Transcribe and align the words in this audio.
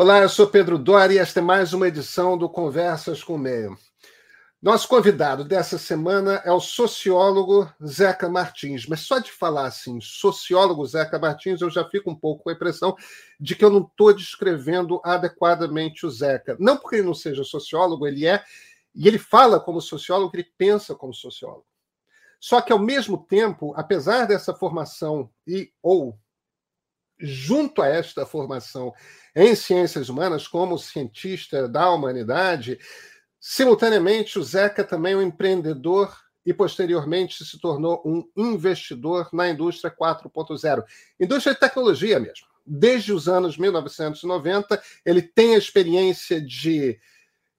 Olá, 0.00 0.20
eu 0.20 0.28
sou 0.28 0.46
Pedro 0.46 0.78
Dori 0.78 1.14
e 1.14 1.18
esta 1.18 1.40
é 1.40 1.42
mais 1.42 1.72
uma 1.72 1.88
edição 1.88 2.38
do 2.38 2.48
Conversas 2.48 3.20
com 3.24 3.34
o 3.34 3.38
Meio. 3.38 3.76
Nosso 4.62 4.86
convidado 4.86 5.42
dessa 5.42 5.76
semana 5.76 6.40
é 6.44 6.52
o 6.52 6.60
sociólogo 6.60 7.68
Zeca 7.84 8.28
Martins, 8.28 8.86
mas 8.86 9.00
só 9.00 9.18
de 9.18 9.32
falar 9.32 9.66
assim, 9.66 10.00
sociólogo 10.00 10.86
Zeca 10.86 11.18
Martins, 11.18 11.62
eu 11.62 11.68
já 11.68 11.84
fico 11.84 12.12
um 12.12 12.14
pouco 12.14 12.44
com 12.44 12.50
a 12.50 12.52
impressão 12.52 12.94
de 13.40 13.56
que 13.56 13.64
eu 13.64 13.70
não 13.70 13.80
estou 13.80 14.14
descrevendo 14.14 15.00
adequadamente 15.02 16.06
o 16.06 16.10
Zeca. 16.10 16.56
Não 16.60 16.76
porque 16.76 16.94
ele 16.94 17.06
não 17.06 17.12
seja 17.12 17.42
sociólogo, 17.42 18.06
ele 18.06 18.24
é, 18.24 18.40
e 18.94 19.08
ele 19.08 19.18
fala 19.18 19.58
como 19.58 19.80
sociólogo, 19.80 20.30
ele 20.32 20.48
pensa 20.56 20.94
como 20.94 21.12
sociólogo. 21.12 21.66
Só 22.38 22.60
que, 22.60 22.72
ao 22.72 22.78
mesmo 22.78 23.18
tempo, 23.18 23.74
apesar 23.76 24.26
dessa 24.26 24.54
formação 24.54 25.28
e 25.44 25.72
ou 25.82 26.16
junto 27.18 27.82
a 27.82 27.88
esta 27.88 28.24
formação 28.24 28.92
em 29.34 29.54
ciências 29.54 30.08
humanas, 30.08 30.46
como 30.46 30.78
cientista 30.78 31.68
da 31.68 31.90
humanidade, 31.90 32.78
simultaneamente 33.40 34.38
o 34.38 34.42
Zeca 34.42 34.84
também 34.84 35.12
é 35.14 35.16
um 35.16 35.22
empreendedor 35.22 36.16
e 36.44 36.54
posteriormente 36.54 37.44
se 37.44 37.58
tornou 37.60 38.02
um 38.04 38.24
investidor 38.36 39.28
na 39.32 39.48
indústria 39.48 39.94
4.0, 39.94 40.82
indústria 41.20 41.54
de 41.54 41.60
tecnologia 41.60 42.18
mesmo. 42.18 42.46
Desde 42.64 43.12
os 43.12 43.28
anos 43.28 43.58
1990, 43.58 44.80
ele 45.04 45.22
tem 45.22 45.54
a 45.54 45.58
experiência 45.58 46.40
de 46.40 46.98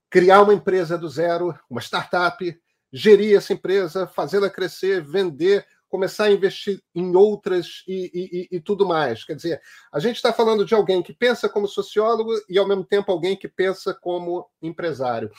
criar 0.09 0.41
uma 0.41 0.53
empresa 0.53 0.97
do 0.97 1.07
zero, 1.07 1.57
uma 1.69 1.81
startup, 1.81 2.59
gerir 2.91 3.37
essa 3.37 3.53
empresa, 3.53 4.07
fazê-la 4.07 4.49
crescer, 4.49 5.03
vender 5.03 5.65
começar 5.89 6.25
a 6.25 6.31
investir 6.31 6.81
em 6.93 7.15
outras 7.15 7.83
e, 7.87 8.47
e, 8.51 8.57
e 8.57 8.61
tudo 8.61 8.87
mais. 8.87 9.23
Quer 9.23 9.35
dizer, 9.35 9.61
a 9.91 9.99
gente 9.99 10.17
está 10.17 10.31
falando 10.31 10.63
de 10.63 10.73
alguém 10.73 11.01
que 11.01 11.11
pensa 11.11 11.49
como 11.49 11.67
sociólogo 11.67 12.31
e, 12.47 12.57
ao 12.57 12.67
mesmo 12.67 12.85
tempo, 12.85 13.11
alguém 13.11 13.35
que 13.35 13.47
pensa 13.47 13.93
como 13.93 14.47
empresário. 14.61 15.31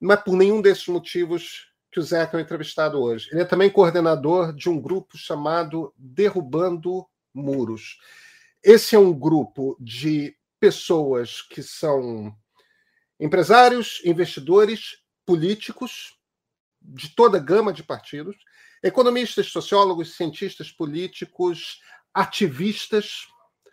Não 0.00 0.12
é 0.12 0.16
por 0.16 0.34
nenhum 0.34 0.62
desses 0.62 0.88
motivos 0.88 1.68
que 1.92 2.00
o 2.00 2.02
Zeca 2.02 2.38
é 2.38 2.40
entrevistado 2.40 3.00
hoje. 3.00 3.28
Ele 3.30 3.42
é 3.42 3.44
também 3.44 3.70
coordenador 3.70 4.52
de 4.52 4.68
um 4.68 4.80
grupo 4.80 5.16
chamado 5.16 5.92
Derrubando 5.96 7.06
Muros. 7.34 7.98
Esse 8.62 8.96
é 8.96 8.98
um 8.98 9.12
grupo 9.12 9.76
de 9.78 10.36
pessoas 10.58 11.42
que 11.42 11.62
são 11.62 12.34
empresários, 13.20 14.00
investidores, 14.04 15.02
políticos, 15.24 16.18
de 16.80 17.14
toda 17.14 17.38
gama 17.38 17.72
de 17.72 17.82
partidos, 17.82 18.36
Economistas, 18.82 19.46
sociólogos, 19.48 20.14
cientistas 20.16 20.70
políticos, 20.70 21.80
ativistas, 22.14 23.26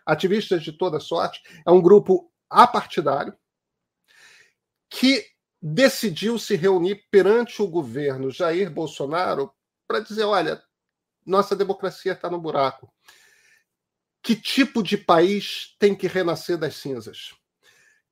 ativistas 0.04 0.62
de 0.62 0.72
toda 0.72 1.00
sorte. 1.00 1.40
É 1.66 1.70
um 1.70 1.80
grupo 1.80 2.32
apartidário 2.48 3.36
que 4.88 5.26
decidiu 5.60 6.38
se 6.38 6.54
reunir 6.54 7.06
perante 7.10 7.60
o 7.60 7.66
governo 7.66 8.30
Jair 8.30 8.70
Bolsonaro 8.70 9.52
para 9.86 10.00
dizer: 10.00 10.24
olha, 10.24 10.62
nossa 11.24 11.56
democracia 11.56 12.12
está 12.12 12.30
no 12.30 12.40
buraco. 12.40 12.92
Que 14.22 14.34
tipo 14.34 14.82
de 14.82 14.96
país 14.96 15.76
tem 15.78 15.94
que 15.94 16.08
renascer 16.08 16.56
das 16.58 16.76
cinzas? 16.76 17.34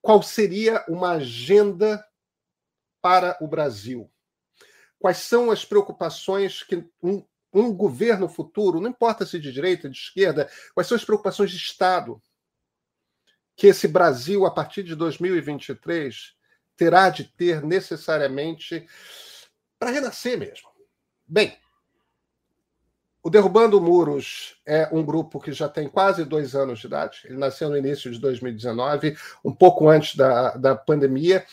Qual 0.00 0.22
seria 0.22 0.84
uma 0.88 1.12
agenda 1.12 2.04
para 3.00 3.36
o 3.40 3.48
Brasil? 3.48 4.12
Quais 5.04 5.18
são 5.18 5.50
as 5.50 5.66
preocupações 5.66 6.62
que 6.62 6.82
um, 7.02 7.22
um 7.52 7.70
governo 7.74 8.26
futuro, 8.26 8.80
não 8.80 8.88
importa 8.88 9.26
se 9.26 9.38
de 9.38 9.52
direita, 9.52 9.86
de 9.86 9.98
esquerda, 9.98 10.50
quais 10.72 10.86
são 10.86 10.96
as 10.96 11.04
preocupações 11.04 11.50
de 11.50 11.58
Estado 11.58 12.22
que 13.54 13.66
esse 13.66 13.86
Brasil, 13.86 14.46
a 14.46 14.50
partir 14.50 14.82
de 14.82 14.94
2023, 14.94 16.34
terá 16.74 17.10
de 17.10 17.24
ter 17.24 17.62
necessariamente 17.62 18.88
para 19.78 19.90
renascer 19.90 20.38
mesmo. 20.38 20.70
Bem, 21.26 21.54
o 23.22 23.28
Derrubando 23.28 23.78
Muros 23.82 24.58
é 24.64 24.88
um 24.90 25.04
grupo 25.04 25.38
que 25.38 25.52
já 25.52 25.68
tem 25.68 25.86
quase 25.86 26.24
dois 26.24 26.54
anos 26.54 26.80
de 26.80 26.86
idade. 26.86 27.20
Ele 27.26 27.36
nasceu 27.36 27.68
no 27.68 27.76
início 27.76 28.10
de 28.10 28.18
2019, 28.18 29.18
um 29.44 29.54
pouco 29.54 29.86
antes 29.86 30.16
da, 30.16 30.56
da 30.56 30.74
pandemia. 30.74 31.44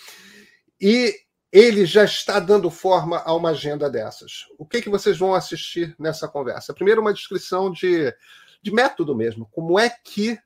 E 0.79 1.13
ele 1.51 1.85
já 1.85 2.05
está 2.05 2.39
dando 2.39 2.71
forma 2.71 3.21
a 3.25 3.33
uma 3.35 3.49
agenda 3.49 3.89
dessas. 3.89 4.45
O 4.57 4.65
que, 4.65 4.81
que 4.81 4.89
vocês 4.89 5.17
vão 5.17 5.33
assistir 5.33 5.93
nessa 5.99 6.27
conversa? 6.27 6.73
Primeiro, 6.73 7.01
uma 7.01 7.13
descrição 7.13 7.69
de, 7.71 8.13
de 8.61 8.71
método 8.71 9.13
mesmo. 9.13 9.49
Como 9.51 9.77
é 9.77 9.89
que 9.89 10.39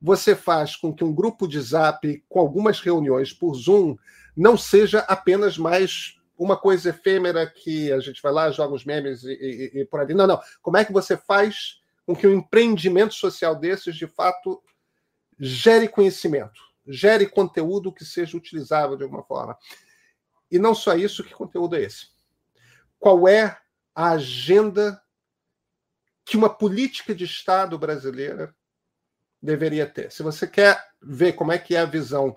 você 0.00 0.34
faz 0.34 0.76
com 0.76 0.94
que 0.94 1.02
um 1.02 1.14
grupo 1.14 1.48
de 1.48 1.60
zap, 1.60 2.24
com 2.28 2.40
algumas 2.40 2.80
reuniões 2.80 3.32
por 3.32 3.54
Zoom, 3.54 3.96
não 4.36 4.56
seja 4.56 5.00
apenas 5.00 5.56
mais 5.56 6.14
uma 6.36 6.56
coisa 6.56 6.90
efêmera 6.90 7.46
que 7.46 7.92
a 7.92 8.00
gente 8.00 8.20
vai 8.22 8.32
lá, 8.32 8.50
joga 8.50 8.74
os 8.74 8.84
memes 8.84 9.24
e, 9.24 9.32
e, 9.32 9.80
e 9.80 9.84
por 9.84 10.00
ali. 10.00 10.14
Não, 10.14 10.26
não. 10.26 10.40
Como 10.62 10.76
é 10.76 10.84
que 10.84 10.92
você 10.92 11.16
faz 11.16 11.80
com 12.06 12.14
que 12.14 12.26
um 12.26 12.34
empreendimento 12.34 13.14
social 13.14 13.54
desses, 13.54 13.94
de 13.94 14.06
fato, 14.06 14.62
gere 15.38 15.86
conhecimento, 15.86 16.60
gere 16.86 17.26
conteúdo 17.26 17.92
que 17.92 18.04
seja 18.04 18.36
utilizável 18.36 18.96
de 18.96 19.04
alguma 19.04 19.22
forma? 19.22 19.56
E 20.50 20.58
não 20.58 20.74
só 20.74 20.94
isso, 20.94 21.22
que 21.22 21.32
conteúdo 21.32 21.76
é 21.76 21.82
esse? 21.82 22.08
Qual 22.98 23.28
é 23.28 23.58
a 23.94 24.10
agenda 24.10 25.00
que 26.24 26.36
uma 26.36 26.50
política 26.50 27.14
de 27.14 27.24
Estado 27.24 27.78
brasileira 27.78 28.54
deveria 29.40 29.86
ter? 29.86 30.10
Se 30.10 30.22
você 30.22 30.46
quer 30.46 30.84
ver 31.00 31.34
como 31.34 31.52
é 31.52 31.58
que 31.58 31.74
é 31.74 31.80
a 31.80 31.86
visão, 31.86 32.36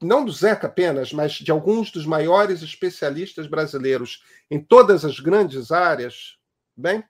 não 0.00 0.24
do 0.24 0.30
Zeca 0.30 0.66
apenas, 0.66 1.12
mas 1.12 1.32
de 1.32 1.50
alguns 1.50 1.90
dos 1.90 2.06
maiores 2.06 2.62
especialistas 2.62 3.46
brasileiros 3.46 4.22
em 4.50 4.62
todas 4.62 5.04
as 5.04 5.18
grandes 5.18 5.72
áreas, 5.72 6.38
bem, 6.76 7.02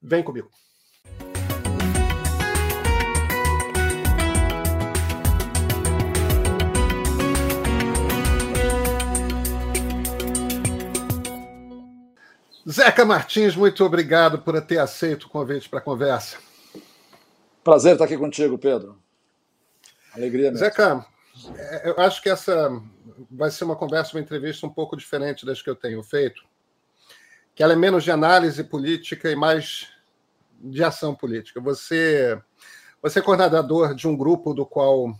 vem 0.00 0.22
comigo. 0.22 0.50
Zeca 12.70 13.02
Martins, 13.02 13.56
muito 13.56 13.82
obrigado 13.82 14.40
por 14.40 14.60
ter 14.60 14.78
aceito 14.78 15.24
o 15.24 15.28
convite 15.30 15.70
para 15.70 15.78
a 15.78 15.82
conversa. 15.82 16.36
Prazer 17.64 17.92
estar 17.92 18.04
aqui 18.04 18.18
contigo, 18.18 18.58
Pedro. 18.58 18.98
Alegria 20.14 20.50
mesmo. 20.50 20.58
Zeca, 20.58 21.06
é, 21.56 21.88
eu 21.88 21.98
acho 21.98 22.22
que 22.22 22.28
essa 22.28 22.70
vai 23.30 23.50
ser 23.50 23.64
uma 23.64 23.74
conversa, 23.74 24.14
uma 24.14 24.20
entrevista 24.20 24.66
um 24.66 24.70
pouco 24.70 24.98
diferente 24.98 25.46
das 25.46 25.62
que 25.62 25.70
eu 25.70 25.74
tenho 25.74 26.02
feito, 26.02 26.44
que 27.54 27.62
ela 27.62 27.72
é 27.72 27.76
menos 27.76 28.04
de 28.04 28.10
análise 28.10 28.62
política 28.62 29.30
e 29.30 29.36
mais 29.36 29.88
de 30.60 30.84
ação 30.84 31.14
política. 31.14 31.62
Você, 31.62 32.38
você 33.00 33.20
é 33.20 33.22
coordenador 33.22 33.94
de 33.94 34.06
um 34.06 34.14
grupo 34.14 34.52
do 34.52 34.66
qual 34.66 35.16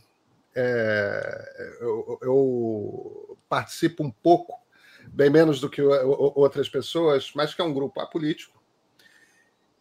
é, 0.54 1.78
eu, 1.80 2.18
eu 2.20 3.38
participo 3.48 4.04
um 4.04 4.10
pouco 4.10 4.67
bem 5.12 5.30
menos 5.30 5.60
do 5.60 5.68
que 5.68 5.82
outras 5.82 6.68
pessoas, 6.68 7.30
mas 7.34 7.54
que 7.54 7.60
é 7.60 7.64
um 7.64 7.74
grupo 7.74 8.00
apolítico, 8.00 8.62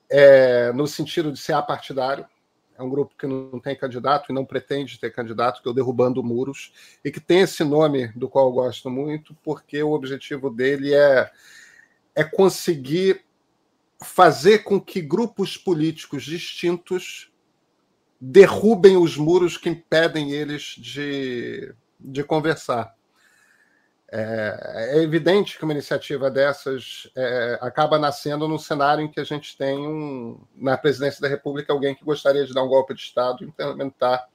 é, 0.10 0.72
no 0.74 0.88
sentido 0.88 1.32
de 1.32 1.40
ser 1.40 1.54
apartidário. 1.54 2.26
É 2.78 2.84
um 2.84 2.90
grupo 2.90 3.16
que 3.18 3.26
não 3.26 3.60
tem 3.60 3.76
candidato 3.76 4.32
e 4.32 4.36
não 4.36 4.46
pretende 4.46 5.00
ter 5.00 5.12
candidato, 5.12 5.64
que 5.64 5.68
é 5.68 5.72
o 5.72 5.74
Derrubando 5.74 6.24
Muros, 6.24 6.72
e 7.04 7.12
que 7.12 7.20
tem 7.20 7.42
esse 7.42 7.64
nome 7.64 8.10
do 8.10 8.30
qual 8.30 8.50
eu 8.50 8.54
gosto 8.54 8.88
muito, 8.90 9.36
porque 9.44 9.82
o 9.82 9.94
objetivo 9.94 10.52
dele 10.52 10.94
é, 10.94 11.32
é 12.14 12.24
conseguir 12.24 13.26
fazer 14.04 14.60
com 14.60 14.80
que 14.80 15.02
grupos 15.02 15.58
políticos 15.58 16.24
distintos 16.24 17.32
derrubem 18.20 18.98
os 18.98 19.18
muros 19.18 19.58
que 19.58 19.70
impedem 19.70 20.32
eles 20.32 20.76
de, 20.78 21.74
de 22.00 22.24
conversar. 22.24 22.97
É, 24.10 24.94
é, 24.96 25.04
evidente 25.04 25.58
que 25.58 25.64
uma 25.66 25.74
iniciativa 25.74 26.32
dessas 26.32 27.12
é, 27.14 27.58
acaba 27.62 28.00
nascendo 28.00 28.48
num 28.48 28.58
cenário 28.58 29.04
em 29.04 29.12
que 29.12 29.20
a 29.20 29.24
gente 29.24 29.58
tem 29.58 29.86
um, 29.86 30.40
na 30.56 30.78
presidência 30.78 31.20
da 31.20 31.28
República 31.28 31.74
alguém 31.74 31.94
que 31.94 32.06
gostaria 32.06 32.46
de 32.46 32.54
dar 32.54 32.64
um 32.64 32.70
golpe 32.70 32.94
de 32.94 33.02
Estado 33.02 33.44
e 33.44 33.48
implementar 33.48 34.26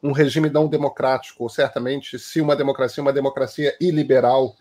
um 0.00 0.12
regime 0.12 0.48
não 0.48 0.68
democrático, 0.68 1.42
ou 1.42 1.48
certamente, 1.48 2.16
se 2.20 2.40
uma 2.40 2.54
democracia, 2.54 3.02
uma 3.02 3.12
democracia 3.12 3.76
iliberal, 3.80 4.54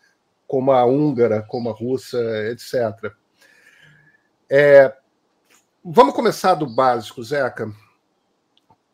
como 0.48 0.71
a 0.71 0.83
húngara, 0.83 1.44
como 1.44 1.69
a 1.69 1.74
russa, 1.74 2.18
etc. 2.50 3.13
É, 4.50 4.92
vamos 5.86 6.15
começar 6.15 6.56
do 6.56 6.65
básico, 6.65 7.24
Zeca. 7.24 7.71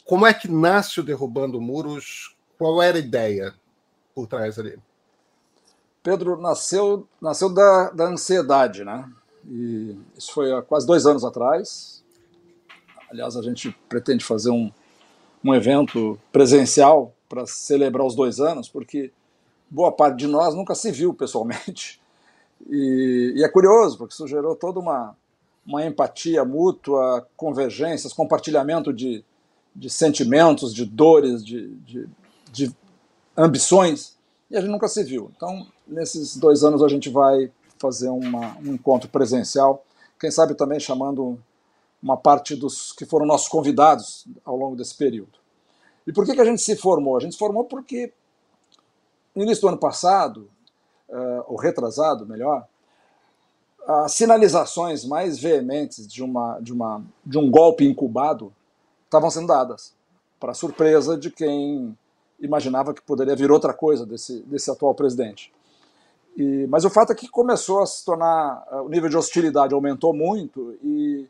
Como 0.03 0.27
é 0.27 0.33
que 0.33 0.49
nasce 0.49 0.99
o 0.99 1.03
Derrubando 1.03 1.61
Muros? 1.61 2.35
Qual 2.57 2.81
era 2.81 2.97
a 2.97 2.99
ideia 2.99 3.53
por 4.13 4.27
trás 4.27 4.59
ali? 4.59 4.77
Pedro 6.03 6.39
nasceu, 6.39 7.07
nasceu 7.21 7.49
da, 7.49 7.89
da 7.91 8.05
ansiedade, 8.09 8.83
né? 8.83 9.09
E 9.49 9.97
isso 10.17 10.33
foi 10.33 10.51
há 10.51 10.61
quase 10.61 10.85
dois 10.85 11.05
anos 11.05 11.23
atrás. 11.23 12.03
Aliás, 13.09 13.37
a 13.37 13.41
gente 13.41 13.75
pretende 13.87 14.23
fazer 14.23 14.49
um, 14.49 14.69
um 15.43 15.55
evento 15.55 16.19
presencial 16.31 17.13
para 17.29 17.45
celebrar 17.45 18.05
os 18.05 18.15
dois 18.15 18.39
anos, 18.39 18.67
porque 18.67 19.11
boa 19.69 19.91
parte 19.91 20.17
de 20.17 20.27
nós 20.27 20.53
nunca 20.53 20.75
se 20.75 20.91
viu 20.91 21.13
pessoalmente. 21.13 22.01
E, 22.69 23.33
e 23.37 23.43
é 23.43 23.49
curioso, 23.49 23.97
porque 23.97 24.13
isso 24.13 24.27
gerou 24.27 24.55
toda 24.55 24.79
uma, 24.79 25.15
uma 25.65 25.85
empatia 25.85 26.45
mútua, 26.45 27.27
convergências, 27.35 28.13
compartilhamento 28.13 28.93
de, 28.93 29.23
de 29.75 29.89
sentimentos, 29.89 30.73
de 30.73 30.85
dores, 30.85 31.43
de, 31.43 31.69
de, 31.77 32.09
de 32.51 32.75
ambições, 33.37 34.17
e 34.49 34.55
a 34.55 34.61
gente 34.61 34.69
nunca 34.69 34.87
se 34.87 35.03
viu. 35.03 35.31
Então, 35.35 35.67
nesses 35.87 36.37
dois 36.37 36.63
anos, 36.63 36.81
a 36.81 36.87
gente 36.87 37.09
vai 37.09 37.51
fazer 37.77 38.09
uma, 38.09 38.57
um 38.59 38.73
encontro 38.73 39.09
presencial, 39.09 39.83
quem 40.19 40.31
sabe 40.31 40.55
também 40.55 40.79
chamando 40.79 41.37
uma 42.01 42.17
parte 42.17 42.55
dos 42.55 42.91
que 42.91 43.05
foram 43.05 43.25
nossos 43.25 43.47
convidados 43.47 44.25
ao 44.43 44.55
longo 44.55 44.75
desse 44.75 44.95
período. 44.95 45.37
E 46.05 46.11
por 46.11 46.25
que, 46.25 46.33
que 46.33 46.41
a 46.41 46.45
gente 46.45 46.61
se 46.61 46.75
formou? 46.75 47.17
A 47.17 47.19
gente 47.19 47.33
se 47.33 47.39
formou 47.39 47.63
porque 47.65 48.13
no 49.35 49.43
início 49.43 49.61
do 49.61 49.69
ano 49.69 49.77
passado, 49.77 50.49
uh, 51.09 51.43
ou 51.47 51.57
retrasado, 51.57 52.25
melhor, 52.25 52.67
as 53.85 54.13
sinalizações 54.13 55.03
mais 55.05 55.39
veementes 55.39 56.07
de, 56.07 56.23
uma, 56.23 56.59
de, 56.59 56.71
uma, 56.71 57.03
de 57.25 57.37
um 57.37 57.49
golpe 57.49 57.85
incubado 57.85 58.53
estavam 59.05 59.29
sendo 59.29 59.47
dadas, 59.47 59.93
para 60.39 60.53
surpresa 60.53 61.17
de 61.17 61.29
quem 61.29 61.97
imaginava 62.39 62.93
que 62.93 63.01
poderia 63.01 63.35
vir 63.35 63.51
outra 63.51 63.73
coisa 63.73 64.05
desse, 64.05 64.41
desse 64.41 64.69
atual 64.69 64.93
presidente. 64.93 65.53
E, 66.35 66.65
mas 66.67 66.83
o 66.83 66.89
fato 66.89 67.11
é 67.11 67.15
que 67.15 67.27
começou 67.27 67.81
a 67.81 67.85
se 67.85 68.03
tornar, 68.03 68.65
o 68.83 68.89
nível 68.89 69.09
de 69.09 69.17
hostilidade 69.17 69.73
aumentou 69.73 70.13
muito 70.13 70.75
e, 70.83 71.27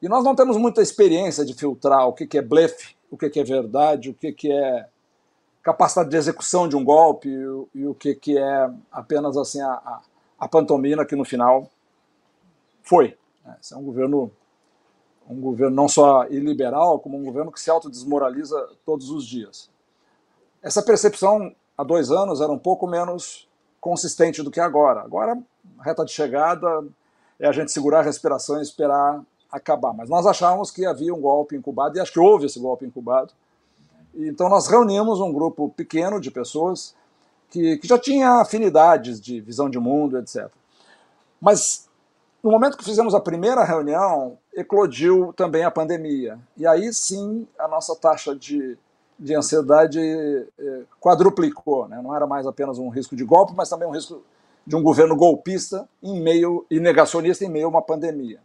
e 0.00 0.08
nós 0.08 0.24
não 0.24 0.34
temos 0.34 0.56
muita 0.56 0.80
experiência 0.80 1.44
de 1.44 1.52
filtrar 1.52 2.08
o 2.08 2.14
que, 2.14 2.26
que 2.26 2.38
é 2.38 2.42
blefe, 2.42 2.96
o 3.10 3.16
que, 3.16 3.28
que 3.28 3.40
é 3.40 3.44
verdade, 3.44 4.10
o 4.10 4.14
que, 4.14 4.32
que 4.32 4.50
é 4.50 4.88
capacidade 5.62 6.08
de 6.08 6.16
execução 6.16 6.66
de 6.68 6.76
um 6.76 6.84
golpe 6.84 7.28
e, 7.28 7.80
e 7.80 7.86
o 7.86 7.94
que, 7.94 8.14
que 8.14 8.38
é 8.38 8.70
apenas 8.90 9.36
assim 9.36 9.60
a, 9.60 9.72
a, 9.72 10.00
a 10.38 10.48
pantomina 10.48 11.04
que 11.04 11.16
no 11.16 11.24
final 11.24 11.68
foi. 12.82 13.18
Né? 13.44 13.56
Esse 13.60 13.74
é 13.74 13.76
um 13.76 13.82
governo, 13.82 14.30
um 15.28 15.40
governo 15.40 15.76
não 15.76 15.88
só 15.88 16.26
iliberal, 16.28 17.00
como 17.00 17.18
um 17.18 17.24
governo 17.24 17.52
que 17.52 17.60
se 17.60 17.68
autodesmoraliza 17.68 18.70
todos 18.84 19.10
os 19.10 19.26
dias. 19.26 19.68
Essa 20.62 20.82
percepção 20.82 21.54
há 21.76 21.84
dois 21.84 22.10
anos 22.10 22.40
era 22.40 22.50
um 22.50 22.58
pouco 22.58 22.86
menos 22.86 23.45
consistente 23.86 24.42
do 24.42 24.50
que 24.50 24.58
agora. 24.58 25.02
Agora, 25.02 25.38
reta 25.80 26.04
de 26.04 26.10
chegada 26.10 26.84
é 27.38 27.46
a 27.46 27.52
gente 27.52 27.70
segurar 27.70 28.00
a 28.00 28.02
respiração 28.02 28.58
e 28.58 28.62
esperar 28.62 29.22
acabar. 29.48 29.92
Mas 29.92 30.08
nós 30.08 30.26
achávamos 30.26 30.72
que 30.72 30.84
havia 30.84 31.14
um 31.14 31.20
golpe 31.20 31.54
incubado, 31.54 31.96
e 31.96 32.00
acho 32.00 32.12
que 32.12 32.18
houve 32.18 32.46
esse 32.46 32.58
golpe 32.58 32.84
incubado, 32.84 33.32
então 34.12 34.48
nós 34.48 34.66
reunimos 34.66 35.20
um 35.20 35.32
grupo 35.32 35.68
pequeno 35.68 36.20
de 36.20 36.32
pessoas 36.32 36.96
que, 37.48 37.76
que 37.76 37.86
já 37.86 37.96
tinha 37.96 38.40
afinidades 38.40 39.20
de 39.20 39.40
visão 39.40 39.70
de 39.70 39.78
mundo, 39.78 40.18
etc. 40.18 40.50
Mas 41.40 41.88
no 42.42 42.50
momento 42.50 42.76
que 42.76 42.84
fizemos 42.84 43.14
a 43.14 43.20
primeira 43.20 43.62
reunião, 43.62 44.36
eclodiu 44.52 45.32
também 45.34 45.62
a 45.62 45.70
pandemia. 45.70 46.40
E 46.56 46.66
aí 46.66 46.92
sim 46.92 47.46
a 47.56 47.68
nossa 47.68 47.94
taxa 47.94 48.34
de, 48.34 48.76
de 49.18 49.34
ansiedade 49.34 49.98
eh, 49.98 50.82
quadruplicou. 51.00 51.88
Né? 51.88 52.00
Não 52.02 52.14
era 52.14 52.26
mais 52.26 52.46
apenas 52.46 52.78
um 52.78 52.88
risco 52.88 53.16
de 53.16 53.24
golpe, 53.24 53.52
mas 53.56 53.68
também 53.68 53.88
um 53.88 53.92
risco 53.92 54.22
de 54.66 54.76
um 54.76 54.82
governo 54.82 55.16
golpista 55.16 55.88
em 56.02 56.20
meio 56.20 56.66
e 56.70 56.80
negacionista 56.80 57.44
em 57.44 57.48
meio 57.48 57.66
a 57.66 57.68
uma 57.70 57.82
pandemia. 57.82 58.40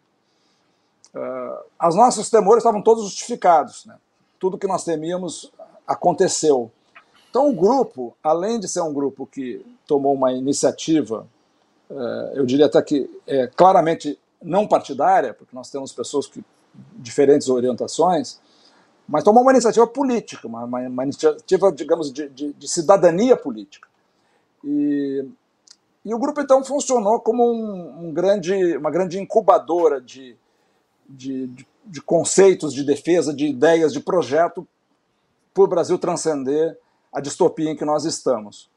Uh, 1.13 1.87
os 1.87 1.95
nossos 1.95 2.29
temores 2.29 2.59
estavam 2.59 2.81
todos 2.81 3.03
justificados. 3.03 3.85
Né? 3.85 3.95
Tudo 4.39 4.57
que 4.57 4.67
nós 4.67 4.83
temíamos 4.83 5.51
aconteceu. 5.85 6.71
Então, 7.29 7.49
o 7.49 7.53
grupo, 7.53 8.15
além 8.23 8.59
de 8.59 8.67
ser 8.67 8.81
um 8.81 8.93
grupo 8.93 9.25
que 9.25 9.65
tomou 9.87 10.13
uma 10.13 10.33
iniciativa, 10.33 11.25
eh, 11.89 12.31
eu 12.35 12.45
diria 12.45 12.65
até 12.65 12.81
que 12.81 13.09
é 13.25 13.47
claramente 13.47 14.19
não 14.41 14.67
partidária, 14.67 15.33
porque 15.33 15.55
nós 15.55 15.69
temos 15.69 15.93
pessoas 15.93 16.27
que 16.27 16.43
diferentes 16.93 17.47
orientações, 17.47 18.40
mas 19.11 19.25
tomou 19.25 19.43
uma 19.43 19.51
iniciativa 19.51 19.85
política, 19.85 20.47
uma, 20.47 20.63
uma, 20.63 20.79
uma 20.79 21.03
iniciativa, 21.03 21.69
digamos, 21.69 22.13
de, 22.13 22.29
de, 22.29 22.53
de, 22.53 22.67
cidadania 22.67 23.35
política. 23.35 23.85
E, 24.63 25.25
e 26.05 26.13
o 26.13 26.17
grupo, 26.17 26.39
então, 26.39 26.63
funcionou 26.63 27.19
como 27.19 27.43
um, 27.43 28.07
um 28.07 28.13
grande, 28.13 28.77
uma 28.77 28.89
grande 28.89 29.19
incubadora 29.19 29.99
de, 29.99 30.37
de, 31.09 31.49
de 31.85 32.01
conceitos 32.01 32.73
de 32.73 32.85
defesa, 32.85 33.33
de 33.33 33.47
ideias, 33.47 33.91
de 33.91 33.99
projeto 33.99 34.65
para 35.53 35.63
o 35.63 35.67
Brasil 35.67 35.99
transcender 35.99 36.79
a 37.11 37.19
distopia 37.19 37.69
em 37.69 37.75
que 37.75 37.83
nós 37.83 38.05
estamos. 38.05 38.69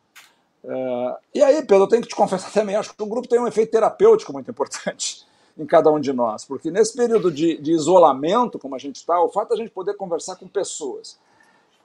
Uh, 0.64 1.14
e 1.32 1.44
aí, 1.44 1.60
Pedro, 1.60 1.84
eu 1.84 1.88
tenho 1.88 2.02
que 2.02 2.08
te 2.08 2.16
confessar 2.16 2.50
também, 2.50 2.74
acho 2.74 2.92
que 2.92 3.00
o 3.00 3.06
grupo 3.06 3.28
tem 3.28 3.38
um 3.38 3.46
efeito 3.46 3.70
terapêutico 3.70 4.32
muito 4.32 4.50
importante 4.50 5.24
em 5.56 5.64
cada 5.64 5.90
um 5.90 6.00
de 6.00 6.12
nós, 6.12 6.44
porque 6.44 6.70
nesse 6.70 6.96
período 6.96 7.30
de, 7.30 7.56
de 7.58 7.72
isolamento, 7.72 8.58
como 8.58 8.74
a 8.74 8.78
gente 8.78 8.96
está, 8.96 9.20
o 9.22 9.28
fato 9.28 9.48
de 9.48 9.54
a 9.54 9.56
gente 9.58 9.70
poder 9.70 9.94
conversar 9.94 10.36
com 10.36 10.48
pessoas 10.48 11.18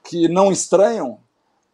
que 0.02 0.28
não 0.28 0.50
estranham 0.50 1.18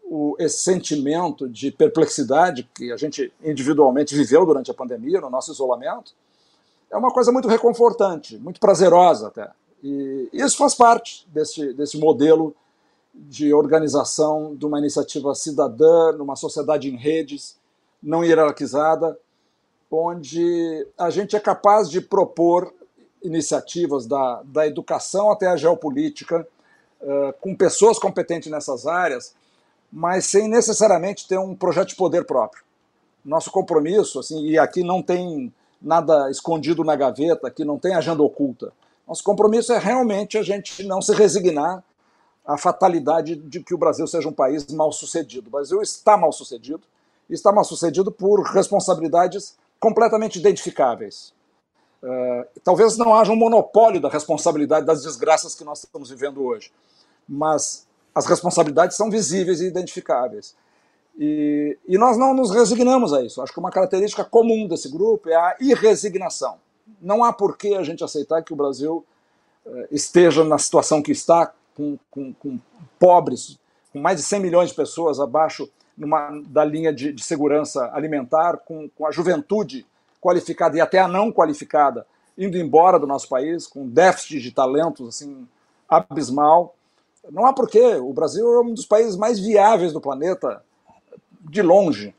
o, 0.04 0.36
esse 0.38 0.58
sentimento 0.58 1.48
de 1.48 1.70
perplexidade 1.70 2.68
que 2.74 2.92
a 2.92 2.96
gente 2.96 3.32
individualmente 3.42 4.14
viveu 4.14 4.44
durante 4.44 4.70
a 4.70 4.74
pandemia, 4.74 5.20
no 5.20 5.30
nosso 5.30 5.52
isolamento, 5.52 6.12
é 6.90 6.96
uma 6.96 7.10
coisa 7.10 7.32
muito 7.32 7.48
reconfortante, 7.48 8.38
muito 8.38 8.60
prazerosa 8.60 9.28
até. 9.28 9.50
E 9.82 10.28
isso 10.32 10.56
faz 10.56 10.74
parte 10.74 11.26
desse, 11.32 11.72
desse 11.72 11.98
modelo 11.98 12.54
de 13.12 13.52
organização 13.52 14.54
de 14.54 14.66
uma 14.66 14.78
iniciativa 14.78 15.34
cidadã, 15.34 16.12
numa 16.12 16.36
sociedade 16.36 16.88
em 16.88 16.96
redes, 16.96 17.56
não 18.02 18.24
hierarquizada, 18.24 19.18
onde 19.90 20.86
a 20.98 21.10
gente 21.10 21.36
é 21.36 21.40
capaz 21.40 21.88
de 21.88 22.00
propor 22.00 22.72
iniciativas 23.22 24.06
da, 24.06 24.42
da 24.44 24.66
educação 24.66 25.30
até 25.30 25.46
a 25.46 25.56
geopolítica, 25.56 26.46
uh, 27.00 27.32
com 27.40 27.54
pessoas 27.54 27.98
competentes 27.98 28.50
nessas 28.50 28.86
áreas, 28.86 29.34
mas 29.92 30.26
sem 30.26 30.48
necessariamente 30.48 31.26
ter 31.26 31.38
um 31.38 31.54
projeto 31.54 31.88
de 31.88 31.96
poder 31.96 32.24
próprio. 32.24 32.62
Nosso 33.24 33.50
compromisso, 33.50 34.18
assim, 34.18 34.46
e 34.46 34.58
aqui 34.58 34.82
não 34.82 35.02
tem 35.02 35.52
nada 35.80 36.30
escondido 36.30 36.84
na 36.84 36.96
gaveta, 36.96 37.46
aqui 37.46 37.64
não 37.64 37.78
tem 37.78 37.94
agenda 37.94 38.22
oculta. 38.22 38.72
Nosso 39.06 39.22
compromisso 39.22 39.72
é 39.72 39.78
realmente 39.78 40.36
a 40.36 40.42
gente 40.42 40.82
não 40.84 41.00
se 41.00 41.12
resignar 41.14 41.82
a 42.44 42.56
fatalidade 42.56 43.36
de 43.36 43.60
que 43.60 43.74
o 43.74 43.78
Brasil 43.78 44.06
seja 44.06 44.28
um 44.28 44.32
país 44.32 44.66
mal 44.68 44.92
sucedido. 44.92 45.48
O 45.48 45.50
Brasil 45.50 45.82
está 45.82 46.16
mal 46.16 46.32
sucedido, 46.32 46.82
está 47.28 47.50
mal 47.50 47.64
sucedido 47.64 48.12
por 48.12 48.40
responsabilidades 48.42 49.56
completamente 49.80 50.38
identificáveis. 50.38 51.34
Uh, 52.02 52.46
talvez 52.62 52.96
não 52.96 53.14
haja 53.14 53.32
um 53.32 53.36
monopólio 53.36 54.00
da 54.00 54.08
responsabilidade 54.08 54.86
das 54.86 55.02
desgraças 55.02 55.54
que 55.54 55.64
nós 55.64 55.82
estamos 55.82 56.10
vivendo 56.10 56.42
hoje, 56.44 56.70
mas 57.28 57.86
as 58.14 58.26
responsabilidades 58.26 58.96
são 58.96 59.10
visíveis 59.10 59.60
e 59.60 59.66
identificáveis. 59.66 60.54
E, 61.18 61.78
e, 61.88 61.96
nós 61.96 62.18
não 62.18 62.34
nos 62.34 62.50
resignamos 62.50 63.12
a 63.12 63.22
isso. 63.22 63.40
Acho 63.40 63.52
que 63.52 63.58
uma 63.58 63.70
característica 63.70 64.22
comum 64.24 64.68
desse 64.68 64.90
grupo 64.90 65.30
é 65.30 65.34
a 65.34 65.56
irresignação. 65.60 66.58
Não 67.00 67.24
há 67.24 67.32
por 67.32 67.56
que 67.56 67.74
a 67.74 67.82
gente 67.82 68.04
aceitar 68.04 68.42
que 68.42 68.52
o 68.52 68.56
Brasil 68.56 69.04
uh, 69.64 69.86
esteja 69.90 70.44
na 70.44 70.58
situação 70.58 71.02
que 71.02 71.12
está, 71.12 71.52
com, 71.74 71.98
com, 72.10 72.34
com 72.34 72.60
pobres, 72.98 73.58
com 73.92 73.98
mais 73.98 74.18
de 74.18 74.22
100 74.24 74.40
milhões 74.40 74.68
de 74.70 74.74
pessoas 74.74 75.18
abaixo 75.18 75.68
numa, 75.96 76.30
da 76.46 76.64
linha 76.64 76.92
de, 76.92 77.12
de 77.12 77.22
segurança 77.22 77.90
alimentar, 77.92 78.58
com, 78.58 78.88
com, 78.90 79.06
a 79.06 79.10
juventude 79.10 79.86
qualificada 80.20 80.76
e 80.76 80.80
até 80.80 80.98
a 80.98 81.08
não 81.08 81.32
qualificada 81.32 82.06
indo 82.36 82.58
embora 82.58 82.98
do 82.98 83.06
nosso 83.06 83.28
país, 83.28 83.66
com 83.66 83.88
déficit 83.88 84.40
de 84.40 84.52
talentos 84.52 85.08
assim 85.08 85.48
abismal. 85.88 86.74
Não 87.30 87.46
há 87.46 87.52
porquê. 87.52 87.96
O 87.96 88.12
Brasil 88.12 88.46
é 88.46 88.60
um 88.60 88.74
dos 88.74 88.84
países 88.84 89.16
mais 89.16 89.38
viáveis 89.38 89.92
do 89.92 90.00
planeta, 90.00 90.62
de 91.40 91.62
longe. 91.62 92.14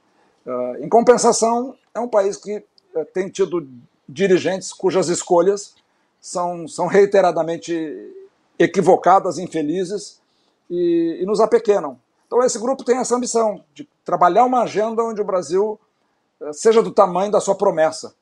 Uh, 0.45 0.83
em 0.83 0.89
compensação, 0.89 1.75
é 1.93 1.99
um 1.99 2.07
país 2.07 2.37
que 2.37 2.57
uh, 2.57 3.05
tem 3.13 3.29
tido 3.29 3.67
dirigentes 4.07 4.71
cujas 4.73 5.09
escolhas 5.09 5.75
são, 6.19 6.67
são 6.67 6.87
reiteradamente 6.87 7.73
equivocadas, 8.57 9.37
infelizes 9.37 10.19
e, 10.69 11.19
e 11.21 11.25
nos 11.25 11.39
apequenam. 11.39 11.99
Então, 12.27 12.43
esse 12.43 12.59
grupo 12.59 12.83
tem 12.83 12.97
essa 12.97 13.15
ambição 13.15 13.63
de 13.73 13.87
trabalhar 14.03 14.45
uma 14.45 14.63
agenda 14.63 15.03
onde 15.03 15.21
o 15.21 15.25
Brasil 15.25 15.79
eh, 16.41 16.53
seja 16.53 16.83
do 16.83 16.91
tamanho 16.91 17.31
da 17.31 17.39
sua 17.39 17.55
promessa. 17.55 18.13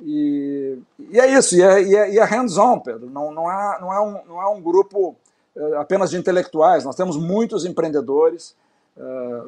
E, 0.00 0.78
e 1.10 1.20
é 1.20 1.30
isso, 1.32 1.54
e 1.54 1.62
é, 1.62 1.82
e 1.82 1.94
é, 1.94 2.16
é 2.16 2.24
hands-on, 2.24 2.80
Pedro. 2.80 3.10
Não, 3.10 3.30
não, 3.32 3.50
é, 3.50 3.80
não, 3.80 3.92
é 3.92 4.00
um, 4.00 4.26
não 4.26 4.42
é 4.42 4.48
um 4.48 4.62
grupo 4.62 5.14
eh, 5.54 5.76
apenas 5.76 6.10
de 6.10 6.16
intelectuais, 6.16 6.84
nós 6.84 6.96
temos 6.96 7.16
muitos 7.16 7.66
empreendedores 7.66 8.56
eh, 8.96 9.42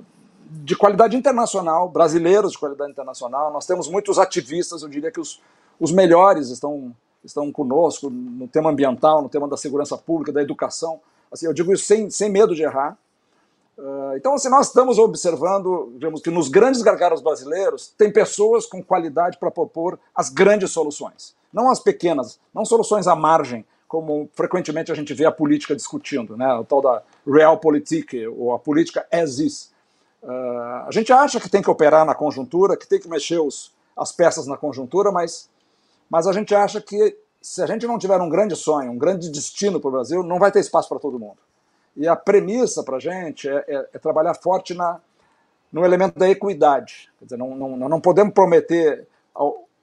de 0.51 0.77
qualidade 0.77 1.17
internacional, 1.17 1.89
brasileiros 1.89 2.53
de 2.53 2.59
qualidade 2.59 2.91
internacional, 2.91 3.51
nós 3.51 3.65
temos 3.65 3.89
muitos 3.89 4.19
ativistas, 4.19 4.83
eu 4.83 4.89
diria 4.89 5.11
que 5.11 5.21
os, 5.21 5.41
os 5.81 5.91
melhores 5.91 6.51
estão 6.51 6.95
estão 7.25 7.51
conosco 7.53 8.11
no 8.11 8.49
tema 8.49 8.71
ambiental, 8.71 9.23
no 9.23 9.29
tema 9.29 9.49
da 9.49 9.57
segurança 9.57 9.97
pública, 9.97 10.33
da 10.33 10.43
educação. 10.43 11.01
Assim, 11.31 11.47
eu 11.47 11.53
digo 11.53 11.73
isso 11.73 11.85
sem, 11.85 12.11
sem 12.11 12.31
medo 12.31 12.55
de 12.55 12.63
errar. 12.63 12.99
Uh, 13.83 14.17
então, 14.17 14.35
assim, 14.35 14.49
nós 14.49 14.69
estamos 14.69 14.97
observando, 14.97 15.91
digamos 15.95 16.23
que 16.23 16.31
nos 16.31 16.49
grandes 16.49 16.83
gargalos 16.83 17.21
brasileiros, 17.21 17.93
tem 17.99 18.13
pessoas 18.13 18.65
com 18.65 18.81
qualidade 18.81 19.39
para 19.39 19.51
propor 19.51 19.99
as 20.15 20.29
grandes 20.29 20.71
soluções, 20.71 21.35
não 21.53 21.69
as 21.69 21.81
pequenas, 21.81 22.39
não 22.55 22.65
soluções 22.65 23.09
à 23.09 23.17
margem, 23.17 23.65
como 23.89 24.31
frequentemente 24.35 24.93
a 24.93 24.95
gente 24.95 25.13
vê 25.13 25.25
a 25.25 25.33
política 25.33 25.75
discutindo, 25.75 26.37
né? 26.37 26.55
o 26.55 26.65
tal 26.65 26.81
da 26.81 27.03
realpolitik, 27.27 28.25
ou 28.29 28.55
a 28.55 28.59
política 28.59 29.05
as 29.11 29.41
is. 29.41 29.73
Uh, 30.23 30.87
a 30.87 30.91
gente 30.93 31.13
acha 31.13 31.41
que 31.41 31.51
tem 31.51 31.61
que 31.61 31.69
operar 31.69 32.07
na 32.07 32.15
conjuntura, 32.15 32.77
que 32.77 32.87
tem 32.87 33.01
que 33.01 33.09
mexer 33.09 33.41
os, 33.41 33.73
as 33.97 34.13
peças 34.13 34.47
na 34.47 34.57
conjuntura, 34.57 35.11
mas, 35.11 35.51
mas 36.09 36.29
a 36.29 36.33
gente 36.33 36.55
acha 36.55 36.81
que 36.81 37.19
se 37.41 37.61
a 37.61 37.67
gente 37.67 37.85
não 37.85 37.99
tiver 37.99 38.21
um 38.21 38.29
grande 38.29 38.55
sonho, 38.55 38.93
um 38.93 38.97
grande 38.97 39.29
destino 39.29 39.81
para 39.81 39.89
o 39.89 39.93
Brasil, 39.93 40.23
não 40.23 40.39
vai 40.39 40.53
ter 40.53 40.61
espaço 40.61 40.89
para 40.89 41.01
todo 41.01 41.19
mundo. 41.19 41.39
E 41.97 42.09
a 42.09 42.17
premissa 42.17 42.83
para 42.83 42.97
a 42.97 43.01
gente 43.01 43.49
é, 43.49 43.65
é, 43.69 43.89
é, 43.93 43.99
trabalhar 43.99 44.35
forte 44.35 44.75
na, 44.75 45.01
no 45.73 45.85
elemento 45.85 46.19
da 46.19 46.29
equidade. 46.29 47.11
Quer 47.19 47.25
dizer, 47.27 47.37
não, 47.37 47.55
não, 47.55 47.89
não 47.89 48.01
podemos 48.01 48.33
prometer 48.33 49.07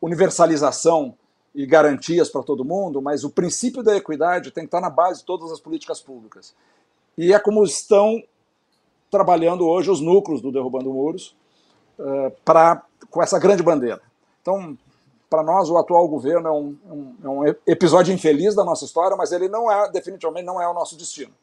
universalização 0.02 1.16
e 1.54 1.66
garantias 1.66 2.30
para 2.30 2.44
todo 2.44 2.64
mundo, 2.64 3.02
mas 3.02 3.24
o 3.24 3.30
princípio 3.30 3.84
da 3.84 3.96
equidade 3.96 4.52
tem 4.52 4.64
que 4.64 4.68
estar 4.68 4.82
na 4.82 4.90
base 4.90 5.20
de 5.20 5.26
todas 5.26 5.52
as 5.52 5.60
políticas 5.60 6.02
públicas. 6.02 6.56
E 7.18 7.34
é 7.34 7.40
como 7.40 7.64
estão 7.64 8.24
trabalhando 9.10 9.68
hoje 9.68 9.90
os 9.90 10.00
núcleos 10.00 10.42
do 10.42 10.52
Derrubando 10.52 10.94
Muros 10.94 11.36
uh, 11.98 12.32
pra, 12.46 12.84
com 13.10 13.22
essa 13.22 13.40
grande 13.40 13.64
bandeira. 13.64 14.02
Então, 14.42 14.78
para 15.30 15.44
nós, 15.44 15.70
o 15.70 15.78
atual 15.78 16.08
governo 16.08 16.48
é 16.48 16.52
um, 16.52 16.78
um, 16.90 17.16
é 17.24 17.30
um, 17.30 17.56
episódio 17.68 18.14
infeliz 18.14 18.56
da 18.56 18.64
nossa 18.64 18.86
história, 18.86 19.18
mas 19.18 19.32
ele 19.32 19.48
não 19.48 19.72
é, 19.72 19.92
definitivamente, 19.92 20.46
não 20.46 20.62
é 20.62 20.68
o 20.68 20.74
nosso 20.74 20.96
destino. 20.96 21.34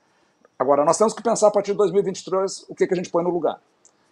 Agora, 0.58 0.84
nós 0.84 0.96
temos 0.96 1.12
que 1.12 1.22
pensar 1.22 1.48
a 1.48 1.50
partir 1.50 1.72
de 1.72 1.78
2023 1.78 2.66
o 2.68 2.74
que, 2.74 2.86
que 2.86 2.94
a 2.94 2.96
gente 2.96 3.10
põe 3.10 3.22
no 3.22 3.30
lugar. 3.30 3.60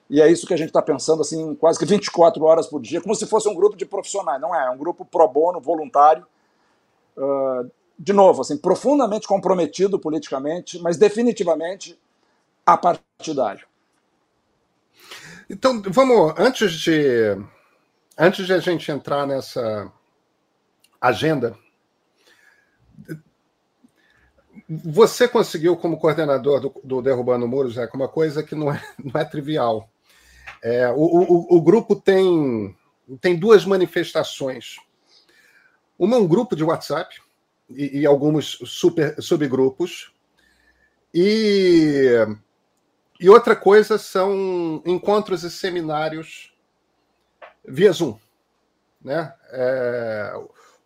E 0.09 0.21
é 0.21 0.31
isso 0.31 0.47
que 0.47 0.53
a 0.53 0.57
gente 0.57 0.69
está 0.69 0.83
pensando, 0.83 1.23
assim, 1.23 1.55
quase 1.55 1.79
que 1.79 1.87
24 1.87 2.43
horas 2.45 2.67
por 2.67 2.81
dia, 2.81 3.01
como 3.01 3.15
se 3.15 3.27
fosse 3.27 3.49
um 3.49 3.55
grupo 3.55 3.77
de 3.77 3.87
profissionais. 3.87 4.41
Não 4.41 4.55
é, 4.55 4.67
é 4.67 4.71
um 4.71 4.77
grupo 4.77 5.05
pro 5.05 5.27
bono, 5.27 5.61
voluntário. 5.61 6.27
Uh, 7.17 7.71
de 7.99 8.13
novo, 8.13 8.43
assim, 8.43 8.57
profundamente 8.57 9.27
comprometido 9.27 9.99
politicamente, 9.99 10.81
mas 10.81 10.97
definitivamente 10.97 11.99
apartidário. 12.67 13.67
Então, 15.49 15.81
vamos, 15.87 16.35
antes 16.37 16.73
de, 16.73 17.37
antes 18.19 18.47
de 18.47 18.53
a 18.53 18.59
gente 18.59 18.91
entrar 18.91 19.27
nessa 19.27 19.91
agenda, 21.01 21.57
você 24.69 25.29
conseguiu, 25.29 25.77
como 25.77 25.99
coordenador 25.99 26.61
do, 26.61 26.75
do 26.83 27.03
Derrubando 27.03 27.47
Muros, 27.47 27.77
é 27.77 27.89
uma 27.93 28.09
coisa 28.09 28.43
que 28.43 28.55
não 28.55 28.73
é, 28.73 28.83
não 29.03 29.21
é 29.21 29.25
trivial. 29.25 29.89
É, 30.63 30.89
o, 30.91 30.95
o, 30.97 31.57
o, 31.57 31.63
grupo 31.63 31.95
tem, 31.95 32.75
tem 33.21 33.37
duas 33.37 33.65
manifestações. 33.67 34.77
Uma 35.99 36.17
é 36.17 36.19
um 36.19 36.27
grupo 36.27 36.57
de 36.57 36.65
WhatsApp 36.65 37.21
e, 37.71 38.01
e 38.01 38.07
alguns 38.07 38.59
super, 38.65 39.21
subgrupos. 39.23 40.13
E, 41.13 42.27
e 43.21 43.29
outra 43.29 43.55
coisa 43.55 43.99
são 43.99 44.83
encontros 44.87 45.45
e 45.45 45.51
seminários 45.51 46.55
via 47.67 47.93
Zoom. 47.93 48.19
Né? 49.03 49.33
É, 49.51 50.35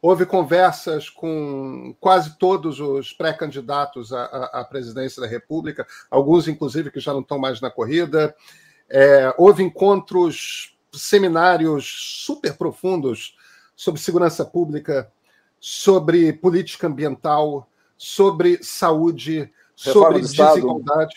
Houve 0.00 0.24
conversas 0.24 1.10
com 1.10 1.94
quase 1.98 2.38
todos 2.38 2.78
os 2.78 3.12
pré-candidatos 3.12 4.12
à, 4.12 4.24
à, 4.52 4.64
presidência 4.64 5.20
da 5.20 5.26
República, 5.26 5.84
alguns, 6.08 6.46
inclusive, 6.46 6.90
que 6.90 7.00
já 7.00 7.12
não 7.12 7.20
estão 7.20 7.38
mais 7.38 7.60
na 7.60 7.68
corrida. 7.68 8.34
É, 8.88 9.34
houve 9.36 9.64
encontros, 9.64 10.76
seminários 10.92 12.22
super 12.24 12.56
profundos 12.56 13.36
sobre 13.74 14.00
segurança 14.00 14.44
pública, 14.44 15.10
sobre 15.58 16.32
política 16.32 16.86
ambiental, 16.86 17.68
sobre 17.96 18.62
saúde, 18.62 19.52
reforma 19.76 20.18
sobre 20.18 20.20
desigualdade. 20.20 21.16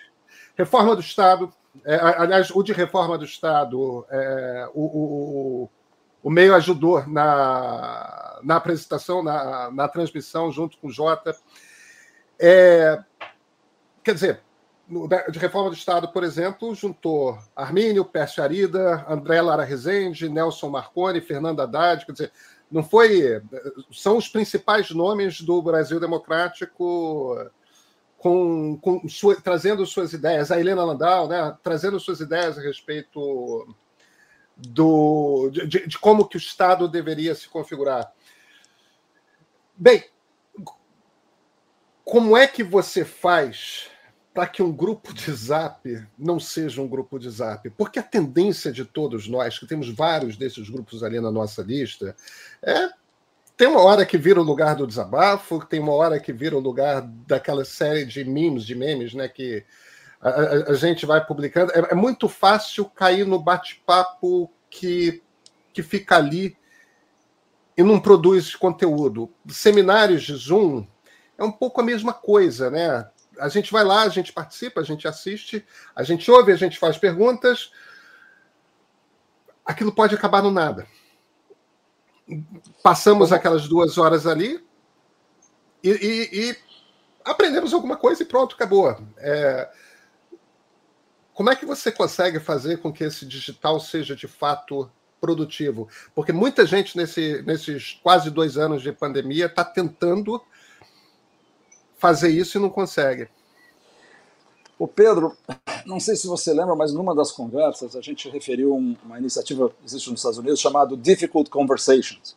Reforma 0.55 0.95
do 0.95 1.01
Estado. 1.01 1.53
É, 1.85 1.95
aliás, 1.95 2.49
o 2.49 2.63
de 2.63 2.73
reforma 2.73 3.17
do 3.17 3.25
Estado, 3.25 4.05
é, 4.09 4.69
o, 4.73 4.81
o, 4.83 5.69
o 6.23 6.29
meio 6.29 6.53
ajudou 6.55 7.05
na, 7.07 8.30
na 8.43 8.55
apresentação, 8.55 9.23
na, 9.23 9.71
na 9.71 9.87
transmissão, 9.87 10.51
junto 10.51 10.77
com 10.77 10.87
o 10.87 10.91
Jota. 10.91 11.35
É, 12.39 12.99
quer 14.03 14.13
dizer, 14.13 14.41
de 15.29 15.39
reforma 15.39 15.69
do 15.69 15.75
Estado, 15.75 16.09
por 16.09 16.23
exemplo, 16.23 16.75
juntou 16.75 17.37
Armínio, 17.55 18.03
Pércio 18.03 18.43
Arida, 18.43 19.05
André 19.07 19.41
Lara 19.41 19.63
Rezende, 19.63 20.27
Nelson 20.27 20.69
Marconi, 20.69 21.21
Fernando 21.21 21.61
Haddad, 21.61 22.05
quer 22.05 22.11
dizer, 22.11 22.31
não 22.69 22.83
foi. 22.83 23.41
São 23.91 24.17
os 24.17 24.27
principais 24.27 24.91
nomes 24.91 25.41
do 25.41 25.61
Brasil 25.61 25.99
Democrático 25.99 27.37
com, 28.17 28.77
com 28.81 29.07
sua, 29.09 29.35
trazendo 29.35 29.85
suas 29.85 30.13
ideias. 30.13 30.51
A 30.51 30.59
Helena 30.59 30.83
Landau, 30.83 31.27
né, 31.27 31.55
trazendo 31.63 31.99
suas 31.99 32.19
ideias 32.19 32.57
a 32.57 32.61
respeito 32.61 33.75
do, 34.55 35.49
de, 35.51 35.87
de, 35.87 35.99
como 35.99 36.27
que 36.27 36.37
o 36.37 36.39
Estado 36.39 36.87
deveria 36.87 37.33
se 37.33 37.49
configurar. 37.49 38.11
Bem, 39.81 40.03
como 42.05 42.37
é 42.37 42.45
que 42.45 42.63
você 42.63 43.03
faz 43.03 43.89
para 44.31 44.45
que 44.45 44.61
um 44.61 44.71
grupo 44.71 45.11
de 45.11 45.33
zap 45.33 46.07
não 46.15 46.39
seja 46.39 46.79
um 46.83 46.87
grupo 46.87 47.17
de 47.17 47.27
zap? 47.31 47.67
Porque 47.71 47.97
a 47.97 48.03
tendência 48.03 48.71
de 48.71 48.85
todos 48.85 49.27
nós, 49.27 49.57
que 49.57 49.65
temos 49.65 49.89
vários 49.89 50.37
desses 50.37 50.69
grupos 50.69 51.01
ali 51.01 51.19
na 51.19 51.31
nossa 51.31 51.63
lista, 51.63 52.15
é 52.61 52.89
tem 53.57 53.67
uma 53.67 53.81
hora 53.81 54.05
que 54.05 54.19
vira 54.19 54.39
o 54.39 54.43
lugar 54.43 54.75
do 54.75 54.85
desabafo, 54.85 55.65
tem 55.65 55.79
uma 55.79 55.93
hora 55.93 56.19
que 56.19 56.31
vira 56.31 56.55
o 56.55 56.59
lugar 56.59 57.01
daquela 57.01 57.65
série 57.65 58.05
de 58.05 58.23
memes, 58.23 58.65
de 58.65 58.75
memes, 58.75 59.15
né, 59.15 59.27
que 59.27 59.65
a, 60.21 60.29
a, 60.29 60.43
a 60.69 60.73
gente 60.75 61.07
vai 61.07 61.25
publicando. 61.25 61.71
É, 61.71 61.93
é 61.93 61.95
muito 61.95 62.29
fácil 62.29 62.85
cair 62.85 63.25
no 63.25 63.41
bate-papo 63.41 64.47
que, 64.69 65.23
que 65.73 65.81
fica 65.81 66.17
ali 66.17 66.55
e 67.81 67.83
não 67.83 67.99
produz 67.99 68.55
conteúdo. 68.55 69.33
Seminários 69.49 70.21
de 70.21 70.35
Zoom 70.35 70.85
é 71.35 71.43
um 71.43 71.51
pouco 71.51 71.81
a 71.81 71.83
mesma 71.83 72.13
coisa, 72.13 72.69
né? 72.69 73.09
A 73.39 73.49
gente 73.49 73.71
vai 73.71 73.83
lá, 73.83 74.03
a 74.03 74.09
gente 74.09 74.31
participa, 74.31 74.81
a 74.81 74.83
gente 74.83 75.07
assiste, 75.07 75.65
a 75.95 76.03
gente 76.03 76.29
ouve, 76.29 76.51
a 76.51 76.55
gente 76.55 76.77
faz 76.77 76.97
perguntas. 76.97 77.71
Aquilo 79.65 79.91
pode 79.91 80.13
acabar 80.13 80.43
no 80.43 80.51
nada. 80.51 80.85
Passamos 82.83 83.33
aquelas 83.33 83.67
duas 83.67 83.97
horas 83.97 84.27
ali 84.27 84.63
e, 85.83 85.89
e, 85.89 86.29
e 86.39 86.57
aprendemos 87.25 87.73
alguma 87.73 87.97
coisa 87.97 88.21
e 88.21 88.27
pronto, 88.27 88.53
acabou. 88.53 88.95
É, 89.17 89.69
como 91.33 91.49
é 91.49 91.55
que 91.55 91.65
você 91.65 91.91
consegue 91.91 92.39
fazer 92.39 92.77
com 92.77 92.93
que 92.93 93.03
esse 93.03 93.25
digital 93.25 93.79
seja 93.79 94.15
de 94.15 94.27
fato 94.27 94.87
produtivo? 95.21 95.87
Porque 96.15 96.33
muita 96.33 96.65
gente 96.65 96.97
nesse, 96.97 97.43
nesses 97.43 97.99
quase 98.01 98.31
dois 98.31 98.57
anos 98.57 98.81
de 98.81 98.91
pandemia 98.91 99.45
está 99.45 99.63
tentando 99.63 100.41
fazer 101.97 102.29
isso 102.29 102.57
e 102.57 102.61
não 102.61 102.69
consegue. 102.69 103.29
O 104.79 104.87
Pedro, 104.87 105.37
não 105.85 105.99
sei 105.99 106.15
se 106.15 106.25
você 106.25 106.51
lembra, 106.51 106.75
mas 106.75 106.91
numa 106.91 107.13
das 107.13 107.31
conversas 107.31 107.95
a 107.95 108.01
gente 108.01 108.27
referiu 108.27 108.75
uma 108.75 109.19
iniciativa 109.19 109.69
que 109.69 109.85
existe 109.85 110.09
nos 110.09 110.19
Estados 110.19 110.39
Unidos 110.39 110.59
chamado 110.59 110.97
Difficult 110.97 111.51
Conversations. 111.51 112.35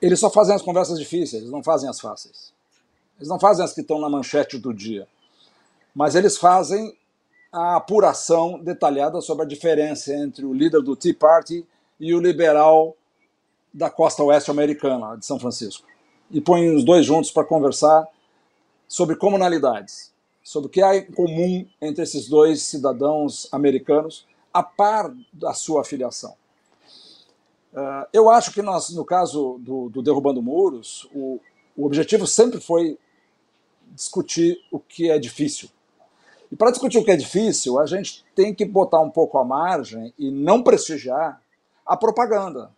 Eles 0.00 0.18
só 0.18 0.30
fazem 0.30 0.54
as 0.54 0.62
conversas 0.62 0.98
difíceis, 0.98 1.42
eles 1.42 1.50
não 1.50 1.62
fazem 1.62 1.90
as 1.90 2.00
fáceis. 2.00 2.54
Eles 3.18 3.28
não 3.28 3.38
fazem 3.38 3.62
as 3.62 3.74
que 3.74 3.82
estão 3.82 4.00
na 4.00 4.08
manchete 4.08 4.56
do 4.58 4.72
dia. 4.72 5.06
Mas 5.94 6.14
eles 6.14 6.38
fazem 6.38 6.96
a 7.52 7.76
apuração 7.76 8.58
detalhada 8.58 9.20
sobre 9.20 9.44
a 9.44 9.48
diferença 9.48 10.14
entre 10.14 10.44
o 10.44 10.52
líder 10.52 10.82
do 10.82 10.96
Tea 10.96 11.14
Party 11.14 11.66
e 11.98 12.14
o 12.14 12.20
liberal 12.20 12.96
da 13.72 13.90
costa 13.90 14.22
oeste 14.22 14.50
americana, 14.50 15.16
de 15.16 15.24
São 15.24 15.38
Francisco. 15.38 15.86
E 16.30 16.40
põe 16.40 16.74
os 16.74 16.84
dois 16.84 17.04
juntos 17.04 17.30
para 17.30 17.44
conversar 17.44 18.06
sobre 18.88 19.16
comunalidades, 19.16 20.12
sobre 20.42 20.68
o 20.68 20.70
que 20.70 20.82
há 20.82 20.96
em 20.96 21.10
comum 21.12 21.66
entre 21.80 22.02
esses 22.02 22.28
dois 22.28 22.62
cidadãos 22.62 23.48
americanos, 23.52 24.26
a 24.52 24.62
par 24.62 25.14
da 25.32 25.52
sua 25.52 25.82
afiliação. 25.82 26.34
Uh, 27.72 28.06
eu 28.12 28.30
acho 28.30 28.52
que 28.52 28.62
nós, 28.62 28.88
no 28.90 29.04
caso 29.04 29.58
do, 29.60 29.90
do 29.90 30.02
Derrubando 30.02 30.40
Muros, 30.40 31.06
o, 31.14 31.38
o 31.76 31.84
objetivo 31.84 32.26
sempre 32.26 32.58
foi 32.58 32.98
discutir 33.94 34.58
o 34.70 34.78
que 34.78 35.10
é 35.10 35.18
difícil, 35.18 35.68
e 36.50 36.56
para 36.56 36.70
discutir 36.70 36.98
o 36.98 37.04
que 37.04 37.10
é 37.10 37.16
difícil, 37.16 37.78
a 37.78 37.86
gente 37.86 38.24
tem 38.34 38.54
que 38.54 38.64
botar 38.64 39.00
um 39.00 39.10
pouco 39.10 39.38
à 39.38 39.44
margem 39.44 40.12
e 40.18 40.30
não 40.30 40.62
prestigiar 40.62 41.40
a 41.84 41.96
propaganda. 41.96 42.70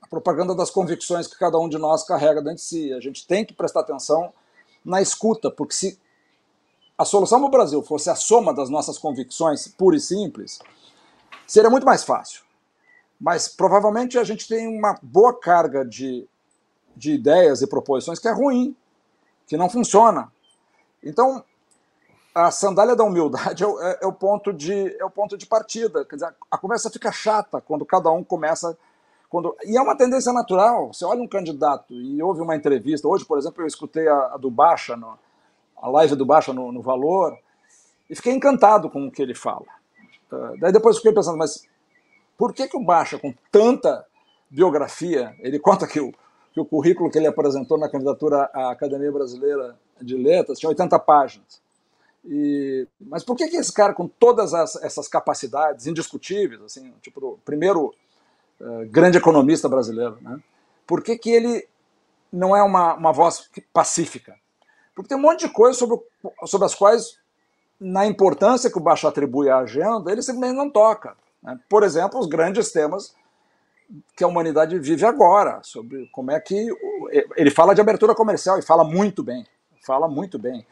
A 0.00 0.06
propaganda 0.06 0.54
das 0.54 0.70
convicções 0.70 1.26
que 1.26 1.38
cada 1.38 1.58
um 1.58 1.68
de 1.68 1.78
nós 1.78 2.04
carrega 2.04 2.40
dentro 2.40 2.56
de 2.56 2.62
si. 2.62 2.92
A 2.92 3.00
gente 3.00 3.26
tem 3.26 3.44
que 3.44 3.52
prestar 3.52 3.80
atenção 3.80 4.32
na 4.84 5.02
escuta, 5.02 5.50
porque 5.50 5.74
se 5.74 5.98
a 6.96 7.04
solução 7.04 7.38
para 7.40 7.48
o 7.48 7.50
Brasil 7.50 7.82
fosse 7.82 8.08
a 8.08 8.14
soma 8.14 8.54
das 8.54 8.70
nossas 8.70 8.98
convicções 8.98 9.68
pura 9.68 9.96
e 9.96 10.00
simples, 10.00 10.58
seria 11.46 11.70
muito 11.70 11.86
mais 11.86 12.04
fácil. 12.04 12.42
Mas 13.20 13.48
provavelmente 13.48 14.18
a 14.18 14.24
gente 14.24 14.46
tem 14.46 14.66
uma 14.66 14.98
boa 15.02 15.38
carga 15.38 15.84
de, 15.84 16.26
de 16.96 17.12
ideias 17.12 17.62
e 17.62 17.66
proposições 17.66 18.18
que 18.18 18.28
é 18.28 18.32
ruim, 18.32 18.76
que 19.46 19.56
não 19.56 19.68
funciona. 19.68 20.32
Então, 21.02 21.44
a 22.38 22.52
sandália 22.52 22.94
da 22.94 23.02
humildade 23.02 23.62
é 23.64 23.66
o, 23.66 23.82
é, 23.82 23.98
é 24.02 24.06
o, 24.06 24.12
ponto, 24.12 24.52
de, 24.52 24.96
é 24.98 25.04
o 25.04 25.10
ponto 25.10 25.36
de 25.36 25.44
partida. 25.44 26.04
Quer 26.04 26.16
dizer, 26.16 26.34
a 26.50 26.56
conversa 26.56 26.88
fica 26.90 27.10
chata 27.10 27.60
quando 27.60 27.84
cada 27.84 28.10
um 28.10 28.22
começa. 28.22 28.78
Quando... 29.28 29.56
E 29.64 29.76
é 29.76 29.80
uma 29.80 29.96
tendência 29.96 30.32
natural. 30.32 30.92
Você 30.92 31.04
olha 31.04 31.20
um 31.20 31.28
candidato 31.28 31.92
e 31.92 32.22
ouve 32.22 32.40
uma 32.40 32.54
entrevista. 32.54 33.08
Hoje, 33.08 33.24
por 33.24 33.38
exemplo, 33.38 33.62
eu 33.62 33.66
escutei 33.66 34.06
a, 34.06 34.34
a 34.34 34.36
do 34.36 34.50
Baixa, 34.50 34.96
no, 34.96 35.18
a 35.76 35.88
live 35.88 36.14
do 36.14 36.24
Baixa 36.24 36.52
no, 36.52 36.70
no, 36.70 36.80
Valor, 36.80 37.36
e 38.08 38.14
fiquei 38.14 38.32
encantado 38.32 38.88
com 38.88 39.06
o 39.06 39.10
que 39.10 39.20
ele 39.20 39.34
fala. 39.34 39.66
Uh, 40.30 40.58
daí 40.60 40.72
depois 40.72 40.96
fiquei 40.96 41.12
pensando, 41.12 41.36
mas 41.36 41.66
por 42.36 42.54
que, 42.54 42.68
que 42.68 42.76
o 42.76 42.84
Baixa, 42.84 43.18
com 43.18 43.34
tanta 43.50 44.06
biografia, 44.48 45.34
ele 45.40 45.58
conta 45.58 45.86
que 45.86 46.00
o, 46.00 46.12
que 46.52 46.60
o 46.60 46.64
currículo 46.64 47.10
que 47.10 47.18
ele 47.18 47.26
apresentou 47.26 47.78
na 47.78 47.90
candidatura 47.90 48.48
à 48.54 48.70
Academia 48.70 49.10
Brasileira 49.10 49.76
de 50.00 50.16
Letras 50.16 50.58
tinha 50.58 50.70
80 50.70 50.98
páginas. 51.00 51.67
E, 52.24 52.86
mas 53.00 53.24
por 53.24 53.36
que, 53.36 53.48
que 53.48 53.56
esse 53.56 53.72
cara, 53.72 53.94
com 53.94 54.06
todas 54.06 54.54
as, 54.54 54.76
essas 54.76 55.08
capacidades 55.08 55.86
indiscutíveis, 55.86 56.60
assim, 56.62 56.92
tipo, 57.00 57.24
o 57.24 57.38
primeiro 57.44 57.94
uh, 58.60 58.86
grande 58.90 59.18
economista 59.18 59.68
brasileiro, 59.68 60.18
né? 60.20 60.38
por 60.86 61.02
que, 61.02 61.16
que 61.16 61.30
ele 61.30 61.66
não 62.32 62.56
é 62.56 62.62
uma, 62.62 62.94
uma 62.94 63.12
voz 63.12 63.48
pacífica? 63.72 64.34
Porque 64.94 65.08
tem 65.08 65.18
um 65.18 65.22
monte 65.22 65.46
de 65.46 65.52
coisas 65.52 65.78
sobre, 65.78 65.98
sobre 66.44 66.66
as 66.66 66.74
quais, 66.74 67.18
na 67.80 68.04
importância 68.06 68.70
que 68.70 68.78
o 68.78 68.82
Baixo 68.82 69.06
atribui 69.06 69.48
à 69.48 69.58
agenda, 69.58 70.10
ele 70.10 70.22
simplesmente 70.22 70.56
não 70.56 70.68
toca. 70.68 71.16
Né? 71.42 71.58
Por 71.68 71.82
exemplo, 71.82 72.18
os 72.18 72.26
grandes 72.26 72.72
temas 72.72 73.14
que 74.16 74.24
a 74.24 74.26
humanidade 74.26 74.78
vive 74.78 75.04
agora, 75.06 75.60
sobre 75.62 76.08
como 76.12 76.30
é 76.30 76.40
que. 76.40 76.68
Ele 77.36 77.50
fala 77.50 77.74
de 77.74 77.80
abertura 77.80 78.14
comercial 78.14 78.58
e 78.58 78.62
fala 78.62 78.84
muito 78.84 79.22
bem. 79.22 79.46
Fala 79.86 80.08
muito 80.08 80.38
bem. 80.38 80.66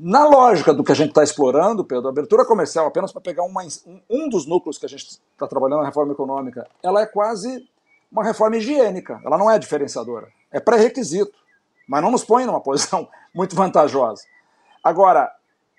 Na 0.00 0.28
lógica 0.28 0.72
do 0.72 0.84
que 0.84 0.92
a 0.92 0.94
gente 0.94 1.08
está 1.08 1.24
explorando, 1.24 1.84
Pedro, 1.84 2.06
a 2.06 2.10
abertura 2.10 2.44
comercial, 2.44 2.86
apenas 2.86 3.10
para 3.10 3.20
pegar 3.20 3.42
uma, 3.42 3.66
um 4.08 4.28
dos 4.28 4.46
núcleos 4.46 4.78
que 4.78 4.86
a 4.86 4.88
gente 4.88 5.18
está 5.32 5.44
trabalhando 5.48 5.80
na 5.80 5.86
reforma 5.86 6.12
econômica, 6.12 6.68
ela 6.80 7.02
é 7.02 7.06
quase 7.06 7.68
uma 8.08 8.22
reforma 8.22 8.56
higiênica, 8.56 9.20
ela 9.24 9.36
não 9.36 9.50
é 9.50 9.58
diferenciadora, 9.58 10.28
é 10.52 10.60
pré-requisito, 10.60 11.36
mas 11.88 12.00
não 12.00 12.12
nos 12.12 12.22
põe 12.22 12.46
numa 12.46 12.60
posição 12.60 13.08
muito 13.34 13.56
vantajosa. 13.56 14.22
Agora, 14.84 15.34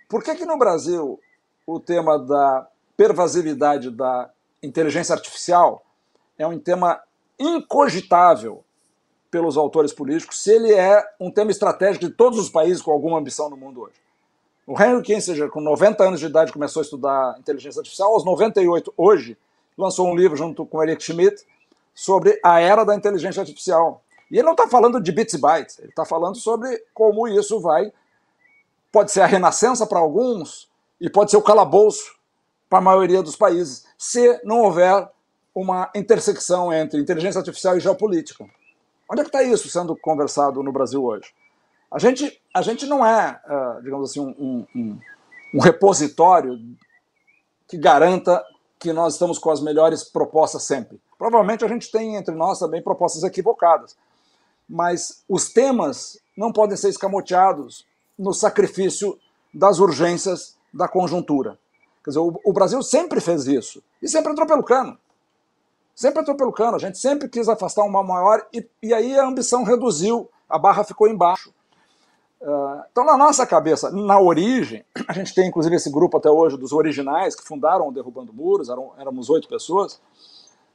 por 0.09 0.21
que, 0.21 0.35
que 0.35 0.45
no 0.45 0.57
Brasil 0.57 1.17
o 1.65 1.79
tema 1.79 2.19
da 2.19 2.67
pervasividade 2.97 3.89
da 3.89 4.29
inteligência 4.61 5.15
artificial 5.15 5.81
é 6.37 6.45
um 6.45 6.59
tema 6.59 7.01
incogitável 7.39 8.65
pelos 9.31 9.55
autores 9.55 9.93
políticos 9.93 10.43
se 10.43 10.51
ele 10.51 10.73
é 10.73 11.01
um 11.21 11.31
tema 11.31 11.51
estratégico 11.51 12.05
de 12.05 12.11
todos 12.11 12.37
os 12.37 12.49
países 12.49 12.81
com 12.81 12.91
alguma 12.91 13.17
ambição 13.17 13.49
no 13.49 13.55
mundo 13.55 13.83
hoje? 13.83 14.08
O 14.69 14.79
Henry 14.79 15.01
Kissinger, 15.01 15.49
com 15.49 15.59
90 15.59 16.03
anos 16.03 16.19
de 16.19 16.27
idade, 16.27 16.53
começou 16.53 16.81
a 16.81 16.83
estudar 16.83 17.35
inteligência 17.39 17.79
artificial. 17.79 18.13
Aos 18.13 18.23
98, 18.23 18.93
hoje, 18.95 19.35
lançou 19.75 20.07
um 20.07 20.15
livro 20.15 20.37
junto 20.37 20.63
com 20.63 20.83
Eric 20.83 21.01
Schmidt 21.03 21.43
sobre 21.95 22.39
a 22.43 22.59
era 22.59 22.83
da 22.83 22.95
inteligência 22.95 23.41
artificial. 23.41 24.03
E 24.29 24.35
ele 24.35 24.43
não 24.43 24.51
está 24.51 24.67
falando 24.67 25.01
de 25.01 25.11
bits 25.11 25.33
e 25.33 25.39
bytes, 25.39 25.79
ele 25.79 25.89
está 25.89 26.05
falando 26.05 26.35
sobre 26.35 26.83
como 26.93 27.27
isso 27.27 27.59
vai. 27.59 27.91
Pode 28.91 29.11
ser 29.11 29.21
a 29.21 29.25
renascença 29.25 29.87
para 29.87 29.97
alguns 29.97 30.69
e 31.01 31.09
pode 31.09 31.31
ser 31.31 31.37
o 31.37 31.41
calabouço 31.41 32.15
para 32.69 32.77
a 32.77 32.83
maioria 32.83 33.23
dos 33.23 33.35
países, 33.35 33.87
se 33.97 34.39
não 34.43 34.59
houver 34.59 35.09
uma 35.55 35.89
intersecção 35.95 36.71
entre 36.71 37.01
inteligência 37.01 37.39
artificial 37.39 37.75
e 37.75 37.79
geopolítica. 37.79 38.45
Onde 39.09 39.21
é 39.21 39.23
que 39.23 39.29
está 39.29 39.41
isso 39.41 39.67
sendo 39.67 39.95
conversado 39.95 40.61
no 40.61 40.71
Brasil 40.71 41.03
hoje? 41.03 41.33
A 41.91 41.97
gente, 41.97 42.41
a 42.53 42.61
gente 42.61 42.85
não 42.85 43.05
é, 43.05 43.41
uh, 43.45 43.81
digamos 43.81 44.11
assim, 44.11 44.19
um, 44.19 44.65
um, 44.75 44.99
um 45.55 45.59
repositório 45.59 46.59
que 47.67 47.77
garanta 47.77 48.43
que 48.77 48.93
nós 48.93 49.13
estamos 49.13 49.37
com 49.37 49.49
as 49.49 49.59
melhores 49.59 50.03
propostas 50.03 50.63
sempre. 50.63 51.01
Provavelmente 51.17 51.65
a 51.65 51.67
gente 51.67 51.91
tem 51.91 52.15
entre 52.15 52.33
nós 52.33 52.59
também 52.59 52.81
propostas 52.81 53.23
equivocadas, 53.23 53.97
mas 54.67 55.23
os 55.27 55.49
temas 55.49 56.17
não 56.37 56.53
podem 56.53 56.77
ser 56.77 56.89
escamoteados 56.89 57.85
no 58.17 58.33
sacrifício 58.33 59.19
das 59.53 59.79
urgências 59.79 60.55
da 60.73 60.87
conjuntura. 60.87 61.59
Quer 62.03 62.11
dizer, 62.11 62.19
o, 62.19 62.39
o 62.45 62.53
Brasil 62.53 62.81
sempre 62.83 63.19
fez 63.19 63.47
isso 63.47 63.83
e 64.01 64.07
sempre 64.07 64.31
entrou 64.31 64.47
pelo 64.47 64.63
cano. 64.63 64.97
Sempre 65.95 66.21
entrou 66.21 66.37
pelo 66.37 66.53
cano, 66.53 66.77
a 66.77 66.79
gente 66.79 66.97
sempre 66.97 67.27
quis 67.27 67.49
afastar 67.49 67.83
uma 67.83 68.01
maior 68.01 68.47
e, 68.53 68.65
e 68.81 68.93
aí 68.93 69.17
a 69.19 69.27
ambição 69.27 69.63
reduziu, 69.63 70.29
a 70.47 70.57
barra 70.57 70.83
ficou 70.83 71.07
embaixo. 71.07 71.53
Uh, 72.41 72.83
então, 72.91 73.03
na 73.03 73.17
nossa 73.17 73.45
cabeça, 73.45 73.91
na 73.91 74.19
origem, 74.19 74.85
a 75.07 75.13
gente 75.13 75.35
tem 75.35 75.47
inclusive 75.47 75.75
esse 75.75 75.91
grupo 75.91 76.17
até 76.17 76.29
hoje 76.29 76.57
dos 76.57 76.71
originais 76.71 77.35
que 77.35 77.43
fundaram 77.43 77.87
o 77.87 77.91
Derrubando 77.91 78.33
Muros, 78.33 78.69
eram, 78.69 78.93
éramos 78.97 79.29
oito 79.29 79.47
pessoas. 79.47 80.01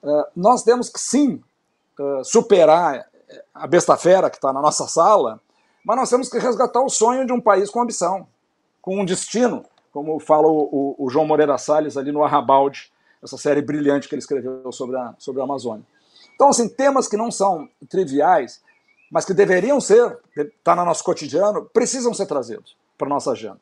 Uh, 0.02 0.24
nós 0.36 0.62
temos 0.62 0.90
que 0.90 1.00
sim 1.00 1.42
uh, 1.98 2.24
superar 2.24 3.06
a 3.54 3.66
besta 3.66 3.96
fera 3.96 4.28
que 4.28 4.36
está 4.36 4.52
na 4.52 4.60
nossa 4.60 4.86
sala, 4.86 5.40
mas 5.84 5.96
nós 5.96 6.10
temos 6.10 6.28
que 6.28 6.38
resgatar 6.38 6.82
o 6.82 6.90
sonho 6.90 7.26
de 7.26 7.32
um 7.32 7.40
país 7.40 7.70
com 7.70 7.80
ambição, 7.80 8.26
com 8.82 9.00
um 9.00 9.04
destino, 9.04 9.64
como 9.92 10.18
fala 10.20 10.46
o, 10.46 10.96
o, 10.98 11.06
o 11.06 11.10
João 11.10 11.26
Moreira 11.26 11.56
Salles 11.56 11.96
ali 11.96 12.12
no 12.12 12.22
Arrabalde, 12.22 12.92
essa 13.22 13.38
série 13.38 13.62
brilhante 13.62 14.06
que 14.06 14.14
ele 14.14 14.20
escreveu 14.20 14.70
sobre 14.70 14.96
a, 14.96 15.14
sobre 15.18 15.40
a 15.40 15.44
Amazônia. 15.44 15.84
Então, 16.34 16.48
assim, 16.48 16.68
temas 16.68 17.08
que 17.08 17.16
não 17.16 17.30
são 17.30 17.68
triviais, 17.88 18.60
mas 19.14 19.24
que 19.24 19.32
deveriam 19.32 19.80
ser, 19.80 20.18
está 20.36 20.74
no 20.74 20.84
nosso 20.84 21.04
cotidiano, 21.04 21.70
precisam 21.72 22.12
ser 22.12 22.26
trazidos 22.26 22.76
para 22.98 23.06
a 23.06 23.10
nossa 23.10 23.30
agenda. 23.30 23.60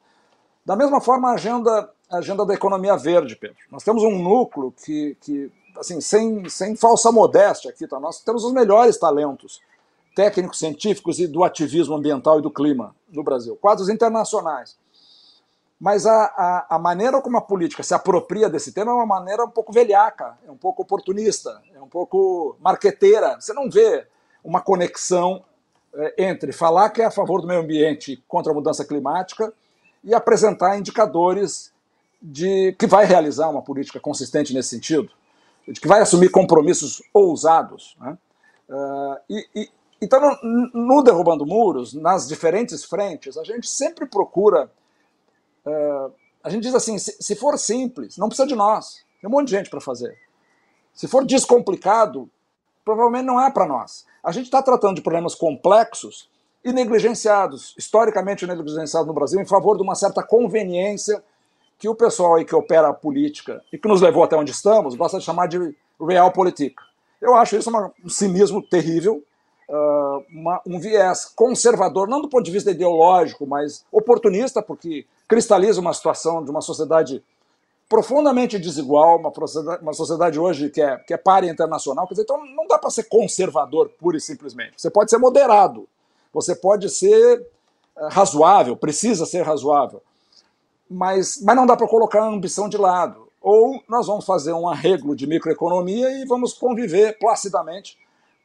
Da 0.64 0.74
mesma 0.74 0.98
forma, 0.98 1.28
a 1.28 1.34
agenda, 1.34 1.90
a 2.10 2.16
agenda 2.16 2.46
da 2.46 2.54
economia 2.54 2.96
verde, 2.96 3.36
Pedro. 3.36 3.58
Nós 3.70 3.84
temos 3.84 4.02
um 4.02 4.18
núcleo 4.18 4.72
que, 4.82 5.14
que 5.20 5.52
assim, 5.76 6.00
sem, 6.00 6.48
sem 6.48 6.74
falsa 6.74 7.12
modéstia 7.12 7.70
aqui, 7.70 7.86
tá? 7.86 8.00
nós 8.00 8.22
temos 8.22 8.44
os 8.44 8.52
melhores 8.54 8.96
talentos 8.96 9.60
técnicos, 10.16 10.58
científicos 10.58 11.18
e 11.18 11.26
do 11.26 11.44
ativismo 11.44 11.96
ambiental 11.96 12.38
e 12.38 12.42
do 12.42 12.50
clima 12.50 12.96
no 13.10 13.22
Brasil, 13.22 13.54
quadros 13.54 13.90
internacionais. 13.90 14.78
Mas 15.78 16.06
a, 16.06 16.24
a, 16.34 16.76
a, 16.76 16.78
maneira 16.78 17.20
como 17.20 17.36
a 17.36 17.42
política 17.42 17.82
se 17.82 17.92
apropria 17.92 18.48
desse 18.48 18.72
tema 18.72 18.90
é 18.90 18.94
uma 18.94 19.04
maneira 19.04 19.44
um 19.44 19.50
pouco 19.50 19.70
velhaca, 19.70 20.38
é 20.46 20.50
um 20.50 20.56
pouco 20.56 20.80
oportunista, 20.80 21.60
é 21.74 21.80
um 21.82 21.88
pouco 21.88 22.56
marqueteira. 22.58 23.38
Você 23.38 23.52
não 23.52 23.68
vê 23.68 24.06
uma 24.44 24.60
conexão 24.60 25.44
é, 25.94 26.24
entre 26.28 26.52
falar 26.52 26.90
que 26.90 27.02
é 27.02 27.04
a 27.04 27.10
favor 27.10 27.40
do 27.40 27.46
meio 27.46 27.60
ambiente 27.60 28.22
contra 28.26 28.52
a 28.52 28.54
mudança 28.54 28.84
climática 28.84 29.52
e 30.02 30.14
apresentar 30.14 30.78
indicadores 30.78 31.72
de 32.20 32.72
que 32.78 32.86
vai 32.86 33.04
realizar 33.04 33.48
uma 33.48 33.62
política 33.62 33.98
consistente 33.98 34.54
nesse 34.54 34.70
sentido, 34.70 35.10
de 35.66 35.80
que 35.80 35.88
vai 35.88 36.00
assumir 36.00 36.30
compromissos 36.30 37.02
ousados. 37.12 37.96
Né? 38.00 38.18
Uh, 38.68 39.16
e, 39.28 39.48
e, 39.54 39.70
então, 40.00 40.20
no, 40.42 40.70
no, 40.72 41.02
Derrubando 41.02 41.44
Muros, 41.44 41.92
nas 41.92 42.26
diferentes 42.26 42.84
frentes, 42.84 43.36
a 43.36 43.44
gente 43.44 43.68
sempre 43.68 44.06
procura. 44.06 44.70
Uh, 45.66 46.12
a 46.42 46.50
gente 46.50 46.62
diz 46.62 46.74
assim: 46.74 46.96
se 46.98 47.36
for 47.36 47.58
simples, 47.58 48.16
não 48.16 48.28
precisa 48.28 48.48
de 48.48 48.54
nós, 48.54 49.04
tem 49.20 49.28
um 49.28 49.32
monte 49.32 49.48
de 49.48 49.56
gente 49.56 49.70
para 49.70 49.80
fazer. 49.80 50.16
Se 50.94 51.06
for 51.06 51.24
descomplicado, 51.24 52.30
provavelmente 52.84 53.26
não 53.26 53.40
é 53.40 53.50
para 53.50 53.66
nós. 53.66 54.06
A 54.22 54.32
gente 54.32 54.44
está 54.44 54.62
tratando 54.62 54.96
de 54.96 55.02
problemas 55.02 55.34
complexos 55.34 56.28
e 56.64 56.72
negligenciados, 56.72 57.74
historicamente 57.76 58.46
negligenciados 58.46 59.08
no 59.08 59.14
Brasil, 59.14 59.40
em 59.40 59.46
favor 59.46 59.76
de 59.76 59.82
uma 59.82 59.94
certa 59.94 60.22
conveniência 60.22 61.22
que 61.78 61.88
o 61.88 61.94
pessoal 61.94 62.36
aí 62.36 62.44
que 62.44 62.54
opera 62.54 62.88
a 62.88 62.94
política 62.94 63.60
e 63.72 63.78
que 63.78 63.88
nos 63.88 64.00
levou 64.00 64.22
até 64.22 64.36
onde 64.36 64.52
estamos 64.52 64.94
gosta 64.94 65.18
de 65.18 65.24
chamar 65.24 65.48
de 65.48 65.74
realpolitik. 66.00 66.76
Eu 67.20 67.34
acho 67.34 67.56
isso 67.56 67.70
uma, 67.70 67.92
um 68.04 68.08
cinismo 68.08 68.62
terrível, 68.62 69.22
uh, 69.68 70.24
uma, 70.30 70.60
um 70.64 70.78
viés 70.78 71.24
conservador, 71.34 72.08
não 72.08 72.20
do 72.20 72.28
ponto 72.28 72.44
de 72.44 72.52
vista 72.52 72.70
ideológico, 72.70 73.46
mas 73.46 73.84
oportunista, 73.90 74.62
porque 74.62 75.06
cristaliza 75.26 75.80
uma 75.80 75.92
situação 75.92 76.44
de 76.44 76.50
uma 76.50 76.60
sociedade 76.60 77.22
profundamente 77.92 78.58
desigual, 78.58 79.18
uma 79.18 79.30
uma 79.82 79.92
sociedade 79.92 80.40
hoje 80.40 80.70
que 80.70 80.80
é, 80.80 80.96
que 80.96 81.12
é 81.12 81.16
pare 81.18 81.46
internacional. 81.46 82.06
Quer 82.06 82.14
dizer, 82.14 82.22
então 82.22 82.42
não 82.56 82.66
dá 82.66 82.78
para 82.78 82.88
ser 82.88 83.02
conservador 83.02 83.90
pura 84.00 84.16
e 84.16 84.20
simplesmente. 84.20 84.72
Você 84.78 84.88
pode 84.88 85.10
ser 85.10 85.18
moderado, 85.18 85.86
você 86.32 86.56
pode 86.56 86.88
ser 86.88 87.46
eh, 87.94 88.08
razoável, 88.10 88.74
precisa 88.78 89.26
ser 89.26 89.42
razoável, 89.42 90.02
mas, 90.88 91.42
mas 91.42 91.54
não 91.54 91.66
dá 91.66 91.76
para 91.76 91.86
colocar 91.86 92.22
a 92.22 92.28
ambição 92.28 92.66
de 92.66 92.78
lado. 92.78 93.28
Ou 93.42 93.78
nós 93.86 94.06
vamos 94.06 94.24
fazer 94.24 94.54
um 94.54 94.66
arreglo 94.66 95.14
de 95.14 95.26
microeconomia 95.26 96.10
e 96.12 96.24
vamos 96.24 96.54
conviver 96.54 97.18
placidamente 97.18 97.98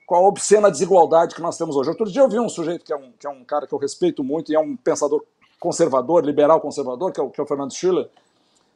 com 0.06 0.16
a 0.16 0.20
obscena 0.20 0.70
desigualdade 0.70 1.34
que 1.34 1.42
nós 1.42 1.58
temos 1.58 1.78
hoje. 1.78 1.90
Outro 1.90 2.12
dia 2.12 2.22
eu 2.22 2.28
vi 2.28 2.38
um 2.38 2.50
sujeito 2.50 2.84
que 2.84 2.92
é 2.92 2.98
um, 2.98 3.14
que 3.18 3.26
é 3.26 3.30
um 3.30 3.46
cara 3.46 3.66
que 3.66 3.74
eu 3.74 3.80
respeito 3.80 4.26
muito 4.26 4.52
e 4.52 4.56
é 4.56 4.60
um 4.60 4.76
pensador 4.76 5.24
conservador, 5.58 6.26
liberal 6.26 6.60
conservador, 6.60 7.14
que 7.14 7.20
é 7.22 7.24
o, 7.24 7.30
que 7.30 7.40
é 7.40 7.44
o 7.44 7.48
Fernando 7.48 7.74
Schiller, 7.74 8.10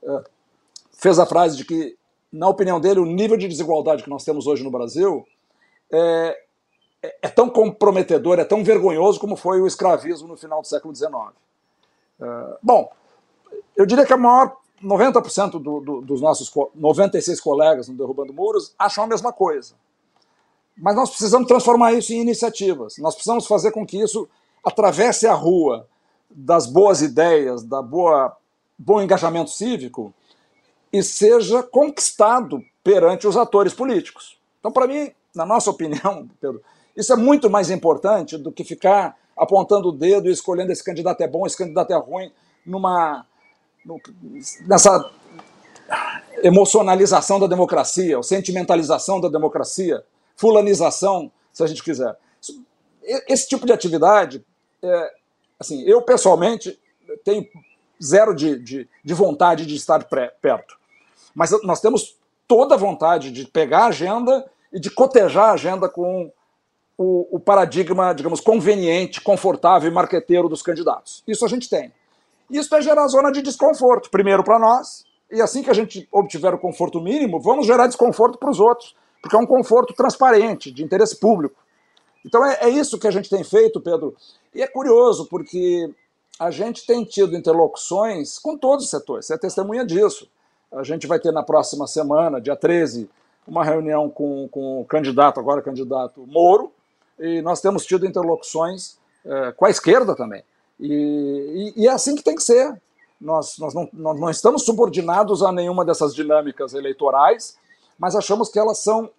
uh, 0.04 0.24
fez 1.02 1.18
a 1.18 1.26
frase 1.26 1.58
de 1.58 1.66
que, 1.66 1.98
na 2.32 2.48
opinião 2.48 2.80
dele, 2.80 3.00
o 3.00 3.06
nível 3.06 3.36
de 3.36 3.48
desigualdade 3.48 4.04
que 4.04 4.10
nós 4.10 4.24
temos 4.24 4.46
hoje 4.46 4.64
no 4.64 4.70
Brasil 4.70 5.26
é, 5.92 6.38
é, 7.02 7.18
é 7.24 7.28
tão 7.28 7.50
comprometedor, 7.50 8.40
é 8.40 8.46
tão 8.46 8.64
vergonhoso 8.64 9.20
como 9.20 9.36
foi 9.36 9.60
o 9.60 9.66
escravismo 9.66 10.28
no 10.28 10.38
final 10.38 10.62
do 10.62 10.68
século 10.68 10.96
XIX. 10.96 11.12
Uh, 12.20 12.56
bom, 12.62 12.92
eu 13.76 13.86
diria 13.88 14.06
que 14.06 14.14
a 14.14 14.18
maior 14.18 14.56
90% 14.82 15.52
do, 15.54 15.80
do, 15.80 16.02
dos 16.02 16.22
nossos 16.22 16.52
96 16.76 17.42
colegas 17.42 17.88
no 17.88 17.98
Derrubando 17.98 18.32
Muros 18.32 18.76
acham 18.78 19.04
a 19.04 19.08
mesma 19.08 19.34
coisa. 19.34 19.74
Mas 20.78 20.96
nós 20.96 21.10
precisamos 21.10 21.48
transformar 21.48 21.94
isso 21.94 22.14
em 22.14 22.22
iniciativas. 22.22 22.98
Nós 23.00 23.16
precisamos 23.16 23.48
fazer 23.48 23.72
com 23.72 23.86
que 23.86 24.00
isso 24.00 24.30
atravesse 24.64 25.26
a 25.26 25.34
rua 25.34 25.88
das 26.30 26.68
boas 26.68 27.02
ideias, 27.02 27.64
da 27.64 27.82
boa 27.82 28.38
bom 28.78 29.02
engajamento 29.02 29.50
cívico 29.50 30.14
e 30.92 31.02
seja 31.02 31.64
conquistado 31.64 32.62
perante 32.84 33.28
os 33.28 33.38
atores 33.38 33.74
políticos. 33.74 34.38
Então, 34.60 34.72
para 34.72 34.88
mim, 34.88 35.12
na 35.34 35.46
nossa 35.46 35.70
opinião, 35.70 36.28
Pedro, 36.40 36.62
isso 36.96 37.14
é 37.14 37.16
muito 37.16 37.50
mais 37.50 37.70
importante 37.70 38.38
do 38.38 38.52
que 38.52 38.64
ficar 38.64 39.18
apontando 39.38 39.90
o 39.90 39.92
dedo 39.92 40.28
e 40.28 40.32
escolhendo 40.32 40.72
esse 40.72 40.84
candidato 40.84 41.22
é 41.22 41.28
bom, 41.28 41.46
esse 41.46 41.58
candidato 41.58 41.92
é 41.92 41.98
ruim, 41.98 42.32
numa 42.66 43.26
nessa 44.68 45.12
emocionalização 46.44 47.40
da 47.40 47.48
democracia, 47.48 48.18
ou 48.18 48.24
sentimentalização 48.24 49.20
da 49.20 49.28
democracia, 49.28 50.04
fulanização, 50.36 51.32
se 51.52 51.64
a 51.64 51.68
gente 51.68 51.84
quiser. 51.84 52.16
Esse 53.28 53.48
tipo 53.48 53.66
de 53.66 53.74
atividade, 53.74 54.46
é, 54.84 55.14
assim, 55.60 55.82
eu 55.84 56.02
pessoalmente 56.04 56.80
tenho 57.24 57.48
zero 58.02 58.34
de, 58.34 58.58
de, 58.60 58.90
de 59.04 59.14
vontade 59.14 59.66
de 59.66 59.76
estar 59.76 60.04
pré, 60.06 60.34
perto. 60.42 60.80
Mas 61.34 61.52
nós 61.64 61.80
temos 61.80 62.18
toda 62.48 62.76
a 62.76 62.78
vontade 62.78 63.32
de 63.32 63.46
pegar 63.46 63.86
a 63.86 63.88
agenda 63.88 64.46
e 64.74 64.80
de 64.80 64.90
cotejar 64.90 65.50
a 65.50 65.54
agenda 65.54 65.88
com 65.88 66.32
o, 66.98 67.38
o 67.38 67.40
paradigma, 67.40 68.14
digamos, 68.14 68.40
conveniente, 68.40 69.22
confortável 69.22 69.90
e 69.90 69.94
marqueteiro 69.94 70.48
dos 70.48 70.62
candidatos. 70.62 71.24
Isso 71.28 71.44
a 71.46 71.48
gente 71.48 71.70
tem. 71.70 71.92
Isso 72.50 72.70
vai 72.70 72.82
gerar 72.82 73.08
zona 73.08 73.32
de 73.32 73.42
desconforto, 73.42 74.10
primeiro 74.10 74.44
para 74.44 74.60
nós, 74.60 75.06
e 75.32 75.42
assim 75.42 75.64
que 75.64 75.70
a 75.70 75.74
gente 75.74 76.08
obtiver 76.12 76.54
o 76.54 76.60
conforto 76.60 77.00
mínimo, 77.00 77.40
vamos 77.40 77.66
gerar 77.66 77.88
desconforto 77.88 78.38
para 78.38 78.50
os 78.50 78.60
outros, 78.60 78.96
porque 79.22 79.36
é 79.36 79.40
um 79.40 79.46
conforto 79.46 79.94
transparente, 79.94 80.72
de 80.72 80.84
interesse 80.84 81.18
público. 81.18 81.56
Então 82.26 82.46
é, 82.46 82.58
é, 82.62 82.70
isso 82.70 83.00
que 83.00 83.08
a 83.08 83.12
gente 83.12 83.30
tem 83.30 83.44
feito, 83.44 83.80
Pedro. 83.80 84.16
E 84.54 84.62
é 84.62 84.68
curioso, 84.68 85.26
porque 85.28 85.90
a 86.38 86.52
gente 86.52 86.86
tem 86.86 87.04
tido 87.06 87.36
interlocuções 87.36 88.38
com 88.38 88.58
todos 88.58 88.86
os 88.86 88.92
setores, 88.92 89.26
você 89.26 89.36
é 89.36 89.38
testemunha 89.38 89.86
disso. 89.86 90.28
A 90.72 90.84
gente 90.84 91.06
vai 91.06 91.20
ter 91.20 91.32
na 91.32 91.44
próxima 91.44 91.86
semana, 91.86 92.40
dia 92.40 92.56
13, 92.56 93.10
uma 93.48 93.64
reunião 93.64 94.10
com, 94.10 94.48
com 94.50 94.82
o 94.82 94.86
candidato, 94.86 95.40
agora 95.40 95.62
candidato 95.62 96.26
Moro, 96.28 96.72
e 97.20 97.42
nós 97.42 97.60
temos 97.62 97.86
tido 97.86 98.06
interlocuções 98.06 98.98
é, 99.26 99.52
com 99.52 99.66
a 99.66 99.70
esquerda 99.70 100.16
também. 100.16 100.44
E, 100.80 101.74
e, 101.76 101.84
e, 101.84 101.88
é 101.88 101.92
assim 101.92 102.16
que 102.16 102.24
tem 102.24 102.36
que 102.36 102.44
ser. 102.44 102.82
Nós, 103.20 103.58
nós, 103.60 103.74
não, 103.74 103.88
nós 103.94 104.20
não 104.20 104.30
estamos 104.30 104.64
subordinados 104.64 105.44
a 105.44 105.52
nenhuma 105.52 105.86
dessas 105.86 106.16
dinâmicas 106.16 106.74
eleitorais, 106.74 107.56
mas 108.00 108.16
achamos 108.16 108.50
que 108.50 108.58
elas 108.58 108.80
são 108.80 109.12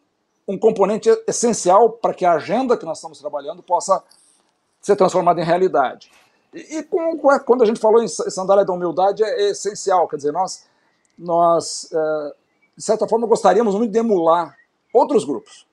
um 0.48 0.58
componente 0.58 1.08
essencial 1.26 1.90
para 1.90 2.12
que 2.12 2.24
a 2.24 2.32
agenda 2.32 2.76
que 2.76 2.84
nós 2.84 2.98
estamos 2.98 3.20
trabalhando 3.20 3.62
possa 3.62 4.02
ser 4.80 4.96
transformada 4.96 5.40
em 5.40 5.44
realidade. 5.44 6.10
E, 6.52 6.78
e 6.78 6.82
com, 6.82 7.16
quando 7.46 7.62
a 7.62 7.66
gente 7.66 7.78
falou 7.78 8.02
em 8.02 8.08
sandália 8.08 8.64
da 8.64 8.72
humildade, 8.72 9.22
é, 9.22 9.44
é 9.44 9.50
essencial. 9.50 10.08
Quer 10.08 10.16
dizer, 10.16 10.32
nós, 10.32 10.64
nós 11.18 11.88
é, 11.92 12.34
de 12.76 12.82
certa 12.82 13.06
forma, 13.06 13.26
gostaríamos 13.26 13.74
muito 13.74 13.92
de 13.92 13.98
emular 13.98 14.56
outros 14.92 15.24
grupos. 15.24 15.66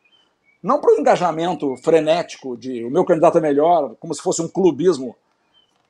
Não 0.61 0.79
para 0.79 0.93
o 0.93 0.99
engajamento 0.99 1.75
frenético 1.77 2.57
de 2.57 2.83
o 2.83 2.91
meu 2.91 3.05
candidato 3.05 3.37
é 3.37 3.41
melhor, 3.41 3.95
como 3.99 4.13
se 4.13 4.21
fosse 4.21 4.41
um 4.41 4.47
clubismo 4.47 5.15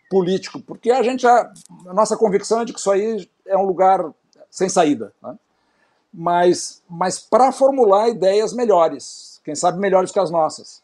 político, 0.09 0.59
porque 0.61 0.91
a 0.91 1.01
gente 1.01 1.25
a, 1.25 1.51
a 1.87 1.93
nossa 1.93 2.15
convicção 2.15 2.61
é 2.61 2.65
de 2.65 2.73
que 2.73 2.79
isso 2.79 2.91
aí 2.91 3.27
é 3.45 3.57
um 3.57 3.65
lugar 3.65 4.13
sem 4.49 4.69
saída, 4.69 5.13
né? 5.21 5.37
mas 6.11 6.81
mas 6.89 7.19
para 7.19 7.51
formular 7.51 8.09
ideias 8.09 8.53
melhores, 8.53 9.41
quem 9.43 9.55
sabe 9.55 9.79
melhores 9.79 10.11
que 10.11 10.19
as 10.19 10.31
nossas. 10.31 10.81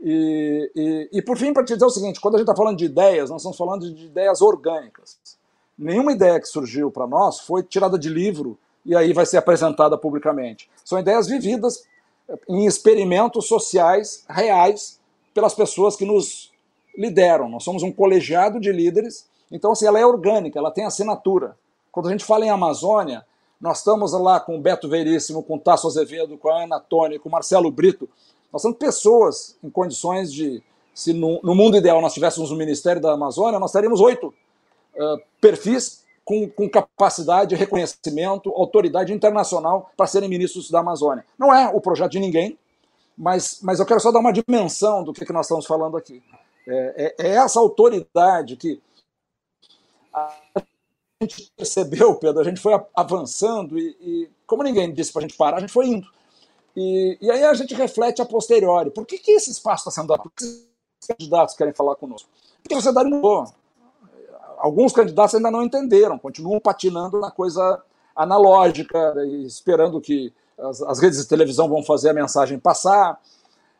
E, 0.00 0.70
e, 0.74 1.18
e 1.18 1.22
por 1.22 1.36
fim, 1.36 1.52
para 1.52 1.64
te 1.64 1.74
dizer 1.74 1.84
o 1.84 1.90
seguinte, 1.90 2.20
quando 2.20 2.36
a 2.36 2.38
gente 2.38 2.48
está 2.48 2.56
falando 2.56 2.78
de 2.78 2.86
ideias, 2.86 3.28
nós 3.28 3.42
estamos 3.42 3.58
falando 3.58 3.92
de 3.92 4.06
ideias 4.06 4.40
orgânicas. 4.40 5.18
Nenhuma 5.80 6.12
ideia 6.12 6.38
que 6.38 6.46
surgiu 6.46 6.90
para 6.90 7.06
nós 7.06 7.40
foi 7.40 7.62
tirada 7.62 7.98
de 7.98 8.10
livro 8.10 8.58
e 8.84 8.94
aí 8.94 9.14
vai 9.14 9.24
ser 9.24 9.38
apresentada 9.38 9.96
publicamente. 9.96 10.68
São 10.84 10.98
ideias 10.98 11.26
vividas 11.26 11.84
em 12.46 12.66
experimentos 12.66 13.46
sociais 13.46 14.22
reais 14.28 15.00
pelas 15.32 15.54
pessoas 15.54 15.96
que 15.96 16.04
nos 16.04 16.52
lideram. 16.94 17.48
Nós 17.48 17.64
somos 17.64 17.82
um 17.82 17.90
colegiado 17.90 18.60
de 18.60 18.70
líderes, 18.70 19.26
então 19.50 19.72
assim, 19.72 19.86
ela 19.86 19.98
é 19.98 20.04
orgânica, 20.04 20.58
ela 20.58 20.70
tem 20.70 20.84
assinatura. 20.84 21.56
Quando 21.90 22.08
a 22.08 22.12
gente 22.12 22.26
fala 22.26 22.44
em 22.44 22.50
Amazônia, 22.50 23.24
nós 23.58 23.78
estamos 23.78 24.12
lá 24.12 24.38
com 24.38 24.58
o 24.58 24.60
Beto 24.60 24.86
Veríssimo, 24.86 25.42
com 25.42 25.56
o 25.56 25.58
Tasso 25.58 25.86
Azevedo, 25.86 26.36
com 26.36 26.50
a 26.50 26.64
Ana 26.64 26.78
Toni, 26.78 27.18
com 27.18 27.30
o 27.30 27.32
Marcelo 27.32 27.70
Brito. 27.70 28.06
Nós 28.52 28.60
somos 28.60 28.76
pessoas 28.76 29.56
em 29.64 29.70
condições 29.70 30.30
de, 30.30 30.62
se 30.92 31.14
no, 31.14 31.40
no 31.42 31.54
mundo 31.54 31.78
ideal 31.78 32.02
nós 32.02 32.12
tivéssemos 32.12 32.52
um 32.52 32.56
Ministério 32.56 33.00
da 33.00 33.12
Amazônia, 33.12 33.58
nós 33.58 33.72
teríamos 33.72 33.98
oito 34.00 34.34
perfis 35.40 36.04
com, 36.24 36.48
com, 36.48 36.68
capacidade, 36.68 37.54
reconhecimento, 37.54 38.50
autoridade 38.50 39.12
internacional 39.12 39.90
para 39.96 40.06
serem 40.06 40.28
ministros 40.28 40.70
da 40.70 40.80
Amazônia. 40.80 41.24
Não 41.38 41.54
é 41.54 41.68
o 41.68 41.80
projeto 41.80 42.12
de 42.12 42.20
ninguém, 42.20 42.58
mas, 43.16 43.58
mas 43.62 43.80
eu 43.80 43.86
quero 43.86 44.00
só 44.00 44.12
dar 44.12 44.20
uma 44.20 44.32
dimensão 44.32 45.02
do 45.02 45.12
que, 45.12 45.24
que 45.24 45.32
nós 45.32 45.46
estamos 45.46 45.66
falando 45.66 45.96
aqui. 45.96 46.22
É, 46.66 47.14
é, 47.18 47.26
é 47.28 47.30
essa 47.36 47.58
autoridade 47.58 48.56
que 48.56 48.80
a 50.12 50.32
gente 51.22 51.52
percebeu, 51.56 52.14
Pedro, 52.14 52.40
a 52.40 52.44
gente 52.44 52.60
foi 52.60 52.72
avançando 52.94 53.78
e, 53.78 53.96
e 54.00 54.30
como 54.46 54.62
ninguém 54.62 54.92
disse 54.92 55.12
para 55.12 55.20
a 55.20 55.22
gente 55.22 55.36
parar, 55.36 55.58
a 55.58 55.60
gente 55.60 55.72
foi 55.72 55.86
indo. 55.86 56.06
E, 56.76 57.18
e, 57.20 57.30
aí 57.30 57.44
a 57.44 57.54
gente 57.54 57.74
reflete 57.74 58.22
a 58.22 58.26
posteriori. 58.26 58.90
Por 58.90 59.04
que, 59.04 59.18
que 59.18 59.32
esse 59.32 59.50
espaço 59.50 59.88
está 59.88 59.90
sendo 59.90 60.08
dado? 60.08 60.22
Por 60.22 60.32
que 60.32 60.44
os 60.44 61.06
candidatos 61.06 61.54
querem 61.54 61.74
falar 61.74 61.96
conosco? 61.96 62.28
Porque 62.62 62.74
a 62.74 62.78
sociedade 62.78 63.10
mudou. 63.10 63.44
Alguns 64.60 64.92
candidatos 64.92 65.34
ainda 65.34 65.50
não 65.50 65.62
entenderam, 65.62 66.18
continuam 66.18 66.60
patinando 66.60 67.18
na 67.18 67.30
coisa 67.30 67.82
analógica, 68.14 69.14
esperando 69.46 70.00
que 70.00 70.32
as, 70.58 70.82
as 70.82 70.98
redes 70.98 71.18
de 71.18 71.26
televisão 71.26 71.68
vão 71.68 71.82
fazer 71.82 72.10
a 72.10 72.14
mensagem 72.14 72.58
passar. 72.58 73.18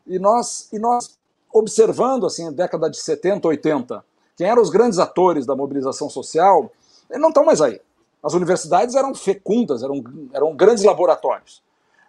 E 0.07 0.19
nós, 0.19 0.69
e 0.73 0.79
nós 0.79 1.19
observando 1.53 2.25
assim, 2.25 2.51
década 2.51 2.89
de 2.89 2.99
70, 2.99 3.47
80, 3.47 4.05
quem 4.37 4.47
eram 4.47 4.63
os 4.63 4.71
grandes 4.71 4.99
atores 4.99 5.45
da 5.45 5.55
mobilização 5.55 6.09
social, 6.09 6.73
eles 7.11 7.21
não 7.21 7.29
estão 7.29 7.45
mais 7.45 7.61
aí. 7.61 7.79
As 8.23 8.33
universidades 8.33 8.95
eram 8.95 9.15
fecundas, 9.15 9.83
eram, 9.83 10.03
eram 10.33 10.57
grandes 10.57 10.83
laboratórios. 10.85 11.63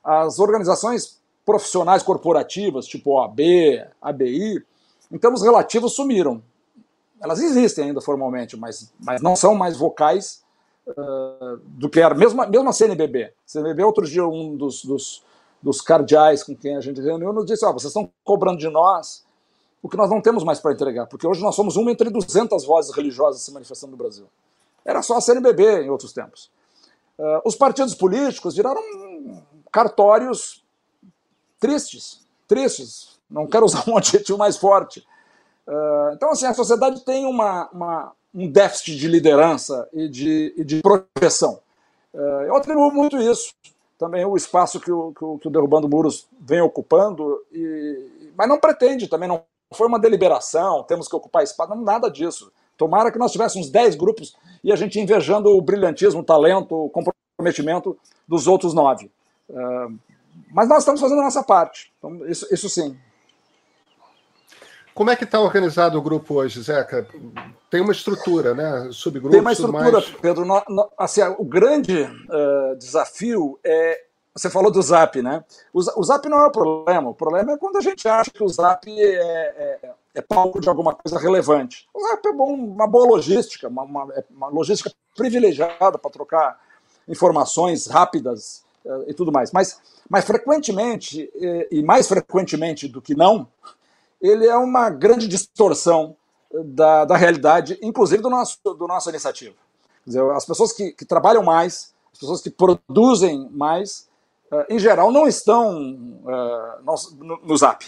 As 0.03 0.39
organizações 0.39 1.19
profissionais 1.45 2.03
corporativas, 2.03 2.85
tipo 2.85 3.11
OAB, 3.11 3.39
ABI, 4.01 4.63
em 5.11 5.17
termos 5.17 5.41
relativos, 5.41 5.93
sumiram. 5.93 6.41
Elas 7.21 7.39
existem 7.39 7.85
ainda 7.85 8.01
formalmente, 8.01 8.57
mas, 8.57 8.91
mas 8.99 9.21
não 9.21 9.35
são 9.35 9.53
mais 9.53 9.77
vocais 9.77 10.43
uh, 10.87 11.57
do 11.63 11.89
que 11.89 11.99
era. 11.99 12.15
Mesmo, 12.15 12.45
mesmo 12.47 12.69
a 12.69 12.73
CNBB. 12.73 13.31
CNBB, 13.45 13.83
outro 13.83 14.05
dia, 14.05 14.25
um 14.25 14.55
dos, 14.55 14.83
dos, 14.83 15.23
dos 15.61 15.81
cardeais 15.81 16.43
com 16.43 16.55
quem 16.55 16.75
a 16.75 16.81
gente 16.81 16.99
reuniu, 16.99 17.31
nos 17.31 17.45
disse: 17.45 17.65
oh, 17.65 17.73
vocês 17.73 17.91
estão 17.91 18.09
cobrando 18.23 18.57
de 18.57 18.69
nós 18.69 19.23
o 19.83 19.89
que 19.89 19.97
nós 19.97 20.09
não 20.09 20.21
temos 20.21 20.43
mais 20.43 20.59
para 20.59 20.73
entregar, 20.73 21.07
porque 21.07 21.25
hoje 21.25 21.41
nós 21.41 21.55
somos 21.55 21.75
uma 21.75 21.91
entre 21.91 22.09
200 22.09 22.65
vozes 22.65 22.95
religiosas 22.95 23.41
se 23.41 23.51
manifestando 23.51 23.91
no 23.91 23.97
Brasil. 23.97 24.27
Era 24.85 25.01
só 25.01 25.17
a 25.17 25.21
CNBB 25.21 25.83
em 25.83 25.89
outros 25.89 26.13
tempos. 26.13 26.51
Uh, 27.17 27.41
os 27.45 27.55
partidos 27.55 27.95
políticos 27.95 28.55
viraram 28.55 28.81
cartórios 29.71 30.63
tristes, 31.59 32.21
tristes. 32.47 33.19
Não 33.29 33.47
quero 33.47 33.65
usar 33.65 33.87
um 33.87 33.95
adjetivo 33.97 34.37
mais 34.37 34.57
forte. 34.57 35.05
Uh, 35.67 36.13
então, 36.13 36.31
assim, 36.31 36.45
a 36.45 36.53
sociedade 36.53 37.03
tem 37.05 37.25
uma, 37.25 37.69
uma, 37.71 38.11
um 38.33 38.49
déficit 38.49 38.97
de 38.97 39.07
liderança 39.07 39.87
e 39.93 40.07
de, 40.07 40.53
e 40.57 40.63
de 40.63 40.81
projeção. 40.81 41.59
Uh, 42.13 42.45
eu 42.45 42.55
atribuo 42.55 42.91
muito 42.91 43.17
isso. 43.17 43.53
Também 43.97 44.25
o 44.25 44.35
espaço 44.35 44.79
que 44.79 44.91
o, 44.91 45.13
que 45.13 45.23
o, 45.23 45.37
que 45.37 45.47
o 45.47 45.51
Derrubando 45.51 45.87
Muros 45.87 46.27
vem 46.39 46.59
ocupando, 46.59 47.39
e, 47.51 48.31
mas 48.35 48.49
não 48.49 48.59
pretende, 48.59 49.07
também 49.07 49.29
não 49.29 49.43
foi 49.73 49.87
uma 49.87 49.99
deliberação, 49.99 50.83
temos 50.83 51.07
que 51.07 51.15
ocupar 51.15 51.43
espaço, 51.43 51.69
não, 51.69 51.81
nada 51.81 52.09
disso. 52.09 52.51
Tomara 52.75 53.11
que 53.11 53.19
nós 53.19 53.31
tivéssemos 53.31 53.69
10 53.69 53.95
grupos 53.95 54.35
e 54.63 54.71
a 54.71 54.75
gente 54.75 54.99
invejando 54.99 55.49
o 55.49 55.61
brilhantismo, 55.61 56.21
o 56.21 56.23
talento, 56.23 56.75
o 56.75 56.89
comprometimento 56.89 57.95
dos 58.27 58.47
outros 58.47 58.73
nove. 58.73 59.11
Uh, 59.47 59.95
mas 60.51 60.67
nós 60.67 60.79
estamos 60.79 60.99
fazendo 60.99 61.21
a 61.21 61.25
nossa 61.25 61.43
parte, 61.43 61.93
então, 61.97 62.25
isso, 62.25 62.47
isso 62.51 62.69
sim. 62.69 62.97
Como 64.93 65.09
é 65.09 65.15
que 65.15 65.23
está 65.23 65.39
organizado 65.39 65.97
o 65.97 66.01
grupo 66.01 66.35
hoje, 66.35 66.61
Zeca? 66.61 67.07
Tem 67.69 67.81
uma 67.81 67.93
estrutura, 67.93 68.53
né? 68.53 68.89
Subgrupos. 68.91 69.31
Tem 69.31 69.41
uma 69.41 69.51
estrutura, 69.51 69.91
mais... 69.91 70.09
Pedro. 70.09 70.45
No, 70.45 70.61
no, 70.67 70.89
assim, 70.97 71.21
o 71.37 71.45
grande 71.45 72.03
uh, 72.03 72.75
desafio 72.77 73.59
é. 73.63 74.05
Você 74.33 74.49
falou 74.49 74.71
do 74.71 74.81
Zap, 74.81 75.21
né? 75.21 75.43
O, 75.73 75.79
o, 75.79 76.03
Zap 76.03 76.27
não 76.29 76.39
é 76.39 76.45
o 76.45 76.51
problema. 76.51 77.09
O 77.09 77.13
problema 77.13 77.51
é 77.51 77.57
quando 77.57 77.77
a 77.77 77.81
gente 77.81 78.07
acha 78.07 78.31
que 78.31 78.41
o 78.41 78.47
Zap 78.47 78.89
é, 78.89 79.03
é, 79.03 79.91
é 80.15 80.21
palco 80.21 80.61
de 80.61 80.69
alguma 80.69 80.95
coisa 80.95 81.19
relevante. 81.19 81.85
O 81.93 82.01
Zap 82.01 82.25
é 82.25 82.31
bom, 82.31 82.53
uma 82.53 82.87
boa 82.87 83.05
logística, 83.07 83.67
uma, 83.67 83.83
uma, 83.83 84.13
é 84.13 84.23
uma 84.29 84.47
logística 84.47 84.89
privilegiada 85.17 85.97
para 85.97 86.11
trocar 86.11 86.57
informações 87.09 87.87
rápidas 87.87 88.63
uh, 88.85 89.03
e 89.05 89.13
tudo 89.13 89.33
mais. 89.33 89.51
Mas, 89.51 89.81
mas 90.09 90.23
frequentemente, 90.23 91.29
e, 91.35 91.67
e 91.69 91.83
mais 91.83 92.07
frequentemente 92.07 92.87
do 92.87 93.01
que 93.01 93.13
não, 93.13 93.49
ele 94.21 94.45
é 94.47 94.55
uma 94.55 94.89
grande 94.89 95.27
distorção 95.27 96.15
da, 96.53 97.05
da 97.05 97.17
realidade, 97.17 97.77
inclusive 97.81 98.21
do 98.21 98.29
nosso, 98.29 98.57
do 98.63 98.87
nossa 98.87 99.09
iniciativa. 99.09 99.55
Dizer, 100.05 100.23
as 100.31 100.45
pessoas 100.45 100.71
que, 100.71 100.91
que, 100.91 101.05
trabalham 101.05 101.43
mais, 101.43 101.93
as 102.13 102.19
pessoas 102.19 102.41
que 102.41 102.49
produzem 102.49 103.49
mais, 103.51 104.09
uh, 104.51 104.65
em 104.69 104.79
geral, 104.79 105.11
não 105.11 105.27
estão 105.27 105.79
uh, 106.23 107.17
no, 107.19 107.39
no, 107.43 107.57
Zap. 107.57 107.85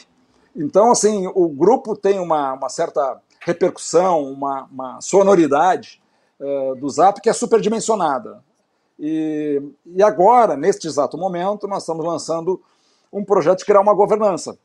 Então, 0.55 0.91
assim, 0.91 1.27
o 1.33 1.49
grupo 1.49 1.95
tem 1.95 2.19
uma, 2.19 2.53
uma 2.53 2.69
certa 2.69 3.19
repercussão, 3.41 4.23
uma, 4.31 4.63
uma 4.71 5.01
sonoridade 5.01 6.01
uh, 6.39 6.75
do 6.75 6.89
Zap 6.89 7.19
que 7.19 7.29
é 7.29 7.33
superdimensionada. 7.33 8.43
E, 8.99 9.61
e 9.85 10.03
agora, 10.03 10.55
neste 10.55 10.87
exato 10.87 11.17
momento, 11.17 11.67
nós 11.67 11.83
estamos 11.83 12.05
lançando 12.05 12.61
um 13.11 13.25
projeto 13.25 13.59
de 13.59 13.65
criar 13.65 13.81
uma 13.81 13.93
governança 13.93 14.57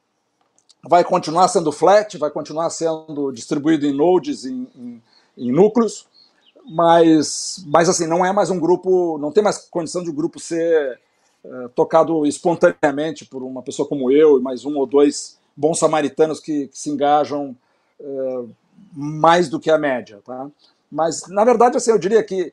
vai 0.88 1.04
continuar 1.04 1.48
sendo 1.48 1.70
flat, 1.70 2.16
vai 2.16 2.30
continuar 2.30 2.70
sendo 2.70 3.30
distribuído 3.30 3.86
em 3.86 3.92
nodes, 3.92 4.46
em, 4.46 4.66
em, 4.74 5.02
em 5.36 5.52
núcleos, 5.52 6.06
mas, 6.64 7.62
mas 7.66 7.90
assim, 7.90 8.06
não 8.06 8.24
é 8.24 8.32
mais 8.32 8.48
um 8.48 8.58
grupo, 8.58 9.18
não 9.18 9.30
tem 9.30 9.44
mais 9.44 9.58
condição 9.58 10.02
de 10.02 10.10
um 10.10 10.14
grupo 10.14 10.40
ser 10.40 10.98
é, 11.44 11.68
tocado 11.74 12.24
espontaneamente 12.24 13.26
por 13.26 13.42
uma 13.42 13.62
pessoa 13.62 13.86
como 13.86 14.10
eu 14.10 14.38
e 14.38 14.42
mais 14.42 14.64
um 14.64 14.78
ou 14.78 14.86
dois 14.86 15.38
bons 15.54 15.78
samaritanos 15.78 16.40
que, 16.40 16.68
que 16.68 16.78
se 16.78 16.88
engajam 16.88 17.54
é, 18.00 18.44
mais 18.92 19.50
do 19.50 19.60
que 19.60 19.70
a 19.70 19.76
média, 19.76 20.22
tá? 20.24 20.50
Mas, 20.90 21.28
na 21.28 21.44
verdade, 21.44 21.76
assim, 21.76 21.90
eu 21.90 21.98
diria 21.98 22.22
que 22.22 22.52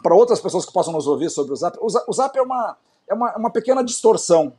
para 0.00 0.14
outras 0.14 0.40
pessoas 0.40 0.64
que 0.64 0.72
possam 0.72 0.92
nos 0.92 1.08
ouvir 1.08 1.28
sobre 1.30 1.52
o 1.52 1.56
Zap, 1.56 1.76
o 1.80 2.12
Zap, 2.12 2.38
é, 2.38 2.42
uma, 2.42 2.76
é 3.08 3.14
uma, 3.14 3.36
uma 3.36 3.50
pequena 3.50 3.82
distorção. 3.82 4.52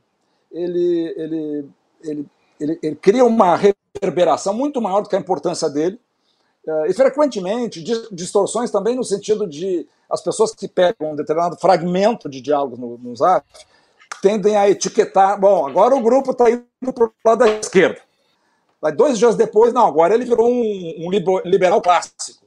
Ele, 0.52 1.14
ele, 1.16 1.70
ele 2.04 2.30
ele, 2.60 2.80
ele 2.82 2.96
cria 2.96 3.26
uma 3.26 3.56
reverberação 3.56 4.54
muito 4.54 4.82
maior 4.82 5.02
do 5.02 5.10
que 5.10 5.16
a 5.16 5.20
importância 5.20 5.70
dele. 5.70 6.00
Uh, 6.66 6.86
e 6.88 6.94
frequentemente 6.94 7.82
distorções 8.12 8.70
também 8.70 8.96
no 8.96 9.04
sentido 9.04 9.48
de 9.48 9.88
as 10.10 10.22
pessoas 10.22 10.54
que 10.54 10.68
pegam 10.68 11.14
um 11.14 11.16
determinado 11.16 11.58
fragmento 11.58 12.30
de 12.30 12.42
diálogo 12.42 12.76
no, 12.78 12.98
no 12.98 13.16
Zap 13.16 13.46
tendem 14.22 14.56
a 14.56 14.70
etiquetar. 14.70 15.40
Bom, 15.40 15.68
agora 15.68 15.96
o 15.96 16.02
grupo 16.02 16.32
está 16.32 16.50
indo 16.50 16.94
para 16.94 17.06
o 17.06 17.12
lado 17.24 17.40
da 17.40 17.50
esquerda. 17.50 18.02
Dois 18.96 19.18
dias 19.18 19.36
depois, 19.36 19.74
não, 19.74 19.86
agora 19.86 20.14
ele 20.14 20.26
virou 20.26 20.50
um, 20.50 20.96
um 21.00 21.10
liberal 21.46 21.82
clássico. 21.82 22.46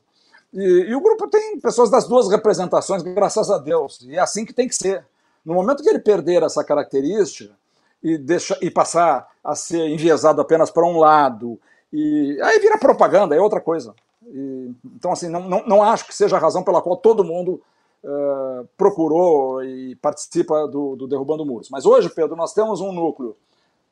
E, 0.52 0.62
e, 0.62 0.94
o 0.94 1.00
grupo 1.00 1.28
tem 1.28 1.60
pessoas 1.60 1.90
das 1.90 2.08
duas 2.08 2.28
representações, 2.28 3.02
graças 3.02 3.50
a 3.50 3.58
Deus. 3.58 4.00
E 4.02 4.16
é 4.16 4.20
assim 4.20 4.44
que 4.44 4.52
tem 4.52 4.66
que 4.66 4.74
ser. 4.74 5.04
No 5.44 5.54
momento 5.54 5.82
que 5.82 5.88
ele 5.88 5.98
perder 5.98 6.42
essa 6.42 6.64
característica, 6.64 7.54
e, 8.02 8.16
deixa, 8.18 8.58
e 8.60 8.70
passar 8.70 9.28
a 9.42 9.54
ser 9.54 9.88
enviesado 9.88 10.40
apenas 10.40 10.70
para 10.70 10.86
um 10.86 10.98
lado. 10.98 11.60
E 11.92 12.38
aí 12.42 12.58
vira 12.58 12.78
propaganda, 12.78 13.34
é 13.34 13.40
outra 13.40 13.60
coisa. 13.60 13.94
E, 14.26 14.70
então, 14.84 15.12
assim, 15.12 15.28
não, 15.28 15.48
não, 15.48 15.66
não, 15.66 15.82
acho 15.82 16.06
que 16.06 16.14
seja 16.14 16.36
a 16.36 16.40
razão 16.40 16.62
pela 16.62 16.80
qual 16.80 16.96
todo 16.96 17.24
mundo 17.24 17.60
uh, 18.04 18.68
procurou 18.76 19.62
e 19.62 19.96
participa 19.96 20.68
do, 20.68 20.96
do, 20.96 21.08
Derrubando 21.08 21.44
Muros. 21.44 21.68
Mas 21.70 21.84
hoje, 21.84 22.08
Pedro, 22.08 22.36
nós 22.36 22.54
temos 22.54 22.80
um 22.80 22.92
núcleo 22.92 23.36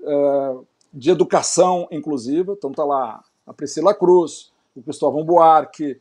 uh, 0.00 0.66
de 0.92 1.10
educação 1.10 1.88
inclusiva. 1.90 2.54
Então, 2.56 2.70
está 2.70 2.84
lá 2.84 3.22
a 3.46 3.52
Priscila 3.52 3.94
Cruz, 3.94 4.52
o 4.76 4.82
Cristóvão 4.82 5.24
Buarque, 5.24 6.00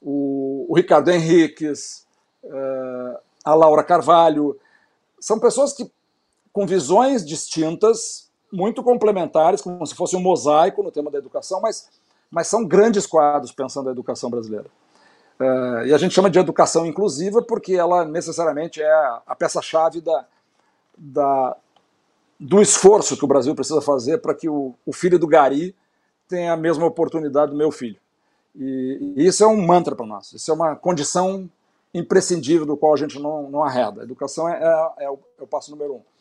o, 0.00 0.66
o 0.68 0.74
Ricardo 0.76 1.10
Henriques, 1.10 2.06
uh, 2.44 3.18
a 3.44 3.54
Laura 3.54 3.82
Carvalho. 3.82 4.56
São 5.18 5.40
pessoas 5.40 5.72
que 5.72 5.90
com 6.56 6.66
visões 6.66 7.22
distintas, 7.22 8.30
muito 8.50 8.82
complementares, 8.82 9.60
como 9.60 9.84
se 9.84 9.94
fosse 9.94 10.16
um 10.16 10.20
mosaico 10.20 10.82
no 10.82 10.90
tema 10.90 11.10
da 11.10 11.18
educação, 11.18 11.60
mas, 11.60 11.90
mas 12.30 12.46
são 12.46 12.64
grandes 12.64 13.06
quadros 13.06 13.52
pensando 13.52 13.90
a 13.90 13.92
educação 13.92 14.30
brasileira. 14.30 14.64
Uh, 15.38 15.84
e 15.84 15.92
a 15.92 15.98
gente 15.98 16.14
chama 16.14 16.30
de 16.30 16.38
educação 16.38 16.86
inclusiva 16.86 17.42
porque 17.42 17.74
ela 17.74 18.06
necessariamente 18.06 18.80
é 18.80 18.90
a, 19.26 19.36
peça-chave 19.38 20.00
da, 20.00 20.24
da, 20.96 21.56
do 22.40 22.62
esforço 22.62 23.18
que 23.18 23.24
o 23.26 23.28
Brasil 23.28 23.54
precisa 23.54 23.82
fazer 23.82 24.16
para 24.22 24.34
que 24.34 24.48
o, 24.48 24.74
o, 24.86 24.94
filho 24.94 25.18
do 25.18 25.26
Gari 25.26 25.76
tenha 26.26 26.54
a 26.54 26.56
mesma 26.56 26.86
oportunidade 26.86 27.50
do 27.52 27.58
meu 27.58 27.70
filho. 27.70 28.00
E, 28.54 29.12
e 29.14 29.26
isso 29.26 29.44
é 29.44 29.46
um 29.46 29.60
mantra 29.60 29.94
para 29.94 30.06
nós, 30.06 30.32
isso 30.32 30.50
é 30.50 30.54
uma 30.54 30.74
condição 30.74 31.50
imprescindível 31.92 32.64
do 32.64 32.78
qual 32.78 32.94
a 32.94 32.96
gente 32.96 33.18
não, 33.18 33.50
não 33.50 33.62
arreda. 33.62 34.00
A 34.00 34.04
educação 34.04 34.48
é, 34.48 34.58
é, 34.58 35.04
é, 35.04 35.10
o, 35.10 35.18
é 35.38 35.42
o 35.42 35.46
passo 35.46 35.70
número 35.70 35.96
um. 35.96 36.15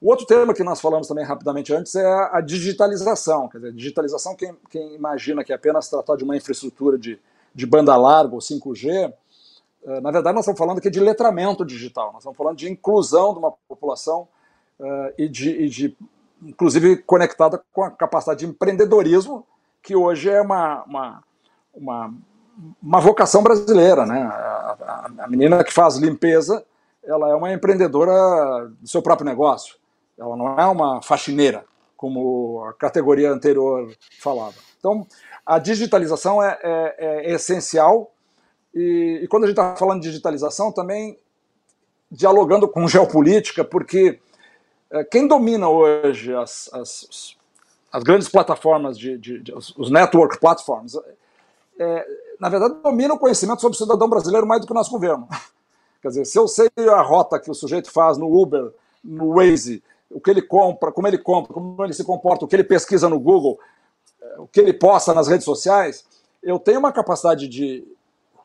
O 0.00 0.10
outro 0.10 0.26
tema 0.26 0.54
que 0.54 0.62
nós 0.62 0.80
falamos 0.80 1.08
também 1.08 1.24
rapidamente 1.24 1.74
antes 1.74 1.94
é 1.96 2.06
a 2.06 2.40
digitalização. 2.40 3.48
Quer 3.48 3.58
dizer, 3.58 3.72
digitalização, 3.72 4.36
quem, 4.36 4.54
quem 4.70 4.94
imagina 4.94 5.42
que 5.42 5.52
é 5.52 5.56
apenas 5.56 5.88
tratar 5.88 6.16
de 6.16 6.22
uma 6.22 6.36
infraestrutura 6.36 6.96
de, 6.96 7.18
de 7.52 7.66
banda 7.66 7.96
larga 7.96 8.32
ou 8.32 8.38
5G, 8.38 9.12
eh, 9.84 10.00
na 10.00 10.12
verdade 10.12 10.36
nós 10.36 10.44
estamos 10.44 10.58
falando 10.58 10.78
aqui 10.78 10.88
de 10.88 11.00
letramento 11.00 11.64
digital, 11.64 12.12
nós 12.12 12.18
estamos 12.18 12.38
falando 12.38 12.56
de 12.56 12.70
inclusão 12.70 13.32
de 13.32 13.40
uma 13.40 13.50
população 13.68 14.28
uh, 14.78 15.12
e, 15.18 15.28
de, 15.28 15.50
e 15.50 15.68
de, 15.68 15.96
inclusive, 16.42 16.98
conectada 16.98 17.60
com 17.72 17.82
a 17.82 17.90
capacidade 17.90 18.40
de 18.40 18.46
empreendedorismo, 18.46 19.44
que 19.82 19.96
hoje 19.96 20.30
é 20.30 20.40
uma, 20.40 20.84
uma, 20.84 21.24
uma, 21.74 22.14
uma 22.80 23.00
vocação 23.00 23.42
brasileira. 23.42 24.06
Né? 24.06 24.22
A, 24.22 25.10
a, 25.18 25.24
a 25.24 25.28
menina 25.28 25.64
que 25.64 25.72
faz 25.72 25.96
limpeza, 25.96 26.64
ela 27.02 27.30
é 27.30 27.34
uma 27.34 27.52
empreendedora 27.52 28.68
do 28.80 28.86
seu 28.86 29.02
próprio 29.02 29.26
negócio 29.26 29.76
ela 30.18 30.36
não 30.36 30.58
é 30.58 30.66
uma 30.66 31.00
faxineira, 31.02 31.64
como 31.96 32.64
a 32.64 32.72
categoria 32.72 33.30
anterior 33.30 33.90
falava. 34.20 34.54
Então, 34.78 35.06
a 35.44 35.58
digitalização 35.58 36.42
é, 36.42 36.58
é, 36.62 36.96
é 36.98 37.32
essencial, 37.34 38.12
e, 38.74 39.20
e, 39.22 39.28
quando 39.28 39.44
a 39.44 39.46
gente 39.46 39.58
está 39.58 39.74
falando 39.76 40.00
de 40.00 40.08
digitalização, 40.08 40.70
também 40.70 41.18
dialogando 42.10 42.68
com 42.68 42.86
geopolítica, 42.86 43.64
porque 43.64 44.20
é, 44.90 45.04
quem 45.04 45.26
domina 45.26 45.68
hoje 45.68 46.34
as, 46.34 46.70
as, 46.72 47.36
as 47.92 48.02
grandes 48.02 48.28
plataformas, 48.28 48.98
de, 48.98 49.16
de, 49.18 49.40
de, 49.40 49.54
os 49.54 49.90
network 49.90 50.38
platforms, 50.38 50.98
é, 51.78 52.06
na 52.40 52.48
verdade, 52.48 52.74
domina 52.82 53.14
o 53.14 53.18
conhecimento 53.18 53.60
sobre 53.60 53.76
o 53.76 53.78
cidadão 53.78 54.08
brasileiro 54.08 54.46
mais 54.46 54.60
do 54.60 54.66
que 54.66 54.72
o 54.72 54.76
nosso 54.76 54.90
governo. 54.90 55.28
Quer 56.02 56.08
dizer, 56.08 56.24
se 56.24 56.38
eu 56.38 56.46
sei 56.46 56.68
a 56.90 57.02
rota 57.02 57.40
que 57.40 57.50
o 57.50 57.54
sujeito 57.54 57.90
faz 57.90 58.16
no 58.18 58.32
Uber, 58.32 58.72
no 59.02 59.34
Waze, 59.34 59.82
o 60.10 60.20
que 60.20 60.30
ele 60.30 60.42
compra, 60.42 60.90
como 60.90 61.06
ele 61.06 61.18
compra, 61.18 61.52
como 61.52 61.84
ele 61.84 61.92
se 61.92 62.04
comporta, 62.04 62.44
o 62.44 62.48
que 62.48 62.56
ele 62.56 62.64
pesquisa 62.64 63.08
no 63.08 63.20
Google, 63.20 63.58
eh, 64.20 64.36
o 64.38 64.46
que 64.46 64.60
ele 64.60 64.72
posta 64.72 65.12
nas 65.12 65.28
redes 65.28 65.44
sociais, 65.44 66.04
eu 66.42 66.58
tenho 66.58 66.78
uma 66.78 66.92
capacidade 66.92 67.46
de, 67.48 67.86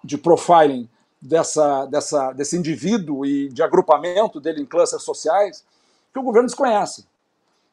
de 0.04 0.17
profiling 0.17 0.89
dessa, 1.21 1.86
dessa, 1.86 2.34
desse 2.34 2.58
indivíduo 2.58 3.26
e 3.26 3.47
de 3.49 3.63
agrupamento 3.63 4.41
dele 4.41 4.62
em 4.62 4.65
classes 4.65 5.02
sociais 5.04 5.63
que 6.12 6.19
o 6.19 6.23
governo 6.23 6.47
desconhece. 6.47 7.08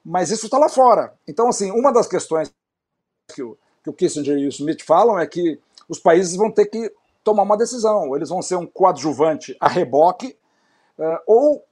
Mas 0.05 0.31
isso 0.31 0.47
está 0.47 0.57
lá 0.57 0.69
fora. 0.69 1.13
Então, 1.27 1.49
assim, 1.49 1.71
uma 1.73 1.93
das 1.93 2.07
questões 2.07 2.53
que 3.35 3.43
o, 3.43 3.59
que 3.83 3.91
o 3.91 3.93
Kissinger 3.93 4.39
e 4.39 4.47
o 4.47 4.49
Smith 4.49 4.83
falam 4.83 5.19
é 5.19 5.27
que 5.27 5.59
os 5.89 5.99
países 5.99 6.37
vão 6.37 6.51
ter 6.51 6.67
que 6.67 6.93
tomar 7.25 7.43
uma 7.43 7.57
decisão. 7.57 8.15
Eles 8.17 8.29
vão 8.29 8.41
ser 8.41 8.57
um 8.57 8.67
coadjuvante 8.67 9.57
a 9.61 9.69
reboque, 9.69 10.37
uh, 10.99 11.19
ou 11.27 11.65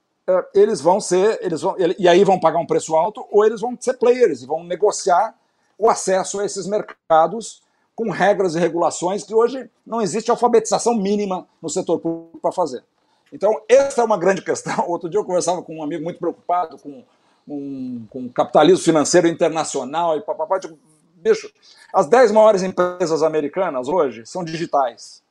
eles 0.55 0.81
vão 0.81 1.01
ser, 1.01 1.39
eles 1.43 1.61
vão, 1.63 1.75
e 1.99 2.09
aí 2.09 2.23
vão 2.25 2.39
pagar 2.39 2.59
um 2.59 2.67
preço 2.67 2.95
alto, 2.95 3.27
ou 3.31 3.45
eles 3.45 3.61
vão 3.61 3.77
ser 3.81 3.95
players 3.95 4.43
e 4.43 4.47
vão 4.47 4.63
negociar 4.63 5.35
o 5.79 5.89
acesso 5.89 6.41
a 6.41 6.45
esses 6.45 6.67
mercados 6.67 7.63
com 7.95 8.11
regras 8.11 8.55
e 8.55 8.59
regulações 8.59 9.25
que 9.25 9.35
hoje 9.35 9.71
não 9.87 10.01
existe 10.01 10.31
alfabetização 10.31 10.95
mínima 10.95 11.49
no 11.61 11.69
setor 11.69 11.99
público 11.99 12.39
para 12.41 12.53
fazer. 12.53 12.85
Então, 13.33 13.61
essa 13.69 14.03
é 14.03 14.05
uma 14.05 14.19
grande 14.19 14.43
questão. 14.43 14.85
Outro 14.89 15.09
dia 15.09 15.19
eu 15.19 15.25
conversava 15.25 15.63
com 15.63 15.77
um 15.77 15.83
amigo 15.83 16.05
muito 16.05 16.19
preocupado 16.19 16.79
com, 16.79 17.03
um, 17.47 18.07
com 18.11 18.29
capitalismo 18.29 18.85
financeiro 18.85 19.27
internacional 19.27 20.17
e 20.17 20.21
papapá. 20.21 20.61
Tipo, 20.61 20.79
bicho, 21.17 21.51
as 21.93 22.07
10 22.07 22.33
maiores 22.33 22.63
empresas 22.63 23.23
americanas 23.23 23.89
hoje 23.89 24.25
são 24.27 24.45
digitais. 24.45 25.23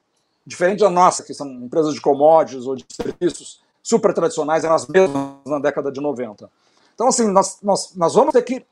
Diferente 0.45 0.79
da 0.79 0.89
nossa, 0.89 1.23
que 1.23 1.33
são 1.33 1.49
empresas 1.49 1.93
de 1.93 2.01
commodities 2.01 2.65
ou 2.65 2.75
de 2.75 2.85
serviços 2.89 3.61
super 3.87 4.13
tradicionais 4.13 4.65
eram 4.65 4.75
as 4.75 4.85
mesmas 4.85 5.31
na 5.45 5.59
década 5.59 5.89
de 5.89 6.01
90. 6.01 6.49
Então, 6.93 7.07
assim, 7.07 7.25
nós, 7.31 7.59
nós, 7.63 7.95
nós 7.95 8.13
vamos 8.15 8.33
ter 8.33 8.41
que 8.41 8.65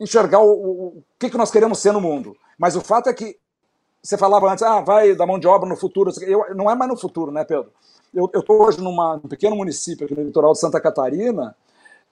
enxergar 0.00 0.40
o, 0.40 0.50
o, 0.50 0.86
o 0.88 1.04
que, 1.20 1.30
que 1.30 1.36
nós 1.36 1.52
queremos 1.52 1.78
ser 1.78 1.92
no 1.92 2.00
mundo. 2.00 2.36
Mas 2.58 2.74
o 2.74 2.80
fato 2.80 3.08
é 3.08 3.14
que 3.14 3.38
você 4.02 4.18
falava 4.18 4.50
antes, 4.50 4.64
ah, 4.64 4.80
vai 4.80 5.14
dar 5.14 5.24
mão 5.24 5.38
de 5.38 5.46
obra 5.46 5.68
no 5.68 5.76
futuro. 5.76 6.10
Eu, 6.22 6.52
não 6.56 6.68
é 6.68 6.74
mais 6.74 6.90
no 6.90 6.96
futuro, 6.96 7.30
né, 7.30 7.44
Pedro? 7.44 7.70
Eu 8.12 8.28
estou 8.34 8.66
hoje 8.66 8.80
numa, 8.80 9.18
num 9.18 9.28
pequeno 9.28 9.54
município 9.54 10.04
aqui 10.04 10.16
no 10.16 10.24
litoral 10.24 10.52
de 10.52 10.58
Santa 10.58 10.80
Catarina. 10.80 11.54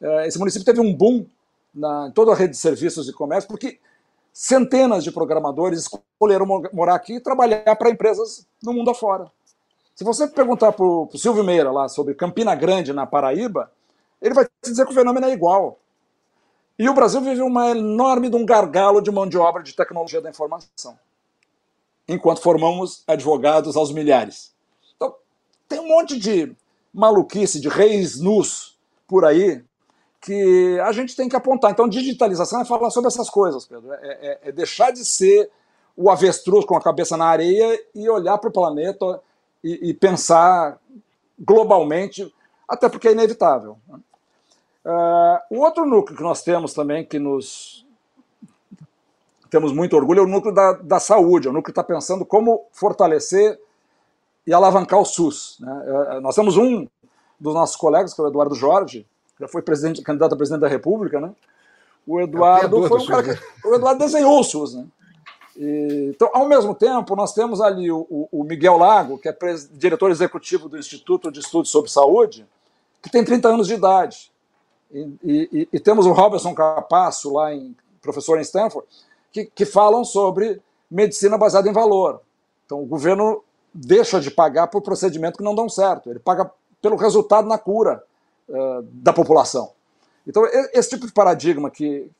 É, 0.01 0.29
esse 0.29 0.39
município 0.39 0.65
teve 0.65 0.81
um 0.81 0.95
boom 0.95 1.27
na, 1.75 2.07
em 2.09 2.13
toda 2.13 2.31
a 2.31 2.37
rede 2.37 2.53
de 2.53 2.59
serviços 2.59 3.05
de 3.05 3.13
comércio, 3.13 3.49
porque 3.49 3.81
centenas 4.33 5.03
de 5.03 5.11
programadores 5.11 5.81
escolheram 5.81 6.47
morar 6.73 6.95
aqui 6.95 7.15
e 7.15 7.21
trabalhar 7.21 7.75
para 7.75 7.91
empresas 7.91 8.47
no 8.63 8.73
mundo 8.73 8.93
afora. 8.93 9.29
Se 9.99 10.05
você 10.05 10.29
perguntar 10.29 10.71
para 10.71 10.87
o 10.87 11.11
Silvio 11.17 11.43
Meira 11.43 11.73
lá 11.73 11.89
sobre 11.89 12.15
Campina 12.15 12.55
Grande, 12.55 12.93
na 12.93 13.05
Paraíba, 13.05 13.69
ele 14.23 14.33
vai 14.33 14.45
te 14.45 14.71
dizer 14.71 14.85
que 14.85 14.93
o 14.93 14.95
fenômeno 14.95 15.27
é 15.27 15.33
igual. 15.33 15.77
E 16.79 16.89
o 16.89 16.95
Brasil 16.95 17.21
vive 17.21 17.43
uma 17.43 17.71
enorme 17.71 18.31
de 18.31 18.37
um 18.37 18.47
gargalo 18.47 19.03
de 19.03 19.11
mão 19.11 19.29
de 19.29 19.37
obra 19.37 19.61
de 19.61 19.75
tecnologia 19.75 20.21
da 20.21 20.31
informação, 20.31 20.97
enquanto 22.07 22.41
formamos 22.41 23.03
advogados 23.09 23.77
aos 23.77 23.91
milhares. 23.91 24.55
Então, 24.95 25.17
tem 25.69 25.81
um 25.81 25.89
monte 25.89 26.17
de 26.17 26.55
maluquice, 26.95 27.61
de 27.61 27.69
reis 27.69 28.21
nus 28.21 28.79
por 29.05 29.25
aí, 29.25 29.65
que 30.21 30.79
a 30.79 30.93
gente 30.93 31.17
tem 31.17 31.29
que 31.29 31.35
apontar. 31.35 31.73
Então, 31.73 31.89
digitalização 31.89 32.61
é 32.61 32.65
falar 32.65 32.91
sobre 32.91 33.09
essas 33.09 33.29
coisas, 33.29 33.67
Pedro. 33.67 33.93
É, 33.95 33.99
é, 34.01 34.39
é 34.45 34.53
deixar 34.53 34.93
de 34.93 35.05
ser 35.05 35.51
o 35.97 36.09
avestruz 36.09 36.65
com 36.65 36.77
a 36.77 36.81
cabeça 36.81 37.17
na 37.17 37.27
areia 37.27 37.85
e 37.93 38.09
olhar 38.09 38.39
para 38.39 38.49
o 38.49 38.53
planeta 38.53 39.21
e, 39.63 39.91
e, 39.91 39.95
pensar 39.95 40.79
globalmente, 41.39 42.33
até 42.69 42.89
porque 42.89 43.09
é 43.09 43.13
inevitável. 43.13 43.79
Uh, 44.85 45.39
o 45.51 45.61
outro 45.61 45.85
núcleo 45.85 46.17
que 46.17 46.23
nós 46.23 46.43
temos 46.43 46.73
também, 46.73 47.05
que 47.05 47.19
nos 47.19 47.87
temos 49.51 49.73
muito 49.73 49.97
orgulho, 49.97 50.21
é 50.21 50.23
o 50.23 50.29
núcleo 50.29 50.55
da, 50.55 50.73
da 50.73 51.01
saúde, 51.01 51.49
é 51.49 51.51
o 51.51 51.53
núcleo 51.53 51.65
que 51.65 51.71
está 51.71 51.85
pensando 51.85 52.25
como 52.25 52.67
fortalecer 52.73 53.59
e 54.47 54.53
alavancar 54.53 55.01
o 55.01 55.05
SUS. 55.05 55.59
Né? 55.61 55.73
Uh, 56.17 56.21
nós 56.21 56.35
temos 56.35 56.57
um 56.57 56.87
dos 57.39 57.55
nossos 57.55 57.77
colegas, 57.77 58.15
que 58.15 58.21
é 58.21 58.25
o 58.25 58.29
Eduardo 58.29 58.55
Jorge, 58.55 59.07
já 59.39 59.47
foi 59.47 59.63
presidente, 59.63 60.03
candidato 60.03 60.35
a 60.35 60.37
presidente 60.37 60.63
da 60.63 60.69
República, 60.69 61.21
né? 61.21 61.33
O 62.07 62.21
Eduardo 62.21 62.89
foi 62.89 63.01
um 63.01 63.07
cara 63.07 63.23
que, 63.23 63.69
o 63.69 63.75
Eduardo 63.75 64.01
desenhou 64.01 64.41
o 64.41 64.43
SUS, 64.43 64.75
né? 64.75 64.87
Então, 65.61 66.31
ao 66.33 66.47
mesmo 66.47 66.73
tempo, 66.73 67.17
nós 67.17 67.35
temos 67.35 67.61
ali 67.61 67.91
o, 67.91 68.29
o 68.31 68.45
Miguel 68.45 68.77
Lago, 68.77 69.19
que 69.19 69.29
é 69.29 69.37
diretor 69.73 70.09
executivo 70.09 70.69
do 70.69 70.79
Instituto 70.79 71.33
de 71.33 71.41
Estudos 71.41 71.69
sobre 71.69 71.91
Saúde, 71.91 72.47
que 73.03 73.11
tem 73.11 73.25
30 73.25 73.49
anos 73.49 73.67
de 73.67 73.75
idade. 73.75 74.31
E, 74.93 75.19
e, 75.25 75.69
e 75.73 75.81
temos 75.81 76.07
o 76.07 76.13
Robertson 76.13 76.55
Capasso, 76.55 77.33
lá 77.33 77.53
em, 77.53 77.77
professor 78.01 78.39
em 78.39 78.43
Stanford, 78.43 78.87
que, 79.33 79.47
que 79.47 79.65
falam 79.65 80.05
sobre 80.05 80.63
medicina 80.89 81.37
baseada 81.37 81.69
em 81.69 81.73
valor. 81.73 82.21
Então, 82.65 82.81
o 82.81 82.87
governo 82.87 83.43
deixa 83.75 84.21
de 84.21 84.31
pagar 84.31 84.69
por 84.69 84.81
procedimento 84.81 85.39
que 85.39 85.45
não 85.45 85.57
dão 85.57 85.69
certo, 85.69 86.09
ele 86.09 86.21
paga 86.21 86.51
pelo 86.81 86.97
resultado 86.97 87.49
na 87.49 87.59
cura 87.59 88.03
uh, 88.49 88.83
da 88.83 89.13
população. 89.13 89.73
Então, 90.27 90.47
esse 90.73 90.91
tipo 90.91 91.07
de 91.07 91.13
paradigma 91.13 91.71
que, 91.71 92.11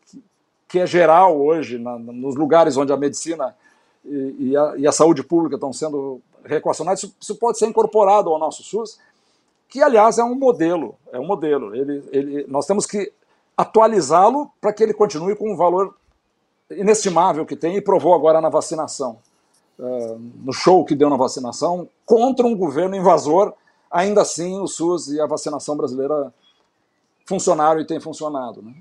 que 0.69 0.79
é 0.79 0.87
geral 0.87 1.41
hoje, 1.41 1.79
na, 1.79 1.99
nos 1.99 2.37
lugares 2.37 2.77
onde 2.77 2.93
a 2.93 2.97
medicina 2.97 3.57
e, 4.05 4.51
e, 4.51 4.57
a, 4.57 4.75
e, 4.77 4.87
a, 4.87 4.93
saúde 4.93 5.23
pública 5.23 5.57
estão 5.57 5.73
sendo 5.73 6.21
reequacionadas, 6.45 7.03
isso, 7.03 7.17
isso, 7.21 7.35
pode 7.37 7.59
ser 7.59 7.67
incorporado 7.67 8.31
ao 8.31 8.39
nosso 8.39 8.63
SUS, 8.63 8.99
que, 9.69 9.83
aliás, 9.83 10.19
é 10.19 10.25
um 10.25 10.35
modelo. 10.35 10.95
É 11.13 11.19
um 11.19 11.27
modelo. 11.27 11.75
Ele, 11.75 12.05
ele, 12.13 12.47
nós 12.49 12.67
temos 12.67 12.87
que 12.87 13.13
atualizá-lo 13.57 14.51
para 14.61 14.73
que 14.73 14.83
ele 14.83 14.95
continue 14.95 15.35
com 15.35 15.53
um 15.53 15.57
valor 15.57 15.95
inestimável 16.71 17.45
que 17.45 17.57
tem 17.57 17.77
e 17.77 17.81
provou 17.81 18.15
agora 18.15 18.41
na 18.41 18.49
vacinação. 18.49 19.19
Uh, 19.79 20.21
no 20.45 20.53
show 20.53 20.85
que 20.85 20.95
deu 20.95 21.09
na 21.09 21.17
vacinação, 21.17 21.89
contra 22.05 22.47
um 22.47 22.57
governo 22.57 22.97
invasor, 22.97 23.53
ainda 23.91 24.23
assim 24.23 24.59
o 24.61 24.67
SUS 24.67 25.09
e 25.09 25.21
a 25.21 25.27
vacinação 25.27 25.77
brasileira 25.77 26.33
funcionaram 27.25 27.81
e 27.81 27.87
têm 27.87 28.01
funcionado. 28.01 28.63
Né? 28.63 28.75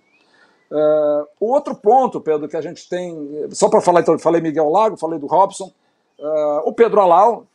Uh, 0.69 1.25
o 1.39 1.53
outro 1.53 1.75
ponto, 1.75 2.19
Pedro, 2.19 2.47
que 2.47 2.57
a 2.57 2.61
gente 2.61 2.87
tem, 2.89 3.47
só 3.51 3.69
para 3.69 3.79
falar, 3.79 4.01
então, 4.01 4.19
falei 4.19 4.41
Miguel 4.41 4.69
Lago, 4.69 4.97
falei 4.97 5.17
do 5.17 5.25
Robson, 5.25 5.71
uh, 6.19 6.59
o 6.65 6.73
Pedro 6.73 6.99
Alau, 6.99 7.45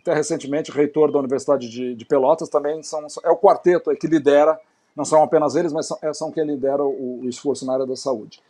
até 0.00 0.12
recentemente 0.12 0.70
reitor 0.70 1.10
da 1.10 1.18
Universidade 1.18 1.68
de, 1.68 1.94
de, 1.94 2.04
Pelotas, 2.04 2.48
também 2.48 2.82
são, 2.82 3.06
é 3.24 3.30
o 3.30 3.36
quarteto 3.36 3.94
que 3.96 4.06
lidera, 4.06 4.58
não 4.94 5.04
são 5.04 5.22
apenas 5.22 5.54
eles, 5.54 5.72
mas 5.72 5.86
são, 5.86 5.98
é, 6.02 6.12
são 6.12 6.30
quem 6.30 6.44
lidera 6.44 6.82
o, 6.82 7.20
o, 7.22 7.28
esforço 7.28 7.64
na 7.64 7.72
área 7.72 7.86
da 7.86 7.96
saúde. 7.96 8.42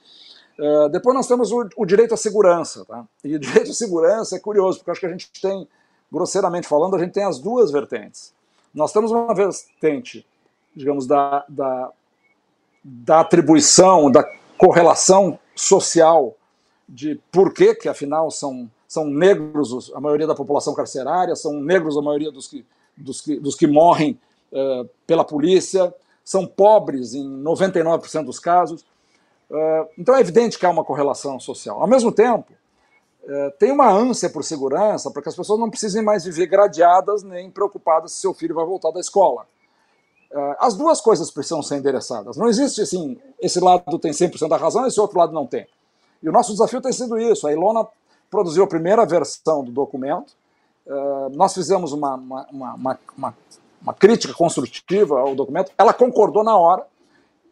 Uh, 0.59 0.88
depois 0.88 1.14
nós 1.14 1.28
temos 1.28 1.52
o, 1.52 1.68
o, 1.76 1.87
direito 1.87 2.12
à 2.12 2.16
segurança, 2.16 2.85
tá? 2.85 3.04
e 3.22 3.37
o 3.37 3.38
direito 3.40 3.70
à 3.70 3.74
segurança 3.74 4.37
é 4.37 4.40
curioso, 4.40 4.78
porque 4.78 4.90
acho 4.90 5.00
que 5.00 5.07
a 5.07 5.11
gente 5.11 5.31
tem, 5.40 5.68
grosseiramente 6.11 6.66
falando, 6.66 6.96
a 6.96 6.98
gente 6.98 7.12
tem 7.12 7.24
as 7.24 7.38
duas 7.38 7.70
vertentes. 7.70 8.35
Nós 8.74 8.92
temos 8.92 9.12
uma 9.12 9.33
vertente, 9.33 10.26
digamos, 10.74 11.07
da, 11.07 11.44
da 11.48 11.90
da 12.88 13.20
atribuição, 13.20 14.11
da 14.11 14.24
correlação 14.57 15.38
social 15.55 16.35
de 16.88 17.20
por 17.31 17.53
que, 17.53 17.74
que 17.74 17.88
afinal 17.88 18.31
são, 18.31 18.70
são 18.87 19.05
negros 19.05 19.92
a 19.94 20.01
maioria 20.01 20.27
da 20.27 20.35
população 20.35 20.74
carcerária, 20.74 21.37
são 21.37 21.53
negros 21.61 21.96
a 21.98 22.03
maioria 22.03 22.33
dos 22.33 22.48
que, 22.48 22.64
dos 22.96 23.20
que, 23.20 23.38
dos 23.38 23.55
que 23.55 23.66
morrem 23.66 24.18
uh, 24.53 24.88
pela 25.07 25.24
polícia, 25.24 25.94
são 26.24 26.46
pobres 26.46 27.14
em 27.14 27.24
99% 27.42 28.24
dos 28.24 28.38
casos. 28.38 28.83
Uh, 29.51 29.88
então 29.98 30.14
é 30.14 30.20
evidente 30.20 30.59
que 30.59 30.64
há 30.64 30.70
uma 30.70 30.85
correlação 30.85 31.38
social. 31.38 31.81
Ao 31.81 31.87
mesmo 31.87 32.11
tempo, 32.11 32.53
uh, 33.24 33.51
tem 33.59 33.70
uma 33.70 33.90
ânsia 33.90 34.31
por 34.31 34.42
segurança 34.42 35.11
para 35.11 35.20
que 35.20 35.29
as 35.29 35.37
pessoas 35.37 35.61
não 35.61 35.68
precisem 35.68 36.03
mais 36.03 36.24
viver 36.24 36.46
gradeadas 36.46 37.22
nem 37.22 37.51
preocupadas 37.51 38.12
se 38.12 38.20
seu 38.20 38.33
filho 38.33 38.55
vai 38.55 38.64
voltar 38.64 38.90
da 38.90 39.01
escola. 39.01 39.46
Uh, 40.30 40.54
as 40.58 40.74
duas 40.74 41.00
coisas 41.00 41.30
precisam 41.30 41.62
ser 41.62 41.76
endereçadas. 41.76 42.36
Não 42.36 42.48
existe 42.48 42.82
assim, 42.82 43.18
esse 43.40 43.60
lado 43.60 43.98
tem 43.98 44.12
100% 44.12 44.48
da 44.48 44.56
razão, 44.56 44.86
esse 44.86 45.00
outro 45.00 45.18
lado 45.18 45.32
não 45.32 45.46
tem. 45.46 45.66
E 46.22 46.28
o 46.28 46.32
nosso 46.32 46.52
desafio 46.52 46.80
tem 46.80 46.92
sido 46.92 47.18
isso. 47.18 47.46
A 47.46 47.52
Ilona 47.52 47.86
produziu 48.30 48.64
a 48.64 48.66
primeira 48.66 49.06
versão 49.06 49.64
do 49.64 49.72
documento, 49.72 50.34
uh, 50.86 51.30
nós 51.34 51.54
fizemos 51.54 51.92
uma, 51.92 52.14
uma, 52.14 52.46
uma, 52.50 53.00
uma, 53.16 53.34
uma 53.80 53.94
crítica 53.94 54.34
construtiva 54.34 55.18
ao 55.18 55.34
documento, 55.34 55.72
ela 55.78 55.94
concordou 55.94 56.44
na 56.44 56.56
hora, 56.56 56.86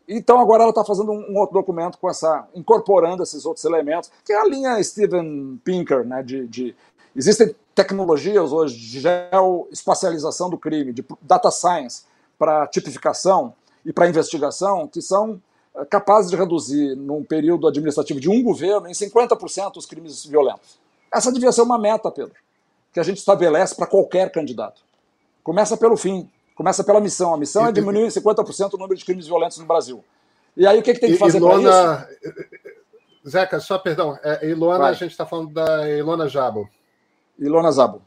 então 0.08 0.38
agora 0.38 0.62
ela 0.62 0.70
está 0.70 0.84
fazendo 0.84 1.10
um, 1.10 1.32
um, 1.32 1.38
outro 1.38 1.54
documento 1.54 1.98
com 1.98 2.08
essa, 2.08 2.46
incorporando 2.54 3.22
esses 3.22 3.44
outros 3.44 3.64
elementos, 3.64 4.10
que 4.24 4.32
é 4.32 4.40
a 4.40 4.44
linha 4.44 4.82
Steven 4.82 5.60
Pinker, 5.64 6.06
né, 6.06 6.22
de, 6.22 6.46
de 6.46 6.76
existem 7.14 7.54
tecnologias 7.74 8.52
hoje 8.52 8.76
de 8.76 9.00
geoespacialização 9.00 10.48
do 10.48 10.58
crime, 10.58 10.92
de 10.92 11.04
data 11.22 11.50
science, 11.50 12.04
para 12.38 12.66
tipificação 12.66 13.54
e 13.84 13.92
para 13.92 14.08
investigação 14.08 14.86
que 14.86 15.00
são 15.00 15.40
eh, 15.74 15.84
capazes 15.84 16.30
de 16.30 16.36
reduzir, 16.36 16.96
num 16.96 17.22
período 17.22 17.66
administrativo 17.66 18.20
de 18.20 18.28
um 18.28 18.42
governo, 18.42 18.88
em 18.88 18.92
50% 18.92 19.76
os 19.76 19.86
crimes 19.86 20.24
violentos. 20.24 20.78
Essa 21.12 21.32
devia 21.32 21.52
ser 21.52 21.62
uma 21.62 21.78
meta, 21.78 22.10
Pedro, 22.10 22.34
que 22.92 23.00
a 23.00 23.02
gente 23.02 23.18
estabelece 23.18 23.74
para 23.74 23.86
qualquer 23.86 24.30
candidato. 24.30 24.82
Começa 25.42 25.76
pelo 25.76 25.96
fim, 25.96 26.28
começa 26.54 26.82
pela 26.82 27.00
missão. 27.00 27.32
A 27.32 27.38
missão 27.38 27.66
é 27.66 27.72
diminuir 27.72 28.06
em 28.06 28.08
50% 28.08 28.74
o 28.74 28.76
número 28.76 28.98
de 28.98 29.04
crimes 29.04 29.26
violentos 29.26 29.58
no 29.58 29.66
Brasil. 29.66 30.04
E 30.56 30.66
aí 30.66 30.78
o 30.78 30.82
que, 30.82 30.94
que 30.94 31.00
tem 31.00 31.12
que 31.12 31.18
fazer 31.18 31.40
para 31.40 31.56
isso? 31.56 32.16
Zeca, 33.28 33.60
só 33.60 33.78
perdão. 33.78 34.18
É, 34.22 34.48
Ilona, 34.48 34.78
Vai. 34.78 34.90
a 34.90 34.94
gente 34.94 35.10
está 35.10 35.26
falando 35.26 35.52
da 35.52 35.88
Ilona 35.88 36.28
Jabo. 36.28 36.68
Ilona 37.38 37.70
Zabo. 37.70 38.00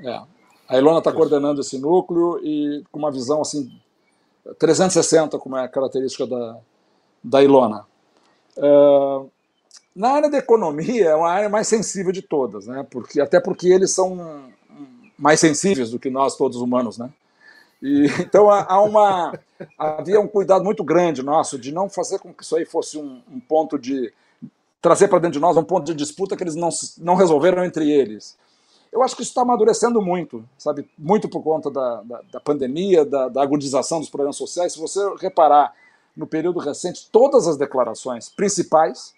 É. 0.00 0.20
A 0.68 0.76
Ilona 0.76 0.98
está 0.98 1.12
coordenando 1.12 1.60
esse 1.60 1.78
núcleo 1.78 2.40
e 2.42 2.84
com 2.90 2.98
uma 2.98 3.10
visão 3.10 3.40
assim 3.40 3.70
360, 4.58 5.38
como 5.38 5.56
é 5.56 5.64
a 5.64 5.68
característica 5.68 6.26
da, 6.26 6.58
da 7.22 7.42
Ilona. 7.42 7.84
Uh, 8.56 9.28
na 9.94 10.10
área 10.10 10.30
da 10.30 10.38
economia 10.38 11.10
é 11.10 11.14
uma 11.14 11.30
área 11.30 11.48
mais 11.48 11.66
sensível 11.68 12.12
de 12.12 12.22
todas, 12.22 12.66
né? 12.66 12.86
Porque, 12.90 13.20
até 13.20 13.40
porque 13.40 13.68
eles 13.68 13.90
são 13.90 14.50
mais 15.18 15.40
sensíveis 15.40 15.90
do 15.90 15.98
que 15.98 16.10
nós, 16.10 16.36
todos 16.36 16.58
humanos, 16.58 16.98
né? 16.98 17.10
E, 17.82 18.06
então 18.20 18.50
há 18.50 18.80
uma, 18.82 19.38
havia 19.78 20.20
um 20.20 20.28
cuidado 20.28 20.64
muito 20.64 20.84
grande 20.84 21.22
nosso 21.22 21.58
de 21.58 21.72
não 21.72 21.88
fazer 21.88 22.18
com 22.18 22.32
que 22.32 22.42
isso 22.42 22.56
aí 22.56 22.64
fosse 22.64 22.98
um, 22.98 23.22
um 23.30 23.40
ponto 23.40 23.78
de 23.78 24.12
trazer 24.80 25.08
para 25.08 25.18
dentro 25.18 25.32
de 25.32 25.40
nós 25.40 25.56
um 25.56 25.64
ponto 25.64 25.84
de 25.84 25.94
disputa 25.94 26.36
que 26.36 26.44
eles 26.44 26.54
não, 26.54 26.68
não 26.98 27.14
resolveram 27.14 27.64
entre 27.64 27.90
eles. 27.90 28.36
Eu 28.92 29.02
acho 29.02 29.14
que 29.14 29.22
isso 29.22 29.30
está 29.30 29.42
amadurecendo 29.42 30.00
muito, 30.00 30.44
sabe? 30.56 30.88
Muito 30.98 31.28
por 31.28 31.42
conta 31.42 31.70
da, 31.70 32.02
da, 32.02 32.20
da 32.32 32.40
pandemia, 32.40 33.04
da, 33.04 33.28
da, 33.28 33.42
agudização 33.42 34.00
dos 34.00 34.08
problemas 34.08 34.36
sociais. 34.36 34.72
Se 34.72 34.78
você 34.78 35.00
reparar 35.20 35.74
no 36.16 36.26
período 36.26 36.58
recente, 36.58 37.08
todas 37.10 37.46
as 37.46 37.56
declarações 37.56 38.28
principais 38.28 39.14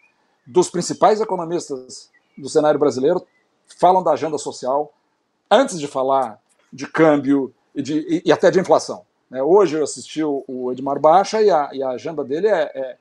dos 0.47 0.69
principais 0.71 1.21
economistas 1.21 2.11
do 2.37 2.49
cenário 2.49 2.81
brasileiro 2.81 3.25
falam 3.79 4.03
da 4.03 4.13
agenda 4.13 4.39
social 4.39 4.93
antes 5.51 5.79
de 5.79 5.87
falar 5.87 6.41
de 6.73 6.87
câmbio 6.87 7.55
e, 7.75 7.83
de, 7.83 7.99
e, 8.01 8.23
e 8.27 8.33
até 8.33 8.51
de 8.51 8.59
inflação. 8.59 9.05
Né? 9.31 9.43
Hoje 9.43 9.77
eu 9.77 9.85
assisti 9.85 10.23
o, 10.25 10.45
o 10.49 10.73
Edmar 10.73 10.99
Baixa 10.99 11.41
e 11.43 11.51
a, 11.51 11.71
e 11.73 11.83
a 11.83 11.91
agenda 11.91 12.25
dele 12.25 12.49
é, 12.49 12.71
é, 12.75 12.97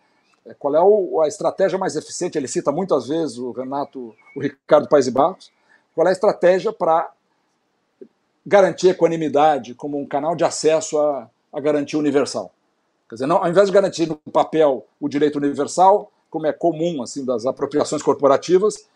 É, 0.47 0.53
qual 0.53 0.75
é 0.75 1.25
a 1.25 1.27
estratégia 1.27 1.77
mais 1.77 1.95
eficiente? 1.95 2.37
Ele 2.37 2.47
cita 2.47 2.71
muitas 2.71 3.07
vezes 3.07 3.37
o 3.37 3.51
Renato, 3.51 4.15
o 4.35 4.39
Ricardo 4.39 4.87
Paes 4.87 5.07
e 5.07 5.11
Barros. 5.11 5.51
Qual 5.97 6.05
é 6.05 6.11
a 6.11 6.13
estratégia 6.13 6.71
para 6.71 7.11
garantir 8.45 8.89
equanimidade 8.89 9.73
como 9.73 9.99
um 9.99 10.05
canal 10.05 10.35
de 10.35 10.43
acesso 10.43 10.99
à, 10.99 11.27
à 11.51 11.59
garantia 11.59 11.97
universal? 11.97 12.51
Quer 13.09 13.15
dizer, 13.15 13.25
não, 13.25 13.37
ao 13.37 13.49
invés 13.49 13.65
de 13.67 13.73
garantir 13.73 14.07
no 14.07 14.15
papel 14.31 14.85
o 14.99 15.09
direito 15.09 15.37
universal, 15.37 16.11
como 16.29 16.45
é 16.45 16.53
comum 16.53 17.01
assim 17.01 17.25
das 17.25 17.47
apropriações 17.47 18.03
corporativas, 18.03 18.87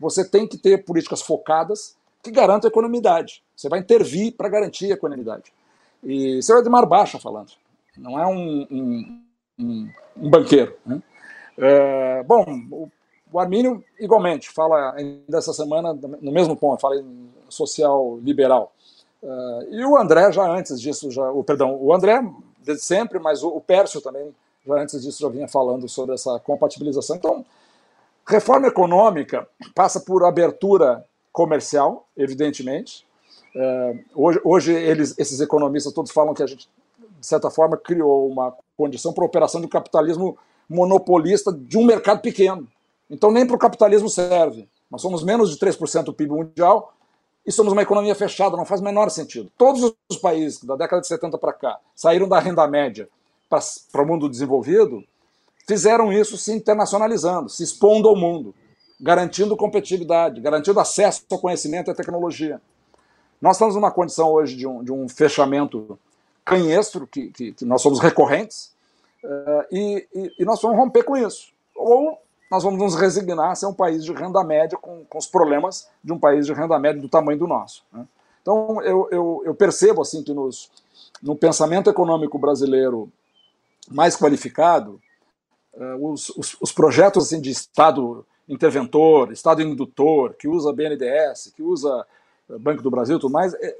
você 0.00 0.28
tem 0.28 0.44
que 0.44 0.58
ter 0.58 0.84
políticas 0.84 1.22
focadas 1.22 1.94
que 2.20 2.32
garantam 2.32 2.66
a 2.66 2.72
equanimidade. 2.72 3.44
Você 3.54 3.68
vai 3.68 3.78
intervir 3.78 4.32
para 4.32 4.48
garantir 4.48 4.90
a 4.90 4.94
equanimidade. 4.94 5.52
E 6.02 6.38
isso 6.38 6.52
é 6.52 6.60
de 6.60 6.68
mar 6.68 6.84
baixa 6.84 7.20
falando, 7.20 7.52
não 7.96 8.18
é 8.18 8.26
um, 8.26 8.66
um, 8.68 9.22
um, 9.56 9.90
um 10.16 10.28
banqueiro. 10.28 10.74
Né? 10.84 11.00
É, 11.56 12.24
bom, 12.24 12.44
o, 12.72 12.90
o 13.32 13.38
Armínio, 13.38 13.82
igualmente, 13.98 14.50
fala 14.50 14.94
ainda 14.94 15.38
essa 15.38 15.52
semana, 15.52 15.92
no 16.20 16.32
mesmo 16.32 16.56
ponto, 16.56 16.80
fala 16.80 16.96
em 16.96 17.30
social 17.48 18.18
liberal. 18.22 18.72
Uh, 19.22 19.74
e 19.74 19.84
o 19.84 19.96
André, 19.96 20.32
já 20.32 20.48
antes 20.48 20.80
disso, 20.80 21.10
já, 21.10 21.30
o, 21.30 21.44
perdão, 21.44 21.76
o 21.80 21.92
André, 21.92 22.20
desde 22.64 22.84
sempre, 22.84 23.18
mas 23.18 23.42
o, 23.42 23.48
o 23.48 23.60
Pércio 23.60 24.00
também, 24.00 24.34
já 24.66 24.74
antes 24.74 25.02
disso, 25.02 25.20
já 25.20 25.28
vinha 25.28 25.46
falando 25.46 25.88
sobre 25.88 26.14
essa 26.14 26.38
compatibilização. 26.40 27.16
Então, 27.16 27.44
reforma 28.26 28.68
econômica 28.68 29.46
passa 29.74 30.00
por 30.00 30.24
abertura 30.24 31.04
comercial, 31.32 32.06
evidentemente. 32.16 33.06
Uh, 33.54 33.98
hoje, 34.14 34.40
hoje 34.44 34.72
eles, 34.72 35.14
esses 35.18 35.40
economistas 35.40 35.92
todos 35.92 36.12
falam 36.12 36.34
que 36.34 36.42
a 36.42 36.46
gente, 36.46 36.68
de 37.18 37.26
certa 37.26 37.50
forma, 37.50 37.76
criou 37.76 38.28
uma 38.28 38.54
condição 38.76 39.12
para 39.12 39.24
a 39.24 39.26
operação 39.26 39.60
de 39.60 39.66
um 39.66 39.70
capitalismo 39.70 40.38
monopolista 40.68 41.52
de 41.52 41.76
um 41.76 41.84
mercado 41.84 42.20
pequeno. 42.20 42.66
Então, 43.10 43.30
nem 43.30 43.46
para 43.46 43.56
o 43.56 43.58
capitalismo 43.58 44.08
serve. 44.08 44.68
Nós 44.90 45.02
somos 45.02 45.24
menos 45.24 45.50
de 45.50 45.58
3% 45.58 46.04
do 46.04 46.12
PIB 46.12 46.32
mundial 46.32 46.94
e 47.44 47.50
somos 47.50 47.72
uma 47.72 47.82
economia 47.82 48.14
fechada, 48.14 48.56
não 48.56 48.64
faz 48.64 48.80
o 48.80 48.84
menor 48.84 49.10
sentido. 49.10 49.50
Todos 49.58 49.94
os 50.08 50.16
países 50.16 50.62
da 50.62 50.76
década 50.76 51.02
de 51.02 51.08
70 51.08 51.38
para 51.38 51.52
cá 51.52 51.78
saíram 51.94 52.28
da 52.28 52.38
renda 52.38 52.66
média 52.66 53.08
para 53.48 54.02
o 54.02 54.06
mundo 54.06 54.28
desenvolvido, 54.28 55.02
fizeram 55.66 56.12
isso 56.12 56.36
se 56.36 56.52
internacionalizando, 56.52 57.48
se 57.48 57.64
expondo 57.64 58.08
ao 58.08 58.14
mundo, 58.14 58.54
garantindo 59.00 59.56
competitividade, 59.56 60.40
garantindo 60.40 60.78
acesso 60.78 61.24
ao 61.30 61.38
conhecimento 61.38 61.88
e 61.88 61.92
à 61.92 61.94
tecnologia. 61.94 62.60
Nós 63.40 63.56
estamos 63.56 63.74
numa 63.74 63.90
condição 63.90 64.30
hoje 64.30 64.54
de 64.54 64.66
um, 64.66 64.84
de 64.84 64.92
um 64.92 65.08
fechamento 65.08 65.98
canhestro, 66.44 67.06
que, 67.06 67.30
que, 67.30 67.52
que 67.52 67.64
nós 67.64 67.80
somos 67.80 67.98
recorrentes, 67.98 68.72
uh, 69.24 69.64
e, 69.72 70.06
e, 70.14 70.32
e 70.40 70.44
nós 70.44 70.60
vamos 70.60 70.76
romper 70.76 71.02
com 71.02 71.16
isso. 71.16 71.52
Ou 71.74 72.18
nós 72.50 72.64
vamos 72.64 72.80
nos 72.80 72.94
resignar 72.96 73.52
a 73.52 73.54
ser 73.54 73.66
um 73.66 73.72
país 73.72 74.04
de 74.04 74.12
renda 74.12 74.42
média 74.42 74.76
com, 74.76 75.04
com 75.04 75.18
os 75.18 75.26
problemas 75.26 75.88
de 76.02 76.12
um 76.12 76.18
país 76.18 76.46
de 76.46 76.52
renda 76.52 76.78
média 76.78 77.00
do 77.00 77.08
tamanho 77.08 77.38
do 77.38 77.46
nosso. 77.46 77.84
Né? 77.92 78.04
Então, 78.42 78.82
eu, 78.82 79.08
eu, 79.12 79.42
eu, 79.44 79.54
percebo 79.54 80.02
assim 80.02 80.22
que 80.22 80.32
nos, 80.32 80.70
no 81.22 81.36
pensamento 81.36 81.88
econômico 81.88 82.38
brasileiro 82.38 83.10
mais 83.88 84.16
qualificado, 84.16 85.00
uh, 85.74 86.10
os, 86.10 86.30
os, 86.30 86.56
os, 86.60 86.72
projetos 86.72 87.26
assim, 87.26 87.40
de 87.40 87.50
Estado 87.50 88.26
interventor, 88.48 89.30
Estado 89.30 89.62
indutor, 89.62 90.34
que 90.34 90.48
usa 90.48 90.72
BNDES, 90.72 91.52
que 91.54 91.62
usa 91.62 92.04
eh, 92.48 92.58
Banco 92.58 92.82
do 92.82 92.90
Brasil 92.90 93.16
e 93.16 93.20
tudo 93.20 93.32
mais, 93.32 93.54
é, 93.54 93.76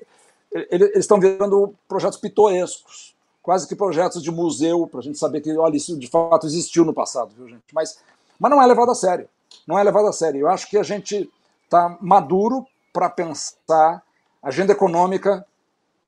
eles 0.71 0.91
estão 0.95 1.19
virando 1.19 1.75
projetos 1.89 2.19
pitorescos, 2.19 3.17
quase 3.43 3.67
que 3.67 3.75
projetos 3.75 4.23
de 4.23 4.31
museu, 4.31 4.87
para 4.87 5.01
a 5.01 5.03
gente 5.03 5.19
saber 5.19 5.41
que, 5.41 5.57
olha, 5.57 5.77
isso 5.77 5.99
de 5.99 6.07
fato 6.09 6.47
existiu 6.47 6.85
no 6.85 6.95
passado, 6.95 7.33
viu, 7.37 7.49
gente? 7.49 7.65
Mas 7.73 7.99
mas 8.41 8.51
não 8.51 8.61
é 8.61 8.67
levado 8.67 8.91
a 8.91 8.95
sério. 8.95 9.29
Não 9.67 9.79
é 9.79 9.85
levado 9.85 10.09
a 10.09 10.13
sério. 10.13 10.41
Eu 10.41 10.49
acho 10.49 10.69
que 10.69 10.79
a 10.79 10.83
gente 10.83 11.31
está 11.65 11.97
maduro 12.01 12.67
para 12.93 13.11
pensar 13.11 14.03
agenda 14.43 14.73
econômica 14.73 15.47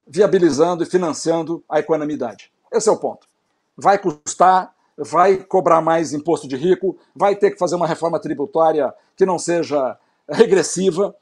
viabilizando 0.07 0.83
e 0.83 0.87
financiando 0.87 1.63
a 1.69 1.79
equanimidade. 1.79 2.51
Esse 2.73 2.89
é 2.89 2.93
o 2.93 2.97
ponto. 2.97 3.27
Vai 3.77 3.99
custar, 3.99 4.75
vai 4.97 5.37
cobrar 5.37 5.81
mais 5.81 6.13
imposto 6.13 6.49
de 6.49 6.57
rico, 6.57 6.97
vai 7.15 7.37
ter 7.37 7.51
que 7.51 7.59
fazer 7.59 7.77
uma 7.77 7.87
reforma 7.87 8.19
tributária 8.19 8.93
que 9.17 9.27
não 9.27 9.39
seja 9.39 9.97
regressiva, 10.29 11.15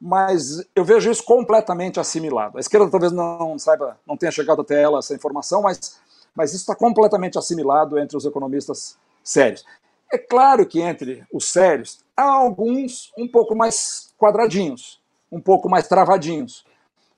mas 0.00 0.64
eu 0.76 0.84
vejo 0.84 1.10
isso 1.10 1.24
completamente 1.24 1.98
assimilado. 1.98 2.58
A 2.58 2.60
esquerda 2.60 2.90
talvez 2.90 3.10
não 3.10 3.58
saiba, 3.58 3.98
não 4.06 4.16
tenha 4.16 4.30
chegado 4.30 4.62
até 4.62 4.80
ela 4.80 4.98
essa 4.98 5.14
informação, 5.14 5.62
mas, 5.62 5.98
mas 6.34 6.50
isso 6.50 6.62
está 6.62 6.76
completamente 6.76 7.38
assimilado 7.38 7.98
entre 7.98 8.16
os 8.16 8.24
economistas 8.24 8.96
sérios. 9.24 9.64
É 10.12 10.16
claro 10.16 10.66
que 10.66 10.80
entre 10.80 11.26
os 11.32 11.50
sérios 11.50 12.00
há 12.16 12.22
alguns 12.22 13.12
um 13.16 13.28
pouco 13.28 13.54
mais 13.54 14.12
quadradinhos, 14.18 15.00
um 15.30 15.40
pouco 15.40 15.68
mais 15.68 15.86
travadinhos, 15.86 16.64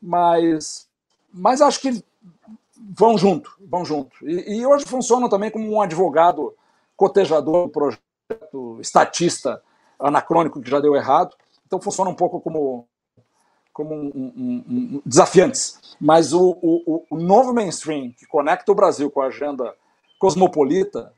mas, 0.02 0.88
mas 1.32 1.60
acho 1.60 1.80
que 1.80 2.04
vão 2.76 3.16
junto, 3.16 3.56
vão 3.60 3.84
junto. 3.84 4.16
E, 4.28 4.58
e 4.58 4.66
hoje 4.66 4.84
funcionam 4.84 5.28
também 5.28 5.50
como 5.50 5.70
um 5.70 5.80
advogado 5.80 6.54
cotejador 6.96 7.66
do 7.66 7.72
projeto 7.72 8.78
estatista 8.80 9.62
anacrônico 9.98 10.60
que 10.60 10.70
já 10.70 10.80
deu 10.80 10.96
errado. 10.96 11.36
Então 11.66 11.80
funciona 11.80 12.10
um 12.10 12.14
pouco 12.14 12.40
como, 12.40 12.88
como 13.72 13.94
um, 13.94 14.08
um, 14.14 14.64
um, 14.68 15.02
desafiantes. 15.06 15.96
Mas 16.00 16.32
o, 16.32 16.58
o, 16.60 17.06
o 17.08 17.16
novo 17.18 17.52
mainstream 17.52 18.12
que 18.12 18.26
conecta 18.26 18.72
o 18.72 18.74
Brasil 18.74 19.10
com 19.10 19.20
a 19.20 19.26
agenda 19.26 19.74
cosmopolita 20.18 21.12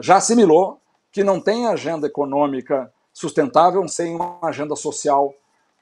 já 0.00 0.16
assimilou 0.16 0.80
que 1.10 1.24
não 1.24 1.40
tem 1.40 1.66
agenda 1.66 2.06
econômica 2.06 2.92
sustentável 3.12 3.86
sem 3.88 4.14
uma 4.14 4.38
agenda 4.42 4.76
social 4.76 5.34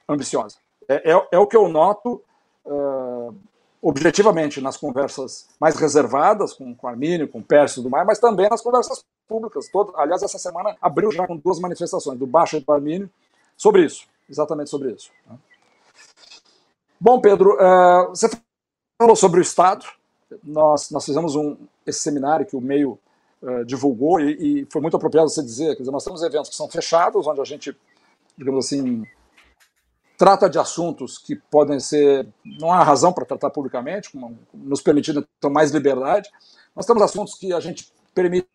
ambiciosa. 0.09 0.57
É, 0.89 1.13
é, 1.13 1.29
é 1.33 1.39
o 1.39 1.47
que 1.47 1.57
eu 1.57 1.69
noto 1.69 2.23
uh, 2.65 3.35
objetivamente 3.83 4.61
nas 4.61 4.77
conversas 4.77 5.49
mais 5.61 5.77
reservadas 5.77 6.53
com, 6.53 6.75
com 6.75 6.89
Armínio, 6.89 7.29
com 7.29 7.43
Pércio 7.43 7.81
e 7.81 7.83
do 7.83 7.91
mais, 7.91 8.07
mas 8.07 8.19
também 8.19 8.49
nas 8.49 8.63
conversas 8.63 9.05
públicas. 9.29 9.69
Todo, 9.69 9.93
aliás, 9.97 10.23
essa 10.23 10.39
semana 10.39 10.77
abriu 10.81 11.11
já 11.11 11.27
com 11.27 11.37
duas 11.37 11.59
manifestações, 11.59 12.19
do 12.19 12.27
Baixa 12.27 12.57
e 12.57 12.61
do 12.61 12.73
Armínio, 12.73 13.11
sobre 13.57 13.85
isso, 13.85 14.07
exatamente 14.31 14.71
sobre 14.71 14.93
isso. 14.93 15.11
Né? 15.29 15.37
Bom, 16.99 17.21
Pedro, 17.21 17.55
uh, 17.55 18.09
você 18.09 18.31
falou 18.99 19.17
sobre 19.17 19.41
o 19.41 19.43
Estado. 19.43 19.85
Nós, 20.43 20.91
nós 20.91 21.05
fizemos 21.05 21.37
um, 21.37 21.57
esse 21.87 22.01
seminário 22.01 22.47
que 22.47 22.57
o 22.57 22.61
meio 22.61 22.99
uh, 23.43 23.65
divulgou, 23.65 24.21
e, 24.21 24.63
e, 24.63 24.67
foi 24.71 24.81
muito 24.81 24.97
apropriado 24.97 25.29
você 25.29 25.43
dizer, 25.43 25.75
quer 25.75 25.83
dizer, 25.83 25.91
nós 25.91 26.05
temos 26.05 26.23
eventos 26.23 26.51
que 26.51 26.57
são 26.57 26.69
fechados, 26.69 27.27
onde 27.27 27.41
a 27.41 27.45
gente, 27.45 27.77
digamos 28.37 28.67
assim, 28.67 29.05
trata 30.17 30.49
de 30.49 30.59
assuntos 30.59 31.19
que 31.19 31.37
podem 31.37 31.79
ser, 31.79 32.27
não 32.45 32.73
há 32.73 32.83
razão 32.83 33.13
para 33.13 33.25
tratar 33.25 33.51
publicamente, 33.51 34.11
como, 34.11 34.39
nos 34.53 34.81
permitindo 34.81 35.27
mais 35.51 35.71
liberdade. 35.71 36.31
Nós 36.75 36.87
temos 36.87 37.03
assuntos 37.03 37.35
que 37.35 37.53
a 37.53 37.61
gente 37.61 37.93
permite 38.15 38.49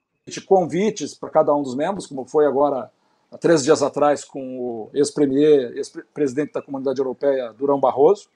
convites 0.46 1.14
para 1.14 1.30
cada 1.30 1.54
um 1.54 1.62
dos 1.62 1.76
membros, 1.76 2.08
como 2.08 2.26
foi 2.26 2.46
agora, 2.46 2.92
há 3.32 3.38
três 3.38 3.64
dias 3.64 3.84
atrás, 3.84 4.26
com 4.26 4.60
o 4.60 4.90
ex-premier, 4.94 5.78
ex-presidente 5.78 6.54
da 6.54 6.62
Comunidade 6.62 7.00
Europeia, 7.00 7.54
Durão 7.54 7.80
Barroso. 7.80 8.28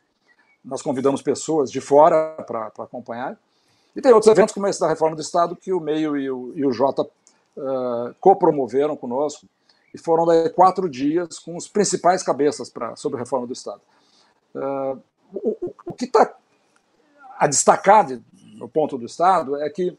Nós 0.64 0.82
convidamos 0.82 1.22
pessoas 1.22 1.72
de 1.72 1.82
fora 1.82 2.44
para 2.46 2.72
acompanhar. 2.80 3.38
E 3.96 4.02
tem 4.02 4.12
outros 4.12 4.32
eventos, 4.32 4.54
como 4.54 4.68
esse 4.68 4.80
da 4.80 4.88
reforma 4.88 5.16
do 5.16 5.22
Estado, 5.22 5.56
que 5.56 5.72
o 5.72 5.80
Meio 5.80 6.18
e 6.18 6.30
o, 6.30 6.54
e 6.56 6.66
o 6.66 6.72
Jota 6.72 7.04
uh, 7.04 8.14
copromoveram 8.20 8.98
conosco, 8.98 9.48
e 9.94 9.98
foram 9.98 10.26
daí 10.26 10.50
quatro 10.50 10.90
dias 10.90 11.40
com 11.40 11.56
os 11.56 11.68
principais 11.68 12.22
cabeças 12.22 12.70
pra, 12.70 12.96
sobre 12.98 13.18
a 13.18 13.20
reforma 13.20 13.48
do 13.48 13.54
Estado. 13.54 13.82
Uh, 14.54 15.02
o, 15.34 15.74
o, 15.86 15.94
que 15.94 16.06
está 16.06 16.36
a 17.38 17.48
destacar 17.48 18.06
de, 18.06 18.22
no 18.56 18.68
ponto 18.68 18.98
do 18.98 19.06
Estado 19.06 19.56
é 19.62 19.70
que 19.70 19.98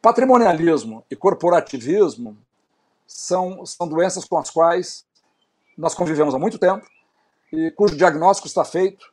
patrimonialismo 0.00 1.04
e 1.10 1.16
corporativismo 1.16 2.36
são, 3.06 3.64
são 3.66 3.88
doenças 3.88 4.24
com 4.24 4.38
as 4.38 4.50
quais 4.50 5.04
nós 5.76 5.94
convivemos 5.94 6.34
há 6.34 6.38
muito 6.38 6.58
tempo 6.58 6.86
e 7.52 7.70
cujo 7.70 7.96
diagnóstico 7.96 8.46
está 8.46 8.64
feito 8.64 9.12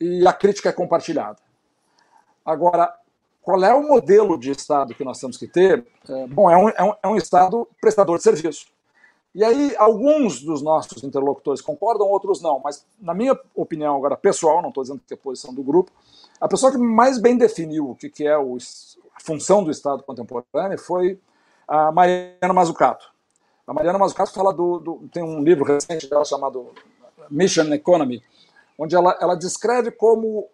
e 0.00 0.26
a 0.26 0.32
crítica 0.32 0.68
é 0.68 0.72
compartilhada. 0.72 1.38
Agora, 2.44 2.94
qual 3.42 3.62
é 3.64 3.74
o 3.74 3.86
modelo 3.86 4.38
de 4.38 4.50
Estado 4.50 4.94
que 4.94 5.04
nós 5.04 5.18
temos 5.18 5.36
que 5.36 5.46
ter? 5.46 5.86
É, 6.08 6.26
bom, 6.26 6.50
é 6.50 6.56
um, 6.56 6.68
é, 6.68 6.82
um, 6.82 6.94
é 7.02 7.08
um 7.08 7.16
Estado 7.16 7.68
prestador 7.80 8.16
de 8.16 8.24
serviço. 8.24 8.66
E 9.34 9.42
aí, 9.42 9.74
alguns 9.76 10.40
dos 10.40 10.62
nossos 10.62 11.02
interlocutores 11.02 11.60
concordam, 11.60 12.06
outros 12.06 12.40
não. 12.40 12.60
Mas, 12.60 12.86
na 13.00 13.12
minha 13.12 13.38
opinião, 13.54 13.96
agora 13.96 14.16
pessoal, 14.16 14.62
não 14.62 14.68
estou 14.68 14.84
dizendo 14.84 15.02
que 15.06 15.12
é 15.12 15.16
a 15.16 15.20
posição 15.20 15.52
do 15.52 15.62
grupo, 15.62 15.90
a 16.40 16.48
pessoa 16.48 16.70
que 16.70 16.78
mais 16.78 17.18
bem 17.18 17.36
definiu 17.36 17.90
o 17.90 17.94
que, 17.94 18.08
que 18.08 18.26
é 18.26 18.38
o, 18.38 18.56
a 19.14 19.20
função 19.20 19.64
do 19.64 19.70
Estado 19.70 20.02
contemporâneo 20.02 20.78
foi 20.78 21.18
a 21.66 21.90
Mariana 21.90 22.54
Mazzucato. 22.54 23.12
A 23.66 23.72
Mariana 23.72 23.98
Mazzucato 23.98 24.32
fala 24.32 24.52
do, 24.52 24.78
do, 24.78 25.08
tem 25.12 25.22
um 25.22 25.42
livro 25.42 25.64
recente 25.64 26.08
dela 26.08 26.24
chamado 26.24 26.72
Mission 27.30 27.72
Economy, 27.72 28.22
onde 28.78 28.94
ela, 28.94 29.16
ela 29.20 29.34
descreve 29.34 29.90
como 29.90 30.48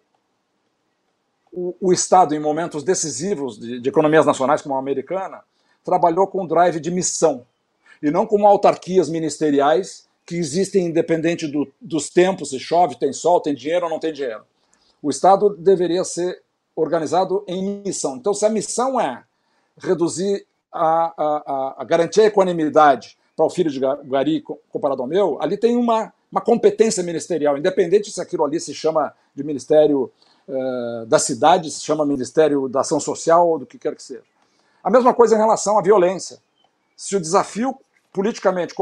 o, 1.51 1.75
o 1.81 1.93
Estado, 1.93 2.33
em 2.33 2.39
momentos 2.39 2.83
decisivos 2.83 3.59
de, 3.59 3.79
de 3.79 3.89
economias 3.89 4.25
nacionais 4.25 4.61
como 4.61 4.75
a 4.75 4.79
americana, 4.79 5.41
trabalhou 5.83 6.27
com 6.27 6.45
drive 6.45 6.79
de 6.79 6.91
missão 6.91 7.45
e 8.01 8.09
não 8.09 8.25
como 8.25 8.47
autarquias 8.47 9.09
ministeriais 9.09 10.07
que 10.25 10.35
existem 10.35 10.85
independente 10.85 11.47
do, 11.47 11.67
dos 11.79 12.09
tempos, 12.09 12.49
se 12.49 12.59
chove, 12.59 12.97
tem 12.97 13.11
sol, 13.11 13.41
tem 13.41 13.53
dinheiro 13.53 13.85
ou 13.85 13.91
não 13.91 13.99
tem 13.99 14.13
dinheiro. 14.13 14.43
O 15.01 15.09
Estado 15.09 15.49
deveria 15.57 16.03
ser 16.03 16.41
organizado 16.75 17.43
em 17.47 17.81
missão. 17.83 18.15
Então, 18.15 18.33
se 18.33 18.45
a 18.45 18.49
missão 18.49 18.99
é 18.99 19.23
reduzir 19.77 20.45
a, 20.71 21.13
a, 21.17 21.75
a 21.79 21.83
garantir 21.83 22.21
a 22.21 22.25
equanimidade 22.25 23.17
para 23.35 23.45
o 23.45 23.49
filho 23.49 23.69
de 23.69 23.79
Gari 23.79 24.43
comparado 24.69 25.01
ao 25.01 25.07
meu, 25.07 25.37
ali 25.41 25.57
tem 25.57 25.75
uma, 25.75 26.13
uma 26.31 26.41
competência 26.41 27.03
ministerial, 27.03 27.57
independente 27.57 28.11
se 28.11 28.21
aquilo 28.21 28.45
ali 28.45 28.59
se 28.59 28.73
chama 28.73 29.13
de 29.35 29.43
Ministério 29.43 30.11
uh, 30.47 31.05
da 31.05 31.19
Cidade, 31.19 31.69
se 31.71 31.81
chama 31.81 32.05
Ministério 32.05 32.67
da 32.67 32.81
Ação 32.81 32.99
Social 32.99 33.47
ou 33.47 33.59
do 33.59 33.65
que 33.65 33.77
quer 33.77 33.95
que 33.95 34.03
seja. 34.03 34.23
A 34.83 34.89
mesma 34.89 35.13
coisa 35.13 35.35
em 35.35 35.37
relação 35.37 35.77
à 35.77 35.81
violência. 35.81 36.39
Se 36.95 37.15
o 37.15 37.21
desafio 37.21 37.77
politicamente 38.11 38.73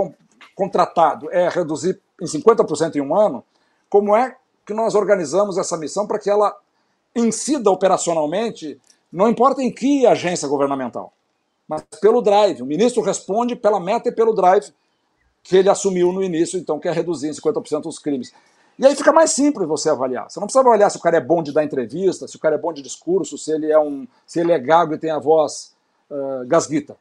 contratado 0.55 1.31
é 1.31 1.47
reduzir 1.49 1.99
em 2.21 2.25
50% 2.25 2.95
em 2.95 3.01
um 3.01 3.15
ano, 3.15 3.43
como 3.89 4.15
é 4.15 4.35
que 4.65 4.73
nós 4.73 4.95
organizamos 4.95 5.57
essa 5.57 5.77
missão 5.77 6.05
para 6.05 6.19
que 6.19 6.29
ela 6.29 6.55
incida 7.15 7.71
operacionalmente, 7.71 8.79
não 9.11 9.27
importa 9.27 9.61
em 9.61 9.71
que 9.71 10.05
agência 10.05 10.47
governamental, 10.47 11.11
mas 11.67 11.83
pelo 12.01 12.21
drive. 12.21 12.61
O 12.61 12.65
ministro 12.65 13.01
responde 13.01 13.55
pela 13.55 13.79
meta 13.79 14.09
e 14.09 14.11
pelo 14.11 14.33
drive 14.33 14.71
que 15.43 15.57
ele 15.57 15.69
assumiu 15.69 16.11
no 16.11 16.21
início, 16.21 16.59
então, 16.59 16.79
que 16.79 16.87
é 16.87 16.91
reduzir 16.91 17.29
em 17.29 17.31
50% 17.31 17.85
os 17.85 17.97
crimes. 17.97 18.31
E 18.79 18.87
aí 18.87 18.95
fica 18.95 19.11
mais 19.11 19.31
simples 19.31 19.67
você 19.67 19.89
avaliar. 19.89 20.29
Você 20.29 20.39
não 20.39 20.47
precisa 20.47 20.61
avaliar 20.61 20.89
se 20.89 20.95
o 20.95 21.01
cara 21.01 21.17
é 21.17 21.21
bom 21.21 21.43
de 21.43 21.51
dar 21.51 21.65
entrevista, 21.65 22.29
se 22.29 22.37
o 22.37 22.39
cara 22.39 22.55
é 22.55 22.57
bom 22.57 22.71
de 22.71 22.81
discurso, 22.81 23.37
se 23.37 23.51
ele 23.51 23.69
é 23.69 23.77
um, 23.77 24.07
se 24.25 24.39
ele 24.39 24.53
é 24.53 24.57
gago 24.57 24.93
e 24.93 24.97
tem 24.97 25.11
a 25.11 25.19
voz 25.19 25.75
uh, 26.09 26.47
gasguita. 26.47 26.95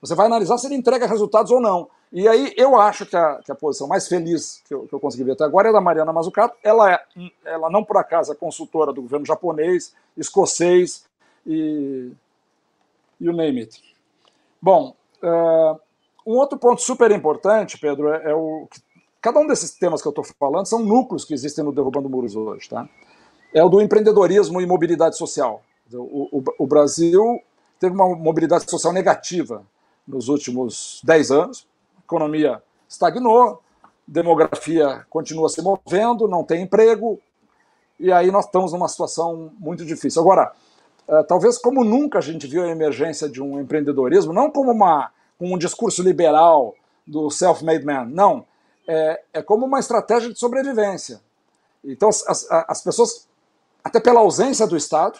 Você 0.00 0.14
vai 0.14 0.26
analisar 0.26 0.56
se 0.56 0.68
ele 0.68 0.76
entrega 0.76 1.04
resultados 1.04 1.50
ou 1.50 1.60
não. 1.60 1.88
E 2.12 2.28
aí 2.28 2.54
eu 2.56 2.80
acho 2.80 3.04
que 3.04 3.16
a, 3.16 3.40
que 3.44 3.50
a 3.50 3.56
posição 3.56 3.88
mais 3.88 4.06
feliz 4.06 4.62
que 4.68 4.72
eu, 4.72 4.86
que 4.86 4.92
eu, 4.92 5.00
consegui 5.00 5.24
ver 5.24 5.32
até 5.32 5.42
agora 5.42 5.70
é 5.70 5.72
da 5.72 5.80
Mariana 5.80 6.12
Mazzucato. 6.12 6.56
Ela, 6.62 6.92
é, 6.92 7.00
ela 7.44 7.68
não 7.68 7.82
por 7.82 7.96
acaso 7.96 8.30
é 8.30 8.36
consultora 8.36 8.92
do 8.92 9.02
governo 9.02 9.26
japonês, 9.26 9.92
escocês 10.16 11.06
e 11.44 12.12
you 13.20 13.32
name 13.32 13.62
it. 13.62 13.82
Bom, 14.62 14.94
uh, 15.24 15.80
um 16.24 16.36
outro 16.36 16.56
ponto 16.56 16.80
super 16.80 17.10
importante, 17.10 17.78
Pedro, 17.78 18.12
é, 18.12 18.30
é 18.30 18.34
o 18.34 18.68
que 18.70 18.80
cada 19.20 19.38
um 19.40 19.46
desses 19.46 19.72
temas 19.72 20.02
que 20.02 20.08
eu 20.08 20.10
estou 20.10 20.24
falando 20.38 20.66
são 20.66 20.78
núcleos 20.78 21.24
que 21.24 21.34
existem 21.34 21.64
no 21.64 21.72
Derrubando 21.72 22.08
Muros 22.08 22.36
hoje, 22.36 22.68
tá? 22.68 22.88
É 23.52 23.62
o 23.62 23.68
do 23.68 23.80
empreendedorismo 23.80 24.60
e 24.60 24.66
mobilidade 24.66 25.16
social. 25.16 25.62
O, 25.92 26.38
o, 26.38 26.44
o 26.58 26.66
Brasil 26.66 27.40
teve 27.78 27.94
uma 27.94 28.14
mobilidade 28.14 28.68
social 28.70 28.92
negativa 28.92 29.64
nos 30.06 30.28
últimos 30.28 31.00
10 31.04 31.30
anos, 31.30 31.66
a 31.96 32.00
economia 32.00 32.62
estagnou, 32.88 33.60
demografia 34.06 35.04
continua 35.10 35.48
se 35.48 35.60
movendo, 35.60 36.28
não 36.28 36.44
tem 36.44 36.62
emprego, 36.62 37.20
e 37.98 38.12
aí 38.12 38.30
nós 38.30 38.44
estamos 38.44 38.72
numa 38.72 38.88
situação 38.88 39.50
muito 39.58 39.84
difícil. 39.84 40.22
Agora, 40.22 40.52
uh, 41.08 41.24
talvez 41.24 41.58
como 41.58 41.82
nunca 41.82 42.18
a 42.18 42.22
gente 42.22 42.46
viu 42.46 42.62
a 42.62 42.68
emergência 42.68 43.28
de 43.28 43.42
um 43.42 43.60
empreendedorismo, 43.60 44.32
não 44.32 44.50
como 44.50 44.70
uma, 44.70 45.10
um 45.40 45.58
discurso 45.58 46.02
liberal 46.02 46.74
do 47.06 47.30
self-made 47.30 47.84
man, 47.84 48.04
não, 48.04 48.44
é, 48.86 49.22
é, 49.32 49.42
como 49.42 49.66
uma 49.66 49.80
estratégia 49.80 50.32
de 50.32 50.38
sobrevivência. 50.38 51.20
Então, 51.84 52.08
as, 52.08 52.24
as, 52.26 52.46
as 52.50 52.82
pessoas, 52.82 53.28
até 53.82 54.00
pela 54.00 54.20
ausência 54.20 54.66
do 54.66 54.76
Estado, 54.76 55.18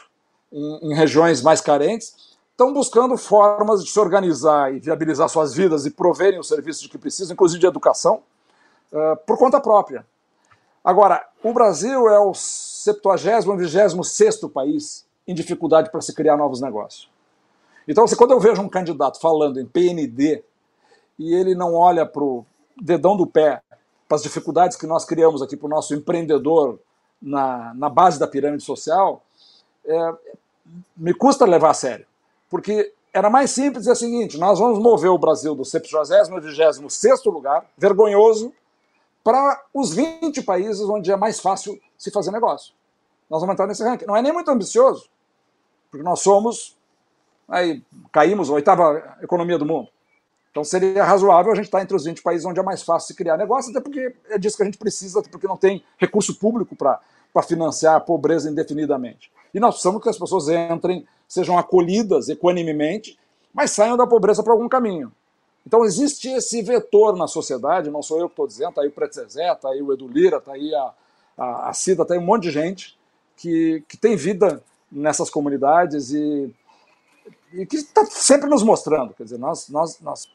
em, 0.52 0.90
em 0.90 0.94
regiões 0.94 1.42
mais 1.42 1.60
carentes, 1.60 2.36
estão 2.50 2.72
buscando 2.72 3.16
formas 3.18 3.84
de 3.84 3.90
se 3.90 4.00
organizar 4.00 4.74
e 4.74 4.80
viabilizar 4.80 5.28
suas 5.28 5.54
vidas 5.54 5.84
e 5.84 5.90
proverem 5.90 6.40
os 6.40 6.48
serviços 6.48 6.86
que 6.86 6.96
precisam, 6.96 7.34
inclusive 7.34 7.60
de 7.60 7.66
educação, 7.66 8.22
uh, 8.92 9.16
por 9.26 9.36
conta 9.36 9.60
própria. 9.60 10.06
Agora, 10.82 11.26
o 11.42 11.52
Brasil 11.52 12.08
é 12.08 12.18
o 12.18 12.32
70 12.32 13.56
26 13.56 14.40
país 14.54 15.04
em 15.26 15.34
dificuldade 15.34 15.90
para 15.90 16.00
se 16.00 16.14
criar 16.14 16.36
novos 16.36 16.60
negócios. 16.60 17.10
Então, 17.86 18.04
quando 18.16 18.30
eu 18.30 18.40
vejo 18.40 18.62
um 18.62 18.68
candidato 18.68 19.20
falando 19.20 19.60
em 19.60 19.66
PND 19.66 20.42
e 21.18 21.34
ele 21.34 21.54
não 21.54 21.74
olha 21.74 22.06
para 22.06 22.22
o 22.22 22.44
dedão 22.80 23.16
do 23.16 23.26
pé 23.26 23.62
para 24.08 24.16
as 24.16 24.22
dificuldades 24.22 24.76
que 24.76 24.86
nós 24.86 25.04
criamos 25.04 25.42
aqui 25.42 25.56
para 25.56 25.66
o 25.66 25.70
nosso 25.70 25.94
empreendedor 25.94 26.78
na, 27.20 27.74
na 27.74 27.88
base 27.88 28.18
da 28.18 28.26
pirâmide 28.26 28.62
social, 28.62 29.22
é, 29.84 30.14
me 30.96 31.14
custa 31.14 31.44
levar 31.44 31.70
a 31.70 31.74
sério 31.74 32.06
porque 32.48 32.92
era 33.12 33.30
mais 33.30 33.50
simples 33.50 33.82
dizer 33.82 33.92
o 33.92 33.96
seguinte: 33.96 34.38
nós 34.38 34.58
vamos 34.58 34.78
mover 34.78 35.10
o 35.10 35.18
Brasil 35.18 35.54
do 35.54 35.64
70 35.64 35.88
e 36.78 36.82
26 36.82 37.24
lugar, 37.26 37.66
vergonhoso, 37.76 38.52
para 39.24 39.62
os 39.74 39.92
20 39.92 40.42
países 40.42 40.82
onde 40.82 41.10
é 41.10 41.16
mais 41.16 41.40
fácil 41.40 41.80
se 41.98 42.10
fazer 42.10 42.30
negócio. 42.30 42.74
Nós 43.28 43.40
vamos 43.40 43.54
entrar 43.54 43.66
nesse 43.66 43.82
ranking. 43.82 44.06
Não 44.06 44.16
é 44.16 44.22
nem 44.22 44.32
muito 44.32 44.50
ambicioso, 44.50 45.08
porque 45.90 46.04
nós 46.04 46.20
somos, 46.20 46.76
aí 47.48 47.82
caímos 48.12 48.48
a 48.48 48.52
oitava 48.52 49.16
economia 49.20 49.58
do 49.58 49.66
mundo. 49.66 49.88
Então 50.56 50.64
seria 50.64 51.04
razoável 51.04 51.52
a 51.52 51.54
gente 51.54 51.66
estar 51.66 51.82
entre 51.82 51.94
os 51.94 52.06
20 52.06 52.22
países 52.22 52.46
onde 52.46 52.58
é 52.58 52.62
mais 52.62 52.82
fácil 52.82 53.08
se 53.08 53.14
criar 53.14 53.36
negócio, 53.36 53.70
até 53.70 53.78
porque 53.78 54.14
é 54.30 54.38
disso 54.38 54.56
que 54.56 54.62
a 54.62 54.64
gente 54.64 54.78
precisa, 54.78 55.22
porque 55.24 55.46
não 55.46 55.54
tem 55.54 55.84
recurso 55.98 56.34
público 56.38 56.74
para 56.74 56.98
financiar 57.46 57.96
a 57.96 58.00
pobreza 58.00 58.50
indefinidamente. 58.50 59.30
E 59.52 59.60
nós 59.60 59.74
precisamos 59.74 60.02
que 60.02 60.08
as 60.08 60.18
pessoas 60.18 60.48
entrem 60.48 61.06
sejam 61.28 61.58
acolhidas 61.58 62.30
equanimemente, 62.30 63.18
mas 63.52 63.72
saiam 63.72 63.98
da 63.98 64.06
pobreza 64.06 64.42
para 64.42 64.54
algum 64.54 64.66
caminho. 64.66 65.12
Então 65.66 65.84
existe 65.84 66.30
esse 66.30 66.62
vetor 66.62 67.14
na 67.14 67.26
sociedade, 67.26 67.90
não 67.90 68.02
sou 68.02 68.18
eu 68.18 68.26
que 68.26 68.32
estou 68.32 68.46
dizendo, 68.46 68.70
está 68.70 68.80
aí 68.80 68.88
o 68.88 68.92
Pretzezé, 68.92 69.52
está 69.52 69.68
aí 69.68 69.82
o 69.82 69.92
Edu 69.92 70.08
Lira, 70.08 70.38
está 70.38 70.54
aí 70.54 70.74
a, 70.74 70.94
a, 71.36 71.68
a 71.68 71.72
Cida, 71.74 72.00
está 72.00 72.14
aí 72.14 72.20
um 72.20 72.24
monte 72.24 72.44
de 72.44 72.50
gente 72.52 72.98
que, 73.36 73.84
que 73.86 73.98
tem 73.98 74.16
vida 74.16 74.64
nessas 74.90 75.28
comunidades 75.28 76.12
e, 76.12 76.50
e 77.52 77.66
que 77.66 77.76
está 77.76 78.06
sempre 78.06 78.48
nos 78.48 78.62
mostrando. 78.62 79.12
Quer 79.12 79.24
dizer, 79.24 79.38
nós, 79.38 79.68
nós, 79.68 80.00
nós, 80.00 80.26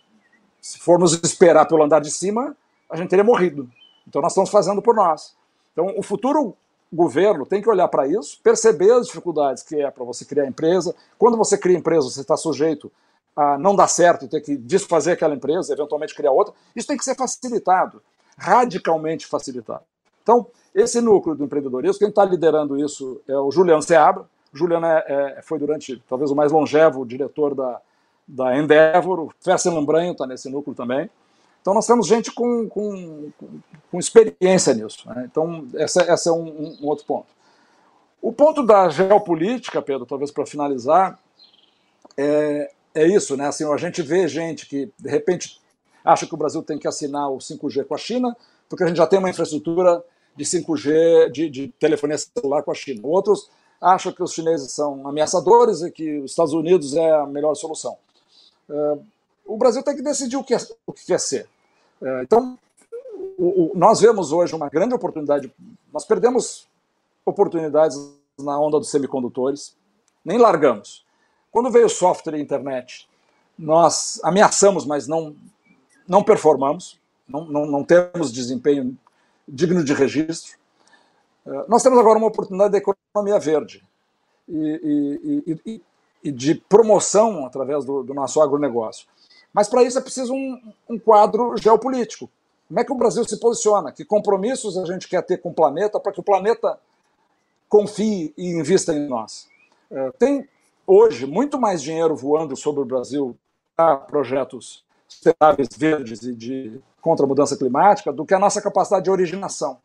se 0.61 0.79
formos 0.79 1.13
esperar 1.23 1.65
pelo 1.65 1.83
andar 1.83 1.99
de 1.99 2.11
cima, 2.11 2.55
a 2.89 2.95
gente 2.95 3.09
teria 3.09 3.23
morrido. 3.23 3.69
Então 4.07 4.21
nós 4.21 4.31
estamos 4.31 4.49
fazendo 4.49 4.81
por 4.81 4.95
nós. 4.95 5.35
Então 5.73 5.93
o 5.97 6.03
futuro 6.03 6.55
governo 6.93 7.45
tem 7.45 7.61
que 7.61 7.69
olhar 7.69 7.87
para 7.87 8.07
isso, 8.07 8.39
perceber 8.43 8.91
as 8.91 9.07
dificuldades 9.07 9.63
que 9.63 9.81
é 9.81 9.89
para 9.89 10.03
você 10.03 10.25
criar 10.25 10.45
empresa. 10.45 10.93
Quando 11.17 11.37
você 11.37 11.57
cria 11.57 11.77
empresa, 11.77 12.09
você 12.09 12.21
está 12.21 12.37
sujeito 12.37 12.91
a 13.35 13.57
não 13.57 13.75
dar 13.75 13.87
certo 13.87 14.25
e 14.25 14.27
ter 14.27 14.41
que 14.41 14.57
desfazer 14.57 15.13
aquela 15.13 15.33
empresa, 15.33 15.73
eventualmente 15.73 16.13
criar 16.13 16.31
outra. 16.31 16.53
Isso 16.75 16.87
tem 16.87 16.97
que 16.97 17.03
ser 17.03 17.15
facilitado, 17.15 18.01
radicalmente 18.37 19.25
facilitado. 19.25 19.83
Então, 20.21 20.47
esse 20.75 21.01
núcleo 21.01 21.35
do 21.35 21.45
empreendedorismo, 21.45 21.99
quem 21.99 22.09
está 22.09 22.25
liderando 22.25 22.77
isso 22.77 23.21
é 23.27 23.35
o 23.37 23.49
Juliano 23.49 23.81
Seabra. 23.81 24.25
Juliano 24.53 24.85
é, 24.85 25.05
é, 25.07 25.41
foi 25.41 25.57
durante, 25.57 26.01
talvez, 26.07 26.29
o 26.29 26.35
mais 26.35 26.51
longevo 26.51 27.05
diretor 27.05 27.55
da, 27.55 27.81
da 28.31 28.57
Endeavor. 28.57 29.19
O 29.19 29.33
Fersen 29.41 29.73
Lambranho 29.73 30.13
está 30.13 30.25
nesse 30.25 30.49
núcleo 30.49 30.75
também. 30.75 31.09
Então 31.61 31.73
nós 31.73 31.85
temos 31.85 32.07
gente 32.07 32.31
com, 32.31 32.67
com, 32.67 33.29
com 33.91 33.99
experiência 33.99 34.73
nisso. 34.73 35.07
Né? 35.07 35.27
Então 35.29 35.67
esse, 35.75 36.01
esse 36.01 36.29
é 36.29 36.31
um, 36.31 36.77
um, 36.81 36.87
outro 36.87 37.05
ponto. 37.05 37.27
O 38.21 38.31
ponto 38.31 38.65
da 38.65 38.89
geopolítica, 38.89 39.81
Pedro, 39.81 40.05
talvez 40.05 40.31
para 40.31 40.45
finalizar, 40.45 41.19
é, 42.17 42.71
é 42.93 43.07
isso, 43.07 43.35
né? 43.35 43.47
Assim, 43.47 43.65
a 43.71 43.77
gente 43.77 44.01
vê 44.01 44.27
gente 44.27 44.67
que 44.67 44.91
de 44.97 45.09
repente 45.09 45.59
acha 46.05 46.27
que 46.27 46.33
o 46.33 46.37
Brasil 46.37 46.61
tem 46.61 46.77
que 46.77 46.87
assinar 46.87 47.29
o 47.31 47.37
5G 47.37 47.85
com 47.85 47.95
a 47.95 47.97
China, 47.97 48.35
porque 48.69 48.83
a 48.83 48.87
gente 48.87 48.97
já 48.97 49.07
tem 49.07 49.17
uma 49.17 49.29
infraestrutura 49.29 50.03
de 50.35 50.45
5G, 50.45 51.31
de, 51.31 51.49
de 51.49 51.67
telefonia 51.79 52.17
celular 52.17 52.63
com 52.63 52.71
a 52.71 52.75
China. 52.75 53.01
Outros 53.03 53.49
acham 53.79 54.11
que 54.11 54.21
os 54.21 54.33
chineses 54.33 54.71
são 54.71 55.07
ameaçadores 55.07 55.81
e 55.81 55.89
que 55.89 56.19
os 56.19 56.31
Estados 56.31 56.53
Unidos 56.53 56.95
é 56.95 57.11
a 57.11 57.25
melhor 57.25 57.55
solução. 57.55 57.97
O 59.45 59.57
Brasil 59.57 59.83
tem 59.83 59.95
que 59.95 60.01
decidir 60.01 60.37
o 60.37 60.43
que, 60.43 60.53
é, 60.53 60.57
o 60.85 60.93
que 60.93 61.05
quer 61.05 61.19
ser. 61.19 61.47
É, 62.01 62.23
então, 62.23 62.57
o, 63.37 63.71
o, 63.71 63.71
nós 63.75 63.99
vemos 63.99 64.31
hoje 64.31 64.55
uma 64.55 64.69
grande 64.69 64.93
oportunidade. 64.93 65.51
Nós 65.91 66.05
perdemos 66.05 66.67
oportunidades 67.25 67.97
na 68.39 68.59
onda 68.59 68.79
dos 68.79 68.89
semicondutores, 68.89 69.75
nem 70.23 70.37
largamos. 70.37 71.05
Quando 71.51 71.69
veio 71.69 71.89
software 71.89 72.37
e 72.37 72.41
internet, 72.41 73.07
nós 73.57 74.19
ameaçamos, 74.23 74.85
mas 74.85 75.07
não, 75.07 75.35
não 76.07 76.23
performamos, 76.23 76.99
não, 77.27 77.45
não, 77.45 77.65
não 77.65 77.83
temos 77.83 78.31
desempenho 78.31 78.97
digno 79.47 79.83
de 79.83 79.93
registro. 79.93 80.57
É, 81.45 81.65
nós 81.67 81.83
temos 81.83 81.99
agora 81.99 82.17
uma 82.17 82.27
oportunidade 82.27 82.71
da 82.71 82.77
economia 82.77 83.39
verde 83.39 83.83
e, 84.47 85.19
e, 85.45 85.59
e, 85.65 85.81
e 86.23 86.31
de 86.31 86.55
promoção 86.55 87.45
através 87.45 87.85
do, 87.85 88.03
do 88.03 88.13
nosso 88.13 88.41
agronegócio. 88.41 89.07
Mas 89.53 89.67
para 89.67 89.83
isso 89.83 89.97
é 89.97 90.01
preciso 90.01 90.33
um, 90.33 90.73
um 90.89 90.99
quadro 90.99 91.55
geopolítico. 91.57 92.29
Como 92.67 92.79
é 92.79 92.83
que 92.85 92.91
o 92.91 92.95
Brasil 92.95 93.23
se 93.25 93.37
posiciona? 93.39 93.91
Que 93.91 94.05
compromissos 94.05 94.77
a 94.77 94.85
gente 94.85 95.07
quer 95.07 95.21
ter 95.23 95.37
com 95.37 95.49
o 95.49 95.53
planeta 95.53 95.99
para 95.99 96.11
que 96.11 96.19
o 96.19 96.23
planeta 96.23 96.79
confie 97.67 98.33
e 98.37 98.49
invista 98.51 98.93
em 98.93 99.07
nós. 99.07 99.47
É, 99.89 100.11
tem 100.11 100.47
hoje 100.87 101.25
muito 101.25 101.59
mais 101.59 101.81
dinheiro 101.81 102.15
voando 102.15 102.55
sobre 102.55 102.81
o 102.81 102.85
Brasil 102.85 103.35
para 103.75 103.97
projetos 103.97 104.85
sustentáveis, 105.07 105.67
verdes 105.77 106.21
e 106.23 106.33
de 106.33 106.81
contra 107.01 107.25
a 107.25 107.27
mudança 107.27 107.57
climática 107.57 108.13
do 108.13 108.25
que 108.25 108.33
a 108.33 108.39
nossa 108.39 108.61
capacidade 108.61 109.03
de 109.03 109.11
originação. 109.11 109.79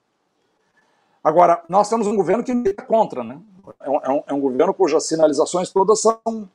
Agora, 1.24 1.64
nós 1.68 1.88
temos 1.88 2.06
um 2.06 2.14
governo 2.14 2.44
que 2.44 2.52
é 2.52 2.82
contra, 2.82 3.24
né? 3.24 3.40
É 3.80 3.90
um, 3.90 4.22
é 4.26 4.32
um, 4.32 4.40
governo 4.40 4.74
cujas 4.74 5.06
sinalizações 5.06 5.70
todas 5.70 6.00
são, 6.00 6.48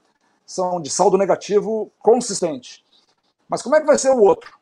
são 0.45 0.81
de 0.81 0.89
saldo 0.89 1.17
negativo 1.17 1.91
consistente. 1.99 2.83
Mas 3.49 3.61
como 3.61 3.75
é 3.75 3.81
que 3.81 3.87
vai 3.87 3.97
ser 3.97 4.11
o 4.11 4.21
outro? 4.21 4.57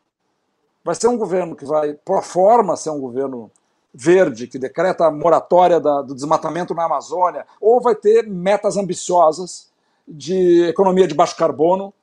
Vai 0.83 0.95
ser 0.95 1.07
um 1.07 1.17
governo 1.17 1.55
que 1.55 1.65
vai, 1.65 1.93
por 1.93 2.23
forma, 2.23 2.75
ser 2.75 2.89
um 2.89 2.99
governo 2.99 3.51
verde, 3.93 4.47
que 4.47 4.57
decreta 4.57 5.05
a 5.05 5.11
moratória 5.11 5.79
da, 5.79 6.01
do 6.01 6.15
desmatamento 6.15 6.73
na 6.73 6.85
Amazônia, 6.85 7.45
ou 7.59 7.81
vai 7.81 7.95
ter 7.95 8.27
metas 8.27 8.77
ambiciosas 8.77 9.69
de 10.07 10.63
economia 10.63 11.07
de 11.07 11.13
baixo 11.13 11.35
carbono, 11.35 11.93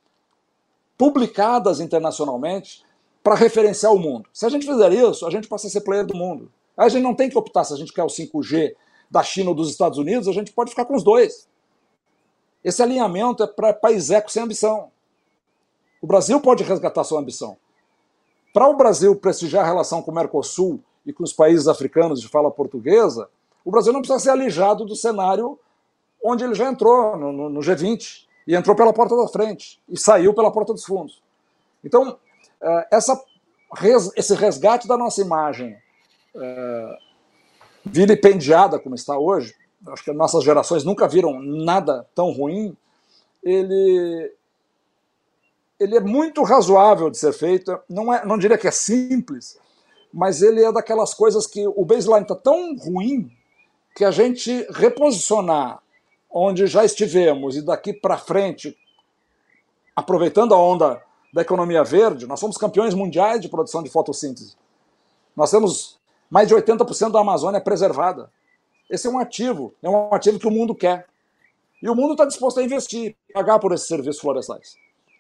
publicadas 0.97 1.81
internacionalmente, 1.81 2.85
para 3.23 3.35
referenciar 3.35 3.93
o 3.93 3.99
mundo. 3.99 4.29
Se 4.33 4.47
a 4.47 4.49
gente 4.49 4.67
fizer 4.67 4.93
isso, 4.93 5.27
a 5.27 5.31
gente 5.31 5.49
passa 5.49 5.67
a 5.67 5.71
ser 5.71 5.81
player 5.81 6.07
do 6.07 6.15
mundo. 6.15 6.51
A 6.77 6.89
gente 6.89 7.03
não 7.03 7.15
tem 7.15 7.29
que 7.29 7.37
optar 7.37 7.65
se 7.65 7.73
a 7.73 7.77
gente 7.77 7.93
quer 7.93 8.05
o 8.05 8.09
5G 8.09 8.75
da 9.11 9.23
China 9.23 9.51
ou 9.51 9.55
dos 9.55 9.71
Estados 9.71 9.99
Unidos, 9.99 10.29
a 10.29 10.33
gente 10.33 10.53
pode 10.53 10.71
ficar 10.71 10.85
com 10.85 10.95
os 10.95 11.03
dois. 11.03 11.49
Esse 12.63 12.83
alinhamento 12.83 13.43
é 13.43 13.47
para 13.47 13.73
país 13.73 14.11
eco 14.11 14.31
sem 14.31 14.43
ambição. 14.43 14.91
O 16.03 16.07
Brasil 16.07 16.41
pode 16.41 16.65
resgatar 16.65 17.05
sua 17.05 17.21
ambição. 17.21 17.57
Para 18.53 18.69
o 18.69 18.77
Brasil 18.77 19.15
prestigiar 19.17 19.65
a 19.65 19.67
relação 19.67 20.03
com 20.03 20.11
o 20.11 20.15
Mercosul 20.15 20.81
e 21.05 21.13
com 21.13 21.23
os 21.23 21.33
países 21.33 21.69
africanos 21.69 22.21
de 22.21 22.29
fala 22.29 22.51
portuguesa, 22.51 23.29
o 23.65 23.71
Brasil 23.71 23.93
não 23.93 24.01
precisa 24.01 24.19
ser 24.19 24.31
alijado 24.31 24.85
do 24.85 24.97
cenário 24.97 25.59
onde 26.23 26.43
ele 26.43 26.55
já 26.55 26.69
entrou, 26.69 27.17
no, 27.17 27.33
no, 27.33 27.49
no 27.49 27.61
G20, 27.61 28.27
e 28.47 28.55
entrou 28.55 28.75
pela 28.75 28.93
porta 28.93 29.17
da 29.17 29.29
frente, 29.29 29.81
e 29.89 29.99
saiu 29.99 30.35
pela 30.35 30.51
porta 30.51 30.73
dos 30.73 30.85
fundos. 30.85 31.23
Então, 31.85 32.19
eh, 32.61 32.89
essa, 32.91 33.21
esse 34.17 34.35
resgate 34.35 34.89
da 34.89 34.97
nossa 34.97 35.21
imagem 35.21 35.77
é, 36.35 36.99
vilipendiada 37.87 38.79
como 38.79 38.95
está 38.95 39.17
hoje, 39.19 39.55
acho 39.89 40.05
que 40.05 40.13
nossas 40.13 40.43
gerações 40.45 40.85
nunca 40.85 41.07
viram 41.07 41.41
nada 41.41 42.07
tão 42.15 42.33
ruim, 42.33 42.77
ele, 43.43 44.33
ele 45.79 45.97
é 45.97 46.01
muito 46.01 46.43
razoável 46.43 47.09
de 47.09 47.19
ser 47.19 47.33
feito, 47.33 47.79
não, 47.89 48.13
é, 48.13 48.25
não 48.27 48.37
diria 48.37 48.59
que 48.59 48.67
é 48.67 48.73
simples, 48.73 49.59
mas 50.13 50.43
ele 50.43 50.65
é 50.65 50.73
daquelas 50.73 51.15
coisas 51.15 51.47
que 51.47 51.67
o 51.67 51.85
baseline 51.85 52.23
está 52.23 52.35
tão 52.35 52.77
ruim 52.77 53.31
que 53.95 54.05
a 54.05 54.11
gente 54.11 54.67
reposicionar 54.71 55.81
onde 56.31 56.67
já 56.67 56.85
estivemos 56.85 57.57
e 57.57 57.63
daqui 57.63 57.93
para 57.93 58.19
frente, 58.19 58.77
aproveitando 59.95 60.55
a 60.55 60.59
onda 60.59 61.01
da 61.33 61.43
economia 61.43 61.85
verde, 61.85 62.27
nós 62.27 62.41
somos 62.41 62.57
campeões 62.57 62.95
mundiais 62.95 63.41
de 63.41 63.49
produção 63.49 63.83
de 63.83 63.91
fotossíntese. 63.91 64.57
Nós 65.37 65.51
temos 65.51 65.96
mais 66.31 66.49
de 66.49 66.55
80% 66.55 67.11
da 67.11 67.21
Amazônia 67.21 67.61
preservada. 67.61 68.31
Esse 68.91 69.07
é 69.07 69.11
um 69.11 69.19
ativo, 69.19 69.75
é 69.83 69.89
um 69.89 70.13
ativo 70.13 70.39
que 70.39 70.47
o 70.47 70.51
mundo 70.51 70.75
quer. 70.75 71.07
E 71.83 71.89
o 71.89 71.95
mundo 71.95 72.13
está 72.13 72.25
disposto 72.25 72.61
a 72.61 72.63
investir, 72.63 73.17
pagar 73.33 73.59
por 73.59 73.73
esses 73.73 73.87
serviços 73.87 74.21
florestais. 74.21 74.77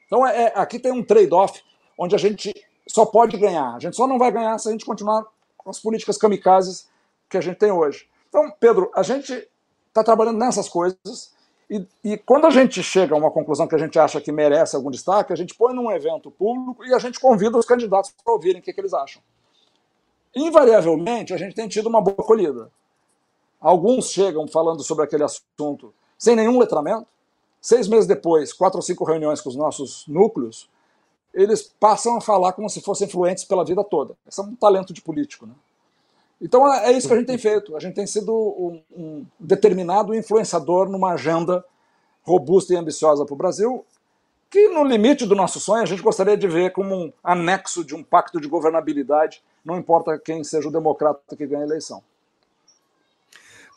Então, 0.06 0.26
é, 0.26 0.44
é 0.44 0.52
aqui 0.56 0.78
tem 0.78 0.92
um 0.92 1.02
trade-off 1.02 1.62
onde 1.98 2.14
a 2.14 2.18
gente 2.18 2.52
só 2.88 3.04
pode 3.04 3.36
ganhar. 3.36 3.74
A 3.74 3.78
gente 3.78 3.96
só 3.96 4.06
não 4.06 4.18
vai 4.18 4.30
ganhar 4.30 4.58
se 4.58 4.68
a 4.68 4.72
gente 4.72 4.84
continuar 4.84 5.24
com 5.56 5.70
as 5.70 5.78
políticas 5.78 6.16
kamikazes 6.16 6.88
que 7.28 7.36
a 7.36 7.40
gente 7.40 7.56
tem 7.56 7.70
hoje. 7.70 8.08
Então, 8.28 8.50
Pedro, 8.58 8.90
a 8.94 9.02
gente 9.02 9.48
está 9.88 10.02
trabalhando 10.02 10.38
nessas 10.38 10.68
coisas 10.68 11.34
e, 11.68 11.84
e, 12.04 12.16
quando 12.16 12.46
a 12.46 12.50
gente 12.50 12.80
chega 12.82 13.14
a 13.14 13.18
uma 13.18 13.30
conclusão 13.30 13.66
que 13.66 13.74
a 13.74 13.78
gente 13.78 13.98
acha 13.98 14.20
que 14.20 14.30
merece 14.30 14.76
algum 14.76 14.90
destaque, 14.90 15.32
a 15.32 15.36
gente 15.36 15.54
põe 15.54 15.74
num 15.74 15.90
evento 15.90 16.30
público 16.30 16.84
e 16.84 16.94
a 16.94 16.98
gente 16.98 17.18
convida 17.18 17.58
os 17.58 17.66
candidatos 17.66 18.12
para 18.12 18.32
ouvirem 18.32 18.60
o 18.60 18.64
que, 18.64 18.72
que 18.72 18.80
eles 18.80 18.94
acham 18.94 19.20
invariavelmente 20.36 21.32
a 21.32 21.36
gente 21.36 21.54
tem 21.56 21.66
tido 21.66 21.88
uma 21.88 22.00
boa 22.00 22.16
acolhida. 22.18 22.70
Alguns 23.60 24.10
chegam 24.10 24.46
falando 24.46 24.82
sobre 24.82 25.04
aquele 25.04 25.24
assunto 25.24 25.92
sem 26.18 26.36
nenhum 26.36 26.58
letramento. 26.58 27.06
Seis 27.60 27.88
meses 27.88 28.06
depois, 28.06 28.52
quatro 28.52 28.78
ou 28.78 28.82
cinco 28.82 29.04
reuniões 29.04 29.40
com 29.40 29.48
os 29.48 29.56
nossos 29.56 30.06
núcleos, 30.06 30.68
eles 31.34 31.62
passam 31.80 32.16
a 32.16 32.20
falar 32.20 32.52
como 32.52 32.68
se 32.68 32.80
fossem 32.80 33.08
influentes 33.08 33.44
pela 33.44 33.64
vida 33.64 33.82
toda. 33.82 34.14
Esse 34.28 34.40
é 34.40 34.44
um 34.44 34.54
talento 34.54 34.92
de 34.92 35.02
político. 35.02 35.46
Né? 35.46 35.52
Então 36.40 36.72
é, 36.72 36.92
é 36.92 36.92
isso 36.92 37.08
que 37.08 37.14
a 37.14 37.16
gente 37.16 37.26
tem 37.26 37.38
feito. 37.38 37.74
A 37.76 37.80
gente 37.80 37.94
tem 37.94 38.06
sido 38.06 38.32
um, 38.32 38.82
um 38.96 39.26
determinado 39.40 40.14
influenciador 40.14 40.88
numa 40.88 41.14
agenda 41.14 41.64
robusta 42.22 42.74
e 42.74 42.76
ambiciosa 42.76 43.24
para 43.24 43.34
o 43.34 43.36
Brasil, 43.36 43.84
que 44.50 44.68
no 44.68 44.84
limite 44.84 45.26
do 45.26 45.34
nosso 45.34 45.60
sonho 45.60 45.82
a 45.82 45.86
gente 45.86 46.02
gostaria 46.02 46.36
de 46.36 46.46
ver 46.46 46.72
como 46.72 46.94
um 46.94 47.12
anexo 47.22 47.84
de 47.84 47.94
um 47.94 48.02
pacto 48.02 48.40
de 48.40 48.48
governabilidade 48.48 49.42
não 49.66 49.76
importa 49.76 50.16
quem 50.16 50.44
seja 50.44 50.68
o 50.68 50.72
democrata 50.72 51.36
que 51.36 51.44
ganha 51.44 51.62
a 51.62 51.66
eleição. 51.66 52.02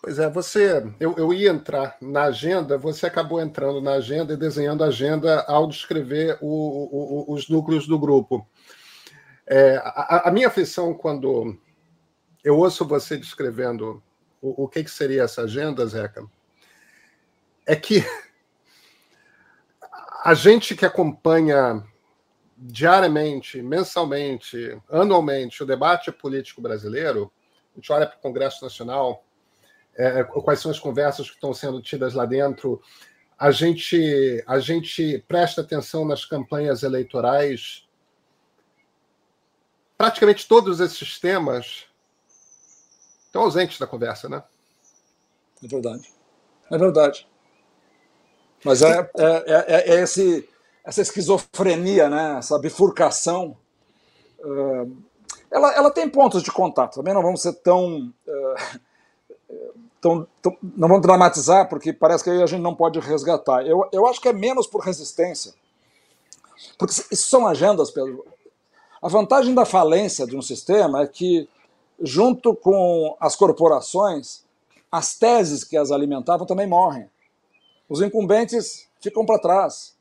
Pois 0.02 0.18
é, 0.20 0.30
você, 0.30 0.86
eu, 1.00 1.16
eu 1.18 1.34
ia 1.34 1.50
entrar 1.50 1.98
na 2.00 2.26
agenda, 2.26 2.78
você 2.78 3.08
acabou 3.08 3.42
entrando 3.42 3.82
na 3.82 3.94
agenda 3.94 4.34
e 4.34 4.38
desenhando 4.38 4.84
a 4.84 4.88
agenda 4.88 5.42
ao 5.42 5.68
descrever 5.68 6.38
o, 6.40 6.48
o, 6.48 7.34
os 7.34 7.50
núcleos 7.50 7.86
do 7.86 8.00
grupo. 8.00 8.48
É, 9.46 9.78
a, 9.84 10.30
a, 10.30 10.32
minha 10.32 10.48
aflição 10.48 10.94
quando 10.94 11.58
eu 12.44 12.58
ouço 12.58 12.86
você 12.86 13.18
descrevendo 13.18 14.02
o, 14.42 14.64
o 14.64 14.68
que, 14.70 14.84
que 14.84 14.92
seria 14.92 15.24
essa 15.24 15.42
agenda, 15.42 15.86
Zeca, 15.86 16.24
é 17.66 17.76
que 17.76 18.06
a 20.24 20.34
gente 20.34 20.76
que 20.76 20.86
acompanha 20.86 21.84
diariamente, 22.58 23.62
mensalmente, 23.62 24.78
anualmente 24.90 25.64
o 25.64 25.66
debate 25.66 26.12
político 26.12 26.62
brasileiro, 26.62 27.32
a 27.74 27.80
gente 27.80 27.92
olha 27.92 28.06
para 28.06 28.18
o 28.18 28.22
Congresso 28.22 28.64
Nacional, 28.64 29.24
é, 29.96 30.24
quais 30.24 30.60
são 30.60 30.72
as 30.72 30.80
conversas 30.80 31.30
que 31.30 31.36
estão 31.36 31.54
sendo 31.54 31.82
tidas 31.82 32.14
lá 32.14 32.26
dentro, 32.26 32.82
a 33.38 33.52
gente, 33.52 34.44
a 34.46 34.60
gente 34.60 35.24
presta 35.26 35.62
atenção 35.62 36.06
nas 36.06 36.26
campanhas 36.26 36.84
eleitorais. 36.84 37.88
Praticamente 39.98 40.46
todos 40.46 40.82
esses 40.82 41.18
temas 41.20 41.86
estão 43.26 43.44
ausentes 43.44 43.80
da 43.80 43.88
conversa, 43.88 44.28
né? 44.28 44.44
É 45.64 45.68
verdade. 45.68 46.14
É 46.70 46.78
verdade. 46.78 47.29
Mas 48.64 48.82
é, 48.82 49.10
é, 49.18 49.44
é, 49.48 49.96
é 49.96 50.02
esse 50.02 50.48
essa 50.90 51.02
esquizofrenia, 51.02 52.10
né, 52.10 52.38
essa 52.40 52.58
bifurcação, 52.58 53.56
uh, 54.40 54.98
ela, 55.52 55.74
ela 55.76 55.92
tem 55.92 56.10
pontos 56.10 56.42
de 56.42 56.52
contato. 56.52 56.96
Também 56.96 57.14
não 57.14 57.22
vamos 57.22 57.44
ser 57.44 57.54
tão, 57.54 58.12
uh, 58.28 58.80
tão, 60.02 60.28
tão, 60.42 60.58
não 60.64 60.88
vamos 60.88 61.04
dramatizar, 61.04 61.70
porque 61.70 61.94
parece 61.94 62.24
que 62.24 62.32
aí 62.32 62.42
a 62.42 62.48
gente 62.48 62.62
não 62.62 62.74
pode 62.74 63.00
resgatar. 63.00 63.66
Eu, 63.68 63.88
eu 63.92 64.08
acho 64.08 64.20
que 64.20 64.30
é 64.30 64.34
menos 64.34 64.66
por 64.66 64.82
resistência, 64.82 65.54
porque 66.78 66.94
isso 67.12 67.30
são 67.30 67.46
agendas, 67.46 67.92
Pedro. 67.92 68.26
A 69.00 69.08
vantagem 69.08 69.54
da 69.54 69.66
falência 69.66 70.26
de 70.26 70.36
um 70.36 70.42
sistema 70.42 71.04
é 71.04 71.08
que, 71.08 71.48
junto 72.02 72.56
com 72.56 73.16
as 73.20 73.36
corporações, 73.36 74.44
as 74.92 75.16
teses 75.16 75.64
que 75.64 75.78
as 75.78 75.92
alimentavam 75.92 76.48
também 76.48 76.66
morrem. 76.66 77.08
Os 77.90 78.02
incumbentes 78.02 78.88
ficam 79.02 79.26
para 79.26 79.40
trás 79.40 79.98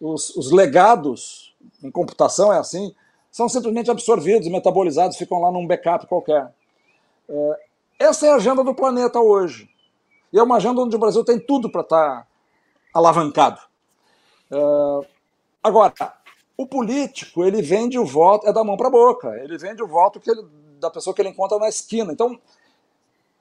os, 0.00 0.34
os 0.36 0.52
legados 0.52 1.54
em 1.82 1.90
computação 1.90 2.52
é 2.52 2.58
assim, 2.58 2.94
são 3.30 3.48
simplesmente 3.48 3.90
absorvidos, 3.90 4.48
metabolizados, 4.48 5.16
ficam 5.16 5.40
lá 5.40 5.50
num 5.50 5.66
backup 5.66 6.06
qualquer. 6.06 6.52
É, 7.28 7.60
essa 7.98 8.26
é 8.26 8.30
a 8.30 8.36
agenda 8.36 8.62
do 8.62 8.74
planeta 8.74 9.20
hoje. 9.20 9.68
E 10.32 10.38
é 10.38 10.42
uma 10.42 10.56
agenda 10.56 10.80
onde 10.80 10.96
o 10.96 10.98
Brasil 10.98 11.24
tem 11.24 11.38
tudo 11.38 11.70
para 11.70 11.82
estar 11.82 12.20
tá 12.20 12.26
alavancado. 12.94 13.60
É, 14.50 15.06
agora, 15.62 15.92
o 16.56 16.66
político, 16.66 17.44
ele 17.44 17.60
vende 17.60 17.98
o 17.98 18.06
voto, 18.06 18.46
é 18.46 18.52
da 18.52 18.64
mão 18.64 18.76
para 18.76 18.88
a 18.88 18.90
boca, 18.90 19.28
ele 19.42 19.58
vende 19.58 19.82
o 19.82 19.86
voto 19.88 20.20
que 20.20 20.30
ele, 20.30 20.42
da 20.80 20.90
pessoa 20.90 21.14
que 21.14 21.20
ele 21.20 21.30
encontra 21.30 21.58
na 21.58 21.68
esquina. 21.68 22.12
Então, 22.12 22.38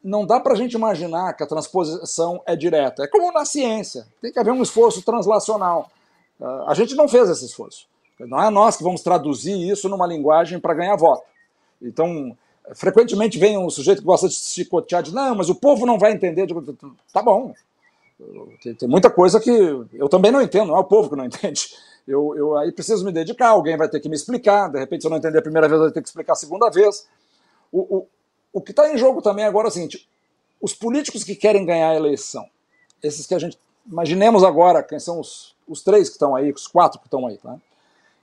não 0.06 0.24
dá 0.24 0.40
para 0.40 0.54
a 0.54 0.56
gente 0.56 0.74
imaginar 0.74 1.34
que 1.34 1.42
a 1.42 1.48
transposição 1.48 2.40
é 2.46 2.56
direta. 2.56 3.04
É 3.04 3.08
como 3.08 3.32
na 3.32 3.44
ciência, 3.44 4.06
tem 4.22 4.32
que 4.32 4.38
haver 4.38 4.52
um 4.52 4.62
esforço 4.62 5.02
translacional. 5.02 5.90
A 6.68 6.76
gente 6.76 6.94
não 6.94 7.08
fez 7.08 7.28
esse 7.28 7.46
esforço. 7.46 7.88
Não 8.20 8.42
é 8.42 8.50
nós 8.52 8.78
que 8.78 8.84
vamos 8.84 9.02
traduzir 9.02 9.58
isso 9.68 9.90
numa 9.90 10.06
linguagem 10.06 10.60
para 10.60 10.76
ganhar 10.76 10.96
voto. 10.96 11.24
Então, 11.82 12.38
frequentemente 12.76 13.40
vem 13.40 13.58
um 13.58 13.70
sujeito 13.70 14.00
que 14.00 14.06
gosta 14.06 14.30
de 14.30 14.36
chicotear 14.36 15.02
de 15.02 15.14
não, 15.14 15.34
mas 15.34 15.50
o 15.50 15.56
povo 15.56 15.88
não 15.88 15.98
vai 15.98 16.12
entender. 16.12 16.48
Tá 17.12 17.24
bom. 17.24 17.54
Tem, 18.78 18.88
muita 18.88 19.10
coisa 19.10 19.40
que 19.40 19.50
eu 19.92 20.08
também 20.08 20.32
não 20.32 20.42
entendo, 20.42 20.68
não 20.68 20.78
é 20.78 20.80
o 20.80 20.86
povo 20.86 21.10
que 21.10 21.16
não 21.16 21.26
entende. 21.26 21.70
Eu, 22.08 22.36
eu 22.38 22.56
aí 22.58 22.72
preciso 22.72 23.04
me 23.04 23.12
dedicar, 23.12 23.50
alguém 23.50 23.76
vai 23.76 23.90
ter 23.90 24.00
que 24.00 24.08
me 24.08 24.16
explicar. 24.16 24.70
De 24.70 24.78
repente, 24.78 25.02
se 25.02 25.08
eu 25.08 25.10
não 25.10 25.18
entender 25.18 25.40
a 25.40 25.42
primeira 25.42 25.68
vez, 25.68 25.80
eu 25.80 25.86
vou 25.86 25.92
ter 25.92 26.02
que 26.02 26.08
explicar 26.08 26.34
a 26.34 26.38
segunda 26.38 26.70
vez. 26.70 27.08
O, 27.72 28.06
o 28.56 28.62
que 28.62 28.72
está 28.72 28.90
em 28.90 28.98
jogo 28.98 29.22
também 29.22 29.44
agora 29.44 29.68
é 29.68 29.70
o 29.70 29.72
seguinte: 29.72 30.10
os 30.62 30.74
políticos 30.74 31.26
que 31.26 31.36
querem 31.36 31.66
ganhar 31.66 31.90
a 31.90 31.96
eleição, 31.96 32.50
esses 33.04 33.28
que 33.28 33.36
a 33.36 33.40
gente. 33.40 33.60
Imaginemos 33.86 34.46
agora 34.46 34.82
quem 34.82 34.98
são 34.98 35.20
os, 35.20 35.56
os 35.68 35.84
três 35.84 36.08
que 36.08 36.16
estão 36.16 36.34
aí, 36.34 36.52
os 36.52 36.66
quatro 36.66 37.00
que 37.00 37.06
estão 37.06 37.28
aí, 37.28 37.38
tá? 37.38 37.58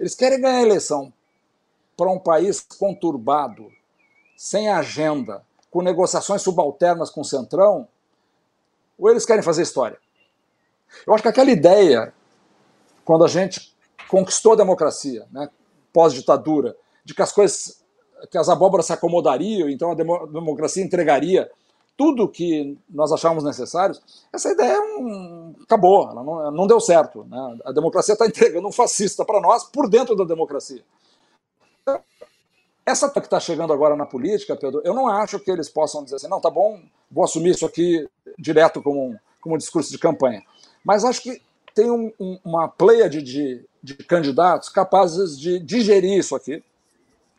Eles 0.01 0.15
querem 0.15 0.41
ganhar 0.41 0.57
a 0.57 0.63
eleição 0.63 1.13
para 1.97 2.11
um 2.11 2.19
país 2.19 2.67
conturbado, 2.79 3.71
sem 4.35 4.71
agenda, 4.71 5.45
com 5.71 5.83
negociações 5.83 6.41
subalternas 6.41 7.11
com 7.11 7.21
o 7.21 7.25
Centrão, 7.25 7.87
ou 8.99 9.11
eles 9.11 9.27
querem 9.27 9.43
fazer 9.43 9.63
história? 9.63 9.99
Eu 11.07 11.13
acho 11.13 11.23
que 11.23 11.29
aquela 11.29 11.51
ideia, 11.51 12.13
quando 13.05 13.25
a 13.25 13.29
gente 13.29 13.77
conquistou 14.09 14.55
a 14.55 14.57
democracia, 14.57 15.29
né, 15.31 15.49
pós-ditadura, 15.93 16.75
de 17.05 17.15
que 17.15 17.23
as 17.23 17.31
coisas, 17.33 17.82
que 18.31 18.39
as 18.39 18.49
abóboras 18.49 18.87
se 18.87 18.93
acomodariam, 18.93 19.69
então 19.69 19.93
a 19.93 19.95
democracia 19.95 20.83
entregaria 20.83 21.51
tudo 21.97 22.29
que 22.29 22.77
nós 22.89 23.13
achávamos 23.13 23.45
necessários, 23.45 24.01
essa 24.33 24.51
ideia 24.51 24.81
um, 24.99 25.55
acabou, 25.63 26.11
ela 26.11 26.23
não, 26.23 26.51
não, 26.51 26.67
deu 26.67 26.81
certo. 26.81 27.25
Né? 27.25 27.59
A 27.65 27.73
democracia 27.73 28.15
está 28.15 28.27
entregando 28.27 28.67
um 28.67 28.73
fascista 28.73 29.25
para 29.25 29.41
nós 29.41 29.65
por 29.65 29.89
dentro 29.89 30.17
da 30.17 30.25
democracia. 30.25 30.83
Essa 32.85 33.09
que 33.09 33.21
está 33.21 33.39
chegando 33.39 33.73
agora 33.73 33.95
na 33.95 34.05
política, 34.05 34.57
Pedro, 34.57 34.81
eu 34.85 34.93
não 34.93 35.07
acho 35.07 35.39
que 35.39 35.51
eles 35.51 35.69
possam 35.69 36.03
dizer 36.03 36.17
assim, 36.17 36.29
não, 36.29 36.41
tá 36.41 36.51
bom, 36.51 36.81
vou 37.11 37.23
assumir 37.23 37.51
isso 37.51 37.65
aqui 37.65 38.09
direto 38.37 38.83
como 38.83 39.11
um, 39.11 39.17
como 39.41 39.57
discurso 39.57 39.91
de 39.93 39.99
campanha. 39.99 40.43
Mas 40.85 41.05
acho 41.05 41.23
que 41.23 41.41
tem 41.75 41.91
um, 41.91 42.13
uma 42.45 42.69
pleia 42.69 43.09
de, 43.09 43.23
de, 43.23 43.65
de 43.83 43.95
candidatos 43.99 44.69
capazes 44.69 45.39
de 45.39 45.61
digerir 45.61 46.19
isso 46.19 46.35
aqui. 46.35 46.63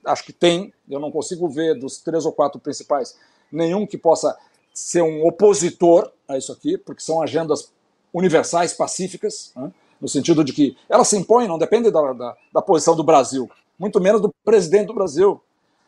Acho 0.06 0.24
que 0.24 0.34
tem, 0.34 0.74
eu 0.90 1.00
não 1.00 1.12
consigo 1.12 1.48
ver 1.48 1.78
dos 1.78 1.98
três 1.98 2.26
ou 2.26 2.32
quatro 2.32 2.60
principais 2.60 3.18
nenhum 3.52 3.86
que 3.86 3.98
possa 3.98 4.38
ser 4.74 5.04
um 5.04 5.26
opositor 5.26 6.12
a 6.28 6.38
isso 6.38 6.52
aqui, 6.52 6.78
porque 6.78 7.02
são 7.02 7.22
agendas 7.22 7.72
universais, 8.14 8.74
pacíficas, 8.74 9.52
né? 9.56 9.72
no 10.02 10.08
sentido 10.08 10.44
de 10.44 10.52
que 10.52 10.76
elas 10.90 11.08
se 11.08 11.18
impõem, 11.18 11.48
não 11.48 11.58
depende 11.58 11.90
da, 11.90 12.14
da, 12.14 12.36
da, 12.52 12.62
posição 12.62 12.96
do 12.96 13.04
Brasil, 13.04 13.50
muito 13.80 14.02
menos 14.02 14.22
do 14.22 14.34
presidente 14.44 14.88
do 14.88 14.94
Brasil. 14.94 15.42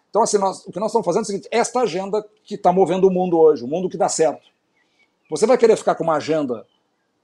Então, 0.09 0.21
assim, 0.21 0.37
nós, 0.37 0.65
o 0.65 0.71
que 0.71 0.79
nós 0.79 0.89
estamos 0.89 1.05
fazendo 1.05 1.21
é 1.21 1.23
o 1.23 1.25
seguinte: 1.25 1.47
esta 1.51 1.81
agenda 1.81 2.25
que 2.43 2.55
está 2.55 2.71
movendo 2.71 3.07
o 3.07 3.11
mundo 3.11 3.37
hoje, 3.37 3.63
o 3.63 3.67
mundo 3.67 3.89
que 3.89 3.97
dá 3.97 4.07
certo. 4.07 4.47
Você 5.29 5.45
vai 5.45 5.57
querer 5.57 5.75
ficar 5.75 5.95
com 5.95 6.03
uma 6.03 6.15
agenda 6.15 6.65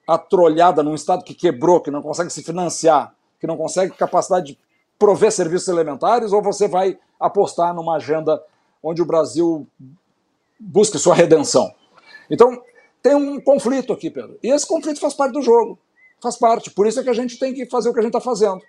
atrolhada 0.07 0.83
num 0.83 0.95
Estado 0.95 1.23
que 1.23 1.33
quebrou, 1.33 1.79
que 1.79 1.91
não 1.91 2.01
consegue 2.01 2.31
se 2.31 2.43
financiar, 2.43 3.15
que 3.39 3.47
não 3.47 3.55
consegue 3.55 3.93
capacidade 3.95 4.47
de 4.47 4.59
prover 5.01 5.31
serviços 5.31 5.67
elementares, 5.67 6.31
ou 6.31 6.43
você 6.43 6.67
vai 6.67 6.95
apostar 7.19 7.73
numa 7.73 7.95
agenda 7.95 8.39
onde 8.83 9.01
o 9.01 9.05
Brasil 9.05 9.65
busque 10.59 10.99
sua 10.99 11.15
redenção? 11.15 11.73
Então, 12.29 12.61
tem 13.01 13.15
um 13.15 13.41
conflito 13.41 13.91
aqui, 13.91 14.11
Pedro. 14.11 14.37
E 14.43 14.51
esse 14.51 14.67
conflito 14.67 14.99
faz 14.99 15.15
parte 15.15 15.33
do 15.33 15.41
jogo. 15.41 15.79
Faz 16.21 16.37
parte. 16.37 16.69
Por 16.69 16.85
isso 16.85 16.99
é 16.99 17.03
que 17.03 17.09
a 17.09 17.13
gente 17.13 17.39
tem 17.39 17.51
que 17.51 17.65
fazer 17.65 17.89
o 17.89 17.93
que 17.93 17.99
a 17.99 18.03
gente 18.03 18.15
está 18.15 18.21
fazendo. 18.21 18.61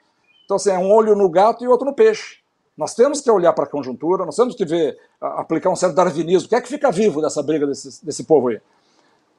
Então, 0.47 0.57
assim, 0.57 0.71
é 0.71 0.79
um 0.79 0.91
olho 0.91 1.15
no 1.15 1.29
gato 1.29 1.63
e 1.63 1.69
outro 1.69 1.85
no 1.85 1.93
peixe. 1.93 2.39
Nós 2.79 2.95
temos 2.95 3.21
que 3.21 3.31
olhar 3.31 3.53
para 3.53 3.65
a 3.65 3.69
conjuntura, 3.69 4.25
nós 4.25 4.35
temos 4.35 4.55
que 4.55 4.65
ver, 4.65 4.99
aplicar 5.21 5.69
um 5.69 5.77
certo 5.77 5.95
darwinismo. 5.95 6.47
O 6.47 6.49
que 6.49 6.55
é 6.55 6.63
que 6.63 6.69
fica 6.69 6.91
vivo 6.91 7.21
dessa 7.21 7.43
briga 7.43 7.67
desse, 7.67 8.03
desse 8.03 8.25
povo 8.25 8.49
aí? 8.49 8.59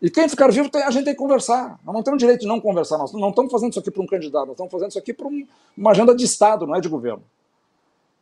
E 0.03 0.09
quem 0.09 0.27
ficar 0.27 0.51
vivo, 0.51 0.69
tem, 0.69 0.83
a 0.83 0.91
gente 0.91 1.05
tem 1.05 1.13
que 1.13 1.19
conversar. 1.19 1.79
Nós 1.81 1.95
não 1.95 2.03
temos 2.03 2.19
direito 2.19 2.41
de 2.41 2.47
não 2.47 2.59
conversar. 2.59 2.97
Nós 2.97 3.13
não 3.13 3.29
estamos 3.29 3.49
fazendo 3.49 3.71
isso 3.71 3.79
aqui 3.79 3.89
para 3.89 4.03
um 4.03 4.05
candidato, 4.05 4.47
nós 4.47 4.55
estamos 4.55 4.69
fazendo 4.69 4.89
isso 4.89 4.99
aqui 4.99 5.13
para 5.13 5.25
um, 5.25 5.47
uma 5.77 5.91
agenda 5.91 6.13
de 6.13 6.25
Estado, 6.25 6.67
não 6.67 6.75
é 6.75 6.81
de 6.81 6.89
governo. 6.89 7.23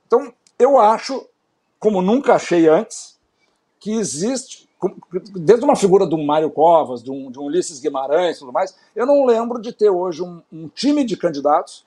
Então, 0.05 0.32
eu 0.59 0.79
acho, 0.79 1.25
como 1.79 1.99
nunca 1.99 2.36
achei 2.36 2.67
antes, 2.67 3.17
que 3.79 3.93
existe, 3.93 4.69
desde 5.34 5.65
uma 5.65 5.75
figura 5.75 6.05
do 6.05 6.19
Mário 6.19 6.51
Covas, 6.51 7.01
de 7.01 7.09
um, 7.09 7.32
de 7.32 7.39
um 7.39 7.45
Ulisses 7.45 7.79
Guimarães 7.79 8.38
e 8.38 8.39
tudo 8.41 8.53
mais, 8.53 8.75
eu 8.95 9.07
não 9.07 9.25
lembro 9.25 9.59
de 9.59 9.73
ter 9.73 9.89
hoje 9.89 10.21
um, 10.21 10.39
um 10.53 10.67
time 10.67 11.03
de 11.03 11.17
candidatos 11.17 11.84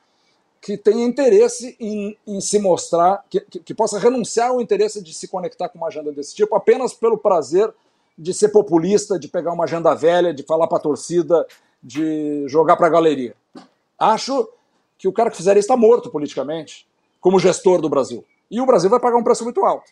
que 0.61 0.77
tenha 0.77 1.05
interesse 1.05 1.77
em, 1.79 2.19
em 2.27 2.41
se 2.41 2.59
mostrar, 2.59 3.25
que, 3.31 3.41
que, 3.43 3.61
que, 3.61 3.75
possa 3.75 3.97
renunciar 3.97 4.49
ao 4.49 4.61
interesse 4.61 5.01
de 5.01 5.15
se 5.15 5.29
conectar 5.29 5.69
com 5.69 5.79
uma 5.79 5.87
agenda 5.87 6.11
desse 6.11 6.35
tipo 6.35 6.57
apenas 6.57 6.93
pelo 6.93 7.17
prazer 7.17 7.73
de 8.17 8.33
ser 8.33 8.49
populista, 8.51 9.19
de 9.19 9.29
pegar 9.29 9.53
uma 9.53 9.65
agenda 9.65 9.95
velha, 9.95 10.33
de 10.33 10.43
falar 10.43 10.67
para 10.67 10.79
a 10.79 10.81
torcida, 10.81 11.47
de 11.83 12.47
jogar 12.49 12.77
para 12.77 12.87
a 12.87 12.91
galeria. 12.91 13.35
Acho 13.99 14.49
que 14.97 15.09
o 15.09 15.13
cara 15.13 15.31
que 15.31 15.37
fizer 15.37 15.57
isso 15.57 15.67
está 15.67 15.77
morto 15.77 16.11
politicamente, 16.11 16.87
como 17.21 17.39
gestor 17.39 17.81
do 17.81 17.89
Brasil. 17.89 18.25
E 18.51 18.61
o 18.61 18.67
Brasil 18.67 18.89
vai 18.89 19.01
pagar 19.01 19.17
um 19.17 19.25
preço 19.25 19.45
muito 19.45 19.65
alto. 19.65 19.91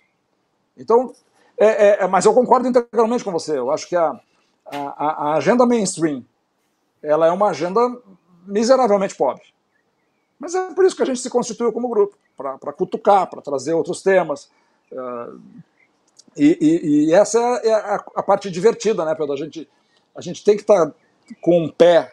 Então, 0.76 1.12
é, 1.58 1.66
é, 1.66 2.04
é 2.04 2.06
mas 2.06 2.24
eu 2.24 2.32
concordo 2.32 2.68
integralmente 2.68 3.24
com 3.24 3.32
você. 3.32 3.58
Eu 3.58 3.70
acho 3.70 3.88
que 3.88 3.96
a, 3.96 4.18
a, 4.66 5.30
a 5.30 5.34
agenda 5.34 5.66
mainstream 5.66 6.24
ela 7.02 7.26
é 7.26 7.30
uma 7.30 7.48
agenda 7.48 7.80
miseravelmente 8.46 9.16
pobre. 9.16 9.42
Mas 10.38 10.54
é 10.54 10.72
por 10.72 10.84
isso 10.84 10.96
que 10.96 11.02
a 11.02 11.06
gente 11.06 11.20
se 11.20 11.30
constituiu 11.30 11.72
como 11.72 11.88
grupo 11.88 12.16
para 12.36 12.72
cutucar, 12.72 13.28
para 13.28 13.42
trazer 13.42 13.74
outros 13.74 14.02
temas. 14.02 14.50
Uh, 14.90 15.40
e, 16.36 16.58
e, 16.60 17.06
e, 17.06 17.14
essa 17.14 17.38
é 17.38 17.72
a, 17.72 18.04
a, 18.16 18.22
parte 18.22 18.50
divertida, 18.50 19.04
né, 19.04 19.14
Pedro? 19.14 19.34
A 19.34 19.36
gente, 19.36 19.68
a 20.16 20.20
gente 20.20 20.42
tem 20.42 20.56
que 20.56 20.62
estar 20.62 20.86
tá 20.86 20.94
com 21.40 21.64
um 21.64 21.70
pé 21.70 22.10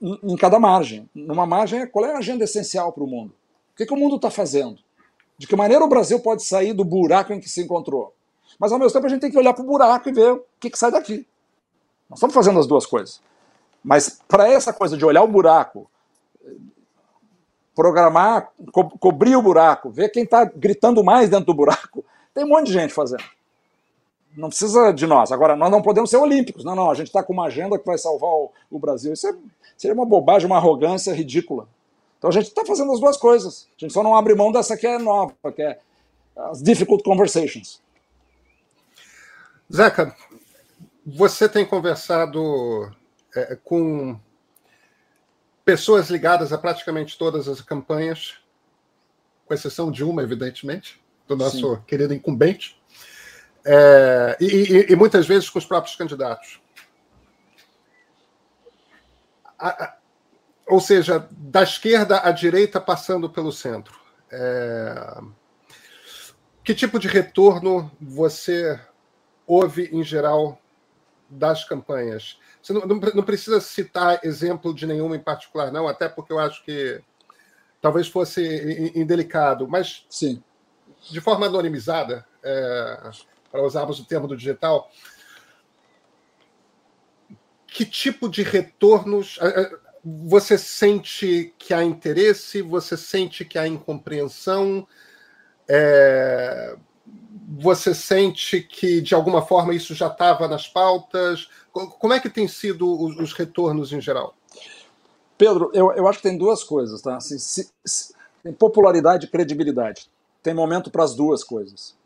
em, 0.00 0.18
em, 0.22 0.36
cada 0.36 0.58
margem. 0.58 1.08
Numa 1.14 1.46
margem, 1.46 1.86
qual 1.86 2.04
é 2.04 2.14
a 2.14 2.18
agenda 2.18 2.44
essencial 2.44 2.92
para 2.92 3.04
o 3.04 3.06
mundo? 3.06 3.32
O 3.72 3.76
que, 3.76 3.86
que 3.86 3.94
o 3.94 3.96
mundo 3.96 4.16
está 4.16 4.30
fazendo? 4.30 4.78
De 5.38 5.46
que 5.46 5.56
maneira 5.56 5.84
o 5.84 5.88
Brasil 5.88 6.20
pode 6.20 6.44
sair 6.44 6.72
do 6.72 6.84
buraco 6.84 7.32
em 7.32 7.40
que 7.40 7.48
se 7.48 7.62
encontrou? 7.62 8.14
Mas, 8.58 8.70
ao 8.70 8.78
mesmo 8.78 8.92
tempo, 8.92 9.06
a 9.06 9.08
gente 9.08 9.20
tem 9.20 9.30
que 9.30 9.38
olhar 9.38 9.54
para 9.54 9.64
o 9.64 9.66
buraco 9.66 10.08
e 10.08 10.12
ver 10.12 10.32
o 10.32 10.44
que, 10.60 10.70
que 10.70 10.78
sai 10.78 10.90
daqui. 10.90 11.26
Nós 12.08 12.18
estamos 12.18 12.34
fazendo 12.34 12.58
as 12.60 12.66
duas 12.66 12.86
coisas. 12.86 13.20
Mas, 13.82 14.20
para 14.28 14.48
essa 14.48 14.72
coisa 14.72 14.96
de 14.96 15.04
olhar 15.04 15.22
o 15.22 15.28
buraco, 15.28 15.90
programar, 17.74 18.52
co 18.72 18.88
cobrir 18.98 19.36
o 19.36 19.42
buraco, 19.42 19.90
ver 19.90 20.10
quem 20.10 20.22
está 20.22 20.44
gritando 20.44 21.02
mais 21.02 21.28
dentro 21.28 21.46
do 21.46 21.54
buraco, 21.54 22.03
tem 22.34 22.44
um 22.44 22.48
monte 22.48 22.66
de 22.66 22.72
gente 22.72 22.92
fazendo. 22.92 23.22
Não 24.36 24.48
precisa 24.48 24.92
de 24.92 25.06
nós. 25.06 25.30
Agora, 25.30 25.54
nós 25.54 25.70
não 25.70 25.80
podemos 25.80 26.10
ser 26.10 26.16
olímpicos. 26.16 26.64
Não, 26.64 26.74
não, 26.74 26.90
a 26.90 26.94
gente 26.94 27.06
está 27.06 27.22
com 27.22 27.32
uma 27.32 27.46
agenda 27.46 27.78
que 27.78 27.86
vai 27.86 27.96
salvar 27.96 28.30
o, 28.30 28.50
o 28.68 28.78
Brasil. 28.80 29.12
Isso 29.12 29.28
é, 29.28 29.34
seria 29.76 29.94
uma 29.94 30.04
bobagem, 30.04 30.46
uma 30.46 30.56
arrogância 30.56 31.14
ridícula. 31.14 31.68
Então 32.18 32.28
a 32.28 32.32
gente 32.32 32.48
está 32.48 32.64
fazendo 32.64 32.90
as 32.90 32.98
duas 32.98 33.16
coisas. 33.16 33.68
A 33.78 33.80
gente 33.80 33.92
só 33.92 34.02
não 34.02 34.16
abre 34.16 34.34
mão 34.34 34.50
dessa 34.50 34.76
que 34.76 34.86
é 34.86 34.98
nova, 34.98 35.34
que 35.54 35.62
é 35.62 35.78
as 36.36 36.60
difficult 36.60 37.04
conversations. 37.04 37.80
Zeca, 39.72 40.14
você 41.06 41.48
tem 41.48 41.64
conversado 41.64 42.90
é, 43.36 43.56
com 43.62 44.18
pessoas 45.64 46.10
ligadas 46.10 46.52
a 46.52 46.58
praticamente 46.58 47.16
todas 47.16 47.46
as 47.46 47.60
campanhas, 47.60 48.34
com 49.46 49.54
exceção 49.54 49.90
de 49.90 50.02
uma, 50.02 50.22
evidentemente 50.22 51.03
do 51.26 51.36
nosso 51.36 51.76
Sim. 51.76 51.82
querido 51.86 52.14
incumbente, 52.14 52.80
é, 53.64 54.36
e, 54.40 54.46
e, 54.46 54.92
e, 54.92 54.96
muitas 54.96 55.26
vezes 55.26 55.48
com 55.48 55.58
os 55.58 55.64
próprios 55.64 55.96
candidatos. 55.96 56.60
A, 59.58 59.84
a, 59.84 59.96
ou 60.66 60.80
seja, 60.80 61.26
da 61.30 61.62
esquerda 61.62 62.20
à 62.20 62.30
direita 62.30 62.80
passando 62.80 63.30
pelo 63.30 63.50
centro. 63.50 63.98
É, 64.30 65.18
que 66.62 66.74
tipo 66.74 66.98
de 66.98 67.08
retorno 67.08 67.90
você 68.00 68.78
ouve 69.46 69.88
em 69.92 70.04
geral 70.04 70.58
das 71.30 71.64
campanhas? 71.64 72.38
Você 72.62 72.72
não, 72.72 72.82
não, 72.82 72.96
não, 72.96 73.22
precisa 73.22 73.60
citar 73.60 74.20
exemplo 74.24 74.74
de 74.74 74.86
nenhuma 74.86 75.16
em 75.16 75.20
particular, 75.20 75.72
não, 75.72 75.88
até 75.88 76.08
porque 76.08 76.32
eu 76.32 76.38
acho 76.38 76.62
que 76.64 77.02
talvez 77.80 78.08
fosse 78.08 78.92
indelicado, 78.94 79.66
mas 79.68 80.04
Sim 80.08 80.42
de 81.10 81.20
forma 81.20 81.46
anonimizada, 81.46 82.26
é, 82.42 83.10
para 83.50 83.62
usarmos 83.62 84.00
o 84.00 84.04
termo 84.04 84.26
do 84.26 84.36
digital, 84.36 84.90
que 87.66 87.84
tipo 87.84 88.28
de 88.28 88.42
retornos 88.42 89.38
é, 89.40 89.62
é, 89.62 89.70
você 90.04 90.56
sente 90.56 91.54
que 91.58 91.74
há 91.74 91.82
interesse, 91.82 92.62
você 92.62 92.96
sente 92.96 93.44
que 93.44 93.58
há 93.58 93.66
incompreensão, 93.66 94.86
é, 95.68 96.76
você 97.58 97.94
sente 97.94 98.60
que 98.60 99.00
de 99.00 99.14
alguma 99.14 99.42
forma 99.42 99.74
isso 99.74 99.94
já 99.94 100.08
estava 100.08 100.46
nas 100.46 100.68
pautas? 100.68 101.48
Como 101.72 102.12
é 102.12 102.20
que 102.20 102.30
tem 102.30 102.46
sido 102.46 102.88
os, 102.88 103.16
os 103.18 103.32
retornos 103.32 103.92
em 103.92 104.00
geral? 104.00 104.36
Pedro, 105.36 105.70
eu, 105.74 105.92
eu 105.92 106.06
acho 106.06 106.18
que 106.18 106.28
tem 106.28 106.38
duas 106.38 106.62
coisas, 106.62 107.02
tá? 107.02 107.16
Assim, 107.16 107.38
se, 107.38 107.70
se, 107.84 108.14
popularidade 108.58 109.26
e 109.26 109.30
credibilidade 109.30 110.08
tem 110.44 110.54
momento 110.54 110.90
para 110.90 111.02
as 111.02 111.14
duas 111.14 111.42
coisas. 111.42 111.96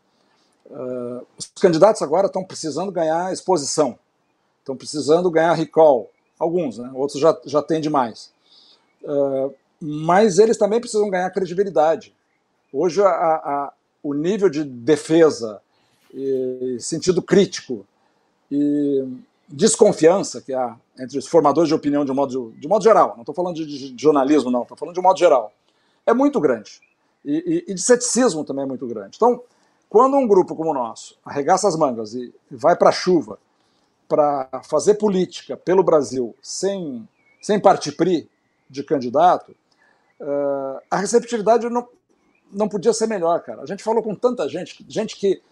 Uh, 0.64 1.26
os 1.36 1.46
candidatos 1.60 2.00
agora 2.00 2.28
estão 2.28 2.44
precisando 2.44 2.92
ganhar 2.92 3.32
exposição, 3.32 3.98
estão 4.60 4.76
precisando 4.76 5.28
ganhar 5.30 5.52
recall, 5.54 6.10
alguns, 6.38 6.78
né? 6.78 6.88
outros 6.94 7.20
já, 7.20 7.36
já 7.44 7.60
têm 7.60 7.80
demais. 7.80 8.32
Uh, 9.02 9.52
mas 9.80 10.38
eles 10.38 10.56
também 10.56 10.80
precisam 10.80 11.10
ganhar 11.10 11.28
credibilidade. 11.30 12.14
Hoje 12.72 13.02
a, 13.02 13.08
a, 13.08 13.72
o 14.02 14.14
nível 14.14 14.48
de 14.48 14.64
defesa 14.64 15.60
sentido 16.80 17.20
crítico 17.20 17.86
e 18.50 19.06
desconfiança 19.46 20.40
que 20.40 20.54
há 20.54 20.74
entre 20.98 21.18
os 21.18 21.26
formadores 21.26 21.68
de 21.68 21.74
opinião 21.74 22.02
de 22.02 22.12
modo, 22.12 22.54
de 22.56 22.66
modo 22.66 22.82
geral, 22.82 23.12
não 23.14 23.20
estou 23.20 23.34
falando 23.34 23.56
de, 23.56 23.92
de, 23.94 24.02
jornalismo, 24.02 24.50
não, 24.50 24.62
estou 24.62 24.76
falando 24.76 24.94
de 24.94 25.02
modo 25.02 25.18
geral, 25.18 25.52
é 26.06 26.14
muito 26.14 26.40
grande. 26.40 26.80
E, 27.24 27.64
e, 27.68 27.72
e, 27.72 27.74
de 27.74 27.82
ceticismo 27.82 28.44
também 28.44 28.64
é 28.64 28.66
muito 28.66 28.86
grande. 28.86 29.16
Então, 29.16 29.42
quando 29.88 30.16
um 30.16 30.26
grupo 30.26 30.54
como 30.54 30.70
o 30.70 30.74
nosso 30.74 31.16
arregaça 31.24 31.68
as 31.68 31.76
mangas 31.76 32.14
e 32.14 32.32
vai 32.50 32.76
para 32.76 32.90
a 32.90 32.92
chuva 32.92 33.38
para 34.08 34.48
fazer 34.64 34.94
política 34.94 35.56
pelo 35.56 35.82
Brasil 35.82 36.34
sem, 36.42 37.06
sem 37.40 37.60
partipri 37.60 38.28
de 38.70 38.82
candidato, 38.82 39.52
uh, 40.20 40.80
a 40.90 40.96
receptividade 40.96 41.68
não, 41.68 41.86
não 42.50 42.68
podia 42.68 42.92
ser 42.92 43.06
melhor, 43.06 43.40
cara. 43.42 43.62
A 43.62 43.66
gente 43.66 43.82
falou 43.82 44.02
com 44.02 44.14
tanta 44.14 44.48
gente, 44.48 44.84
gente 44.88 45.16
que 45.16 45.42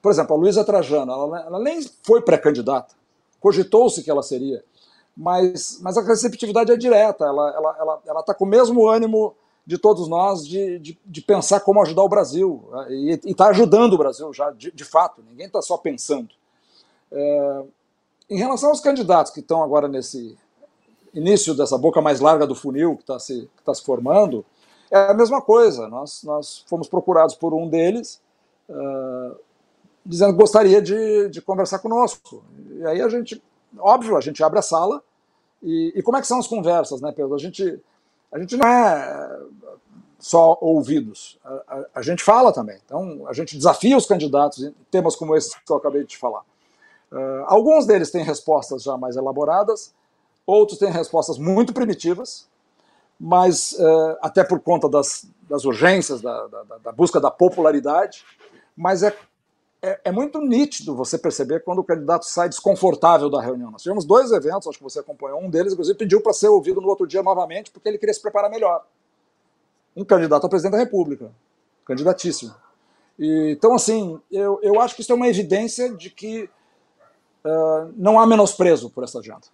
por 0.00 0.12
exemplo, 0.12 0.36
a 0.36 0.38
Luísa 0.38 0.64
Trajano, 0.64 1.12
ela, 1.12 1.40
ela 1.40 1.58
nem 1.58 1.82
foi 2.02 2.22
pré-candidata, 2.22 2.94
cogitou-se 3.40 4.02
que 4.02 4.10
ela 4.10 4.22
seria, 4.22 4.62
mas, 5.16 5.78
mas 5.82 5.96
a 5.96 6.02
receptividade 6.02 6.70
é 6.70 6.76
direta, 6.76 7.24
ela 7.24 7.48
está 7.48 7.58
ela, 7.58 7.76
ela, 7.78 8.02
ela 8.06 8.22
tá 8.22 8.32
com 8.32 8.44
o 8.44 8.48
mesmo 8.48 8.88
ânimo 8.88 9.34
de 9.70 9.78
todos 9.78 10.08
nós 10.08 10.44
de, 10.44 10.80
de, 10.80 10.98
de, 11.06 11.22
pensar 11.22 11.60
como 11.60 11.80
ajudar 11.80 12.02
o 12.02 12.08
Brasil, 12.08 12.60
né, 12.72 12.86
e 12.90 13.20
está 13.30 13.50
ajudando 13.50 13.92
o 13.92 13.98
Brasil 13.98 14.34
já, 14.34 14.50
de, 14.50 14.72
de 14.72 14.84
fato, 14.84 15.22
ninguém 15.30 15.46
está 15.46 15.62
só 15.62 15.76
pensando. 15.76 16.28
É, 17.12 17.62
em 18.28 18.36
relação 18.36 18.70
aos 18.70 18.80
candidatos 18.80 19.30
que 19.32 19.38
estão 19.38 19.62
agora 19.62 19.86
nesse 19.86 20.36
início 21.14 21.54
dessa 21.54 21.78
boca 21.78 22.00
mais 22.00 22.18
larga 22.18 22.48
do 22.48 22.54
funil 22.56 22.96
que 22.96 23.02
está 23.02 23.16
se, 23.20 23.48
tá 23.64 23.72
se 23.72 23.84
formando, 23.84 24.44
é 24.90 24.98
a 24.98 25.14
mesma 25.14 25.40
coisa. 25.40 25.86
Nós, 25.86 26.24
nós 26.24 26.64
fomos 26.66 26.88
procurados 26.88 27.36
por 27.36 27.54
um 27.54 27.68
deles, 27.68 28.20
uh, 28.68 29.36
dizendo 30.04 30.32
que 30.32 30.40
gostaria 30.40 30.82
de, 30.82 31.28
de 31.28 31.40
conversar 31.40 31.78
conosco. 31.78 32.42
E 32.72 32.84
aí 32.86 33.00
a 33.00 33.08
gente, 33.08 33.40
óbvio, 33.78 34.16
a 34.16 34.20
gente 34.20 34.42
abre 34.42 34.58
a 34.58 34.62
sala. 34.62 35.00
E, 35.62 35.92
e 35.94 36.02
como 36.02 36.16
é 36.16 36.20
que 36.20 36.26
são 36.26 36.40
as 36.40 36.48
conversas, 36.48 37.00
né, 37.00 37.12
Pedro? 37.12 37.36
A 37.36 37.38
gente, 37.38 37.80
a 38.32 38.38
gente 38.38 38.56
não 38.56 38.68
é 38.68 39.40
só 40.18 40.58
ouvidos, 40.60 41.38
a, 41.42 41.54
a, 41.66 41.84
a, 41.96 42.02
gente 42.02 42.22
fala 42.22 42.52
também. 42.52 42.78
Então, 42.84 43.26
a 43.26 43.32
gente 43.32 43.56
desafia 43.56 43.96
os 43.96 44.06
candidatos 44.06 44.62
em 44.62 44.74
temas 44.90 45.16
como 45.16 45.34
esse 45.34 45.56
que 45.64 45.72
eu 45.72 45.76
acabei 45.76 46.04
de 46.04 46.16
falar. 46.16 46.42
Uh, 47.10 47.44
alguns 47.46 47.86
deles 47.86 48.10
têm 48.10 48.22
respostas 48.22 48.82
já 48.82 48.96
mais 48.96 49.16
elaboradas, 49.16 49.94
outros 50.46 50.78
têm 50.78 50.90
respostas 50.90 51.38
muito 51.38 51.72
primitivas, 51.72 52.46
mas 53.18 53.72
uh, 53.72 54.16
até 54.20 54.44
por 54.44 54.60
conta 54.60 54.88
das, 54.88 55.26
das 55.48 55.64
urgências, 55.64 56.20
da, 56.20 56.46
da, 56.46 56.62
da 56.84 56.92
busca 56.92 57.18
da 57.18 57.30
popularidade, 57.30 58.24
mas 58.76 59.02
é 59.02 59.16
é, 59.82 60.00
é, 60.04 60.12
muito 60.12 60.40
nítido 60.40 60.94
você 60.94 61.16
perceber 61.16 61.60
quando 61.60 61.78
o 61.78 61.84
candidato 61.84 62.26
sai 62.26 62.48
desconfortável 62.48 63.30
da 63.30 63.40
reunião. 63.40 63.70
Nós 63.70 63.82
tivemos 63.82 64.04
dois 64.04 64.30
eventos, 64.30 64.68
acho 64.68 64.78
que 64.78 64.84
você 64.84 65.00
acompanhou, 65.00 65.40
um 65.40 65.48
deles, 65.48 65.72
inclusive, 65.72 65.96
pediu 65.96 66.20
para 66.20 66.32
ser 66.32 66.48
ouvido 66.48 66.80
no 66.80 66.88
outro 66.88 67.06
dia 67.06 67.22
novamente, 67.22 67.70
porque 67.70 67.88
ele 67.88 67.96
queria 67.96 68.12
se 68.12 68.20
preparar 68.20 68.50
melhor. 68.50 68.84
Um 69.96 70.04
candidato 70.04 70.46
a 70.46 70.48
presidente 70.48 70.72
da 70.72 70.78
República, 70.78 71.32
candidatíssimo. 71.86 72.54
E, 73.18 73.52
então, 73.56 73.74
assim, 73.74 74.20
eu, 74.30 74.60
eu 74.62 74.80
acho 74.80 74.94
que 74.94 75.00
isso 75.00 75.12
é 75.12 75.14
uma 75.14 75.28
evidência 75.28 75.90
de 75.94 76.10
que 76.10 76.50
uh, 77.44 77.92
não 77.96 78.20
há 78.20 78.26
menosprezo 78.26 78.90
por 78.90 79.02
essa 79.02 79.18
agenda. 79.18 79.46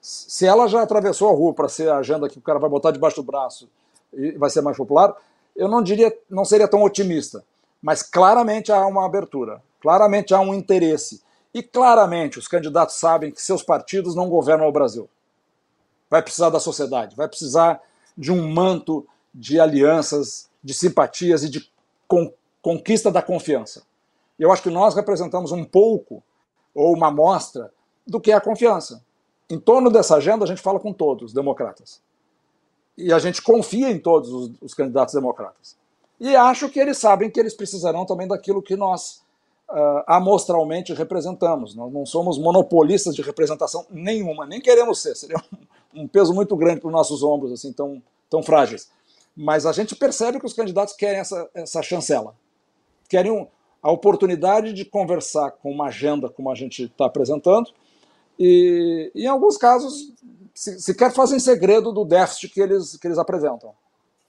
Se 0.00 0.46
ela 0.46 0.68
já 0.68 0.82
atravessou 0.82 1.28
a 1.28 1.32
rua 1.32 1.52
para 1.52 1.68
ser 1.68 1.88
a 1.88 1.98
agenda 1.98 2.28
que 2.28 2.38
o 2.38 2.42
cara 2.42 2.58
vai 2.58 2.70
botar 2.70 2.92
debaixo 2.92 3.16
do 3.16 3.22
braço 3.22 3.68
e 4.12 4.32
vai 4.32 4.50
ser 4.50 4.60
mais 4.60 4.76
popular, 4.76 5.16
eu 5.54 5.68
não 5.68 5.82
diria, 5.82 6.16
não 6.30 6.44
seria 6.44 6.66
tão 6.66 6.82
otimista 6.82 7.44
mas 7.82 8.02
claramente 8.02 8.70
há 8.70 8.86
uma 8.86 9.04
abertura, 9.04 9.60
claramente 9.80 10.32
há 10.32 10.40
um 10.40 10.54
interesse. 10.54 11.20
E 11.52 11.62
claramente 11.62 12.38
os 12.38 12.48
candidatos 12.48 12.94
sabem 12.94 13.30
que 13.30 13.42
seus 13.42 13.62
partidos 13.62 14.14
não 14.14 14.30
governam 14.30 14.66
o 14.66 14.72
Brasil. 14.72 15.08
Vai 16.08 16.22
precisar 16.22 16.48
da 16.48 16.60
sociedade, 16.60 17.16
vai 17.16 17.28
precisar 17.28 17.82
de 18.16 18.30
um 18.30 18.48
manto 18.48 19.06
de 19.34 19.58
alianças, 19.58 20.48
de 20.62 20.72
simpatias 20.72 21.42
e 21.42 21.50
de 21.50 21.70
con 22.06 22.32
conquista 22.62 23.10
da 23.10 23.20
confiança. 23.20 23.82
Eu 24.38 24.52
acho 24.52 24.62
que 24.62 24.70
nós 24.70 24.94
representamos 24.94 25.50
um 25.50 25.64
pouco, 25.64 26.22
ou 26.72 26.94
uma 26.94 27.08
amostra, 27.08 27.72
do 28.06 28.20
que 28.20 28.30
é 28.30 28.34
a 28.34 28.40
confiança. 28.40 29.04
Em 29.50 29.58
torno 29.58 29.90
dessa 29.90 30.16
agenda, 30.16 30.44
a 30.44 30.48
gente 30.48 30.62
fala 30.62 30.78
com 30.78 30.92
todos 30.92 31.26
os 31.26 31.32
democratas. 31.32 32.00
E 32.96 33.12
a 33.12 33.18
gente 33.18 33.42
confia 33.42 33.90
em 33.90 33.98
todos 33.98 34.30
os, 34.30 34.50
os 34.60 34.74
candidatos 34.74 35.12
democratas. 35.12 35.76
E 36.22 36.36
acho 36.36 36.68
que 36.68 36.78
eles 36.78 36.98
sabem 36.98 37.28
que 37.28 37.40
eles 37.40 37.52
precisarão 37.52 38.06
também 38.06 38.28
daquilo 38.28 38.62
que 38.62 38.76
nós 38.76 39.24
uh, 39.68 40.04
amostralmente 40.06 40.94
representamos. 40.94 41.74
Nós 41.74 41.92
não 41.92 42.06
somos 42.06 42.38
monopolistas 42.38 43.16
de 43.16 43.22
representação 43.22 43.84
nenhuma, 43.90 44.46
nem 44.46 44.60
queremos 44.60 45.02
ser. 45.02 45.16
Seria 45.16 45.36
um, 45.92 46.02
um 46.02 46.06
peso 46.06 46.32
muito 46.32 46.54
grande 46.54 46.78
para 46.80 46.86
os 46.86 46.92
nossos 46.92 47.24
ombros, 47.24 47.50
assim, 47.50 47.72
tão, 47.72 48.00
tão 48.30 48.40
frágeis. 48.40 48.88
Mas 49.36 49.66
a 49.66 49.72
gente 49.72 49.96
percebe 49.96 50.38
que 50.38 50.46
os 50.46 50.52
candidatos 50.52 50.94
querem 50.94 51.18
essa, 51.18 51.50
essa 51.52 51.82
chancela. 51.82 52.36
Querem 53.08 53.32
um, 53.32 53.48
a 53.82 53.90
oportunidade 53.90 54.72
de 54.72 54.84
conversar 54.84 55.50
com 55.50 55.72
uma 55.72 55.86
agenda 55.86 56.28
como 56.28 56.52
a 56.52 56.54
gente 56.54 56.84
está 56.84 57.06
apresentando. 57.06 57.68
E, 58.38 59.10
em 59.12 59.26
alguns 59.26 59.56
casos, 59.56 60.12
sequer 60.54 61.10
se 61.10 61.16
fazem 61.16 61.40
segredo 61.40 61.90
do 61.90 62.04
déficit 62.04 62.48
que 62.54 62.60
eles, 62.60 62.96
que 62.96 63.08
eles 63.08 63.18
apresentam. 63.18 63.74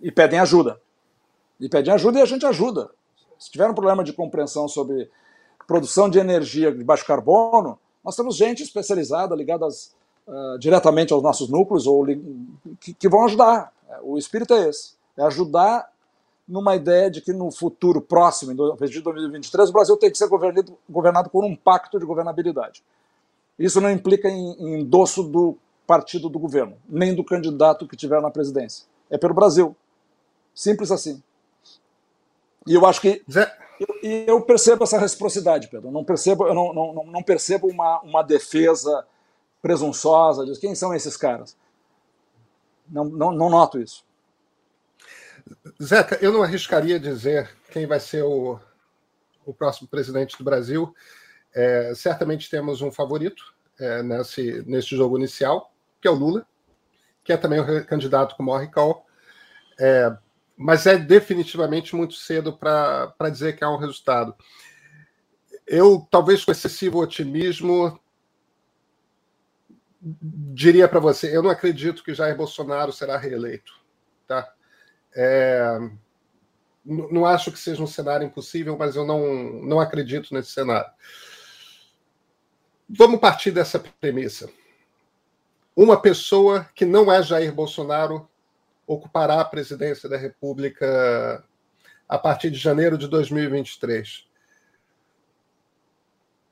E 0.01 0.11
pedem 0.11 0.39
ajuda 0.39 0.81
e 1.63 1.69
pedem 1.69 1.93
ajuda 1.93 2.19
e 2.19 2.21
a 2.21 2.25
gente 2.25 2.45
ajuda. 2.45 2.91
Se 3.39 3.49
tiver 3.49 3.69
um 3.69 3.73
problema 3.73 4.03
de 4.03 4.11
compreensão 4.11 4.67
sobre 4.67 5.09
produção 5.65 6.09
de 6.09 6.19
energia 6.19 6.71
de 6.73 6.83
baixo 6.83 7.05
carbono, 7.05 7.79
nós 8.03 8.15
temos 8.15 8.35
gente 8.35 8.61
especializada 8.61 9.33
ligada 9.33 9.65
às, 9.65 9.95
uh, 10.27 10.59
diretamente 10.59 11.13
aos 11.13 11.23
nossos 11.23 11.47
núcleos 11.47 11.87
ou 11.87 12.05
que, 12.81 12.93
que, 12.93 13.07
vão 13.09 13.25
ajudar. 13.25 13.71
O 14.01 14.17
espírito 14.17 14.53
é 14.53 14.67
esse: 14.67 14.95
é 15.17 15.23
ajudar 15.23 15.89
numa 16.45 16.75
ideia 16.75 17.09
de 17.09 17.21
que 17.21 17.31
no 17.31 17.49
futuro 17.49 18.01
próximo, 18.01 18.51
em 18.51 18.55
2023, 18.55 19.69
o 19.69 19.73
Brasil 19.73 19.95
tem 19.95 20.11
que 20.11 20.17
ser 20.17 20.27
governado, 20.27 20.77
governado 20.89 21.29
por 21.29 21.45
um 21.45 21.55
pacto 21.55 21.97
de 21.97 22.05
governabilidade. 22.05 22.83
Isso 23.57 23.79
não 23.79 23.89
implica 23.89 24.27
em, 24.27 24.51
em 24.59 24.81
endosso 24.81 25.23
do 25.23 25.57
partido 25.87 26.27
do 26.27 26.39
governo, 26.39 26.75
nem 26.89 27.15
do 27.15 27.23
candidato 27.23 27.87
que 27.87 27.95
tiver 27.95 28.21
na 28.21 28.29
presidência. 28.29 28.85
É 29.09 29.17
pelo 29.17 29.33
Brasil. 29.33 29.73
Simples 30.53 30.91
assim. 30.91 31.23
E 32.67 32.73
eu 32.73 32.85
acho 32.85 33.01
que. 33.01 33.23
Zé... 33.29 33.51
Eu, 33.79 34.25
eu 34.27 34.41
percebo 34.41 34.83
essa 34.83 34.99
reciprocidade, 34.99 35.67
Pedro. 35.67 35.91
Não 35.91 36.03
percebo, 36.03 36.47
eu 36.47 36.53
não, 36.53 36.73
não, 36.73 37.05
não 37.05 37.23
percebo 37.23 37.67
uma, 37.67 37.99
uma 38.01 38.21
defesa 38.21 39.05
presunçosa 39.61 40.45
de 40.45 40.57
quem 40.59 40.75
são 40.75 40.93
esses 40.93 41.17
caras. 41.17 41.57
Não, 42.87 43.05
não, 43.05 43.31
não 43.31 43.49
noto 43.49 43.79
isso. 43.79 44.05
Zeca, 45.81 46.17
eu 46.21 46.31
não 46.31 46.43
arriscaria 46.43 46.99
dizer 46.99 47.49
quem 47.71 47.85
vai 47.85 47.99
ser 47.99 48.23
o, 48.23 48.59
o 49.45 49.53
próximo 49.53 49.87
presidente 49.87 50.37
do 50.37 50.43
Brasil. 50.43 50.93
É, 51.53 51.93
certamente 51.95 52.49
temos 52.49 52.81
um 52.81 52.91
favorito 52.91 53.53
é, 53.79 54.03
nesse, 54.03 54.63
nesse 54.65 54.95
jogo 54.95 55.17
inicial, 55.17 55.71
que 56.01 56.07
é 56.07 56.11
o 56.11 56.15
Lula, 56.15 56.45
que 57.23 57.33
é 57.33 57.37
também 57.37 57.59
o 57.59 57.85
candidato 57.85 58.35
com 58.35 58.43
o 58.43 58.45
maior 58.45 58.59
recall. 58.59 59.05
É, 59.79 60.15
mas 60.57 60.85
é 60.85 60.97
definitivamente 60.97 61.95
muito 61.95 62.13
cedo 62.13 62.53
para 62.57 63.29
dizer 63.31 63.55
que 63.55 63.63
há 63.63 63.69
um 63.69 63.77
resultado. 63.77 64.35
Eu, 65.65 66.07
talvez 66.11 66.43
com 66.43 66.51
excessivo 66.51 66.99
otimismo, 66.99 67.99
diria 70.01 70.87
para 70.87 70.99
você: 70.99 71.35
eu 71.35 71.41
não 71.41 71.49
acredito 71.49 72.03
que 72.03 72.13
Jair 72.13 72.35
Bolsonaro 72.35 72.91
será 72.91 73.17
reeleito. 73.17 73.73
Tá? 74.27 74.53
É, 75.15 75.79
não 76.85 77.25
acho 77.25 77.51
que 77.51 77.59
seja 77.59 77.81
um 77.81 77.87
cenário 77.87 78.25
impossível, 78.25 78.77
mas 78.77 78.95
eu 78.95 79.05
não, 79.05 79.33
não 79.63 79.79
acredito 79.79 80.33
nesse 80.33 80.51
cenário. 80.51 80.91
Vamos 82.89 83.19
partir 83.19 83.51
dessa 83.51 83.79
premissa. 83.79 84.49
Uma 85.75 85.99
pessoa 85.99 86.69
que 86.75 86.85
não 86.85 87.11
é 87.11 87.23
Jair 87.23 87.51
Bolsonaro 87.51 88.29
ocupará 88.87 89.39
a 89.39 89.45
presidência 89.45 90.09
da 90.09 90.17
República 90.17 91.43
a 92.07 92.17
partir 92.17 92.51
de 92.51 92.57
janeiro 92.57 92.97
de 92.97 93.07
2023. 93.07 94.25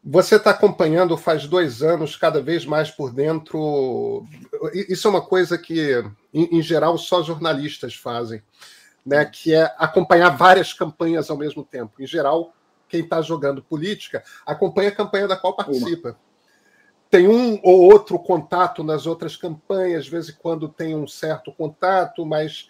Você 0.04 0.36
está 0.36 0.50
acompanhando 0.50 1.16
faz 1.16 1.46
dois 1.46 1.84
anos, 1.84 2.16
cada 2.16 2.42
vez 2.42 2.66
mais 2.66 2.90
por 2.90 3.14
dentro. 3.14 4.26
Isso 4.74 5.08
é 5.08 5.12
uma 5.12 5.22
coisa 5.22 5.58
que, 5.58 6.04
em, 6.34 6.62
geral, 6.62 6.98
só 6.98 7.22
jornalistas 7.22 7.94
fazem, 7.94 8.42
né? 9.06 9.24
que 9.26 9.54
é 9.54 9.72
acompanhar 9.78 10.36
várias 10.36 10.74
campanhas 10.74 11.30
ao 11.30 11.38
mesmo 11.38 11.64
tempo. 11.64 12.02
Em 12.02 12.08
geral, 12.08 12.52
quem 12.90 13.02
está 13.02 13.22
jogando 13.22 13.62
política 13.62 14.24
acompanha 14.44 14.90
a 14.90 14.96
campanha 14.96 15.28
da 15.28 15.38
qual 15.38 15.56
participa. 15.56 16.10
Uma 16.10 16.31
tem 17.12 17.28
um 17.28 17.59
ou 17.62 17.91
outro 17.91 18.18
contato 18.18 18.86
nas 18.86 19.05
outras 19.05 19.36
campanhas, 19.36 20.05
de 20.05 20.12
vez 20.12 20.30
em 20.30 20.34
quando 20.34 20.70
tem 20.70 20.95
um 20.95 21.05
certo 21.05 21.51
contato, 21.51 22.26
mas 22.26 22.70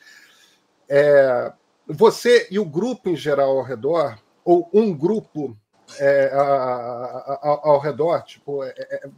é, 0.89 1.53
você 1.87 2.47
e 2.49 2.57
o 2.57 2.65
grupo 2.65 3.07
em 3.07 3.15
geral 3.15 3.59
ao 3.59 3.63
redor, 3.63 4.17
ou 4.43 4.67
um 4.73 4.91
grupo 4.91 5.55
é, 5.99 6.31
ao 6.33 7.79
redor, 7.79 8.23
tipo, 8.23 8.63
é, 8.63 8.73
é, 8.77 9.09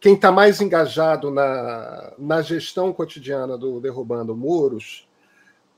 quem 0.00 0.14
está 0.14 0.32
mais 0.32 0.62
engajado 0.62 1.30
na, 1.30 2.14
na 2.18 2.40
gestão 2.40 2.90
cotidiana 2.90 3.58
do 3.58 3.82
Derrubando 3.82 4.34
Muros 4.34 5.06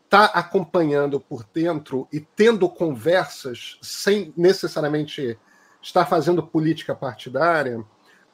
está 0.04 0.26
acompanhando 0.26 1.18
por 1.18 1.44
dentro 1.52 2.06
e 2.12 2.20
tendo 2.20 2.68
conversas 2.68 3.78
sem 3.82 4.32
necessariamente 4.36 5.36
estar 5.82 6.06
fazendo 6.06 6.40
política 6.40 6.94
partidária 6.94 7.84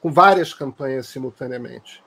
com 0.01 0.11
várias 0.11 0.53
campanhas 0.53 1.07
simultaneamente. 1.07 2.03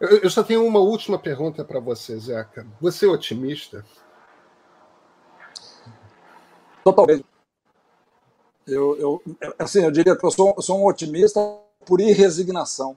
Eu, 0.00 0.30
só 0.30 0.42
tenho 0.42 0.66
uma 0.66 0.80
última 0.80 1.18
pergunta 1.18 1.64
para 1.64 1.78
você, 1.78 2.18
Zeca. 2.18 2.66
Você 2.80 3.04
é 3.04 3.08
otimista? 3.08 3.84
Totalmente. 6.82 7.24
Eu, 8.66 8.96
eu, 8.98 9.22
assim, 9.58 9.84
eu 9.84 9.90
diria 9.90 10.16
que 10.16 10.24
eu 10.24 10.30
sou, 10.30 10.60
sou 10.60 10.80
um 10.80 10.86
otimista 10.86 11.40
por 11.84 12.00
irresignação, 12.00 12.96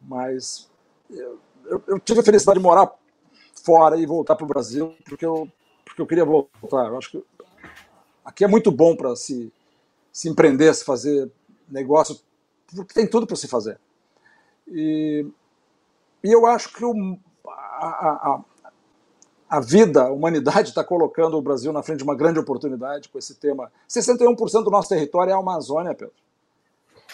mas 0.00 0.68
eu, 1.08 1.40
eu, 1.86 1.98
tive 1.98 2.20
a 2.20 2.24
felicidade 2.24 2.58
de 2.58 2.62
morar 2.62 2.90
fora 3.64 3.96
e 3.96 4.04
voltar 4.04 4.34
para 4.34 4.44
o 4.44 4.48
Brasil 4.48 4.94
porque 5.04 5.24
eu, 5.24 5.48
porque 5.84 6.02
eu 6.02 6.06
queria 6.06 6.24
voltar. 6.24 6.88
Eu 6.88 6.98
acho 6.98 7.10
que 7.10 7.24
aqui 8.24 8.44
é 8.44 8.48
muito 8.48 8.70
bom 8.70 8.94
para 8.94 9.14
se, 9.16 9.52
se 10.12 10.28
empreender, 10.28 10.74
se 10.74 10.84
fazer 10.84 11.30
negócio, 11.68 12.20
porque 12.74 12.94
tem 12.94 13.06
tudo 13.06 13.26
para 13.26 13.36
se 13.36 13.48
fazer. 13.48 13.78
E, 14.68 15.26
e 16.22 16.32
eu 16.32 16.46
acho 16.46 16.72
que 16.72 16.84
o, 16.84 17.18
a, 17.46 17.86
a, 17.86 18.40
a 19.50 19.60
vida, 19.60 20.04
a 20.04 20.10
humanidade 20.10 20.70
está 20.70 20.82
colocando 20.82 21.36
o 21.36 21.42
Brasil 21.42 21.72
na 21.72 21.82
frente 21.82 21.98
de 21.98 22.04
uma 22.04 22.14
grande 22.14 22.38
oportunidade 22.38 23.08
com 23.08 23.18
esse 23.18 23.34
tema. 23.34 23.70
61% 23.88 24.64
do 24.64 24.70
nosso 24.70 24.88
território 24.88 25.30
é 25.30 25.34
a 25.34 25.38
Amazônia, 25.38 25.94
Pedro. 25.94 26.14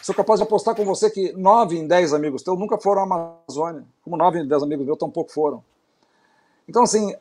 Sou 0.02 0.14
capaz 0.14 0.38
de 0.38 0.44
apostar 0.44 0.74
com 0.76 0.84
você 0.84 1.10
que 1.10 1.32
9 1.32 1.76
em 1.76 1.86
10 1.86 2.14
amigos 2.14 2.42
teus 2.42 2.58
nunca 2.58 2.78
foram 2.78 3.02
à 3.02 3.04
Amazônia, 3.04 3.84
como 4.02 4.16
9 4.16 4.40
em 4.40 4.46
10 4.46 4.62
amigos 4.62 4.86
meus 4.86 4.98
tampouco 4.98 5.32
foram. 5.32 5.64
Então, 6.68 6.82
assim, 6.84 7.14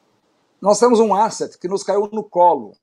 nós 0.61 0.79
temos 0.79 0.99
um 0.99 1.13
asset 1.13 1.57
que 1.57 1.67
nos 1.67 1.83
caiu 1.83 2.07
no 2.11 2.23
colo, 2.23 2.75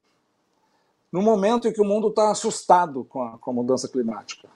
no 1.12 1.22
momento 1.22 1.68
em 1.68 1.72
que 1.72 1.80
o 1.80 1.84
mundo 1.84 2.08
está 2.08 2.30
assustado 2.30 3.04
com 3.04 3.22
a, 3.22 3.38
com 3.38 3.50
a 3.50 3.54
mudança 3.54 3.86
climática. 3.86 4.48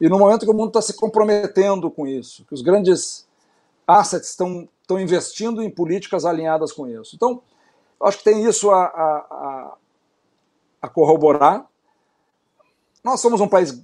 E 0.00 0.08
no 0.08 0.18
momento 0.18 0.44
que 0.44 0.50
o 0.50 0.54
mundo 0.54 0.68
está 0.68 0.80
se 0.80 0.94
comprometendo 0.94 1.90
com 1.90 2.06
isso, 2.06 2.44
que 2.46 2.54
os 2.54 2.62
grandes 2.62 3.28
assets 3.86 4.30
estão 4.30 4.68
estão 4.90 4.98
investindo 4.98 5.62
em 5.62 5.70
políticas 5.70 6.24
alinhadas 6.24 6.72
com 6.72 6.88
isso. 6.88 7.14
Então, 7.14 7.40
acho 8.02 8.18
que 8.18 8.24
tem 8.24 8.44
isso 8.44 8.70
a, 8.70 8.84
a, 8.84 9.76
a 10.82 10.88
corroborar. 10.88 11.64
Nós 13.04 13.20
somos 13.20 13.40
um 13.40 13.48
país 13.48 13.80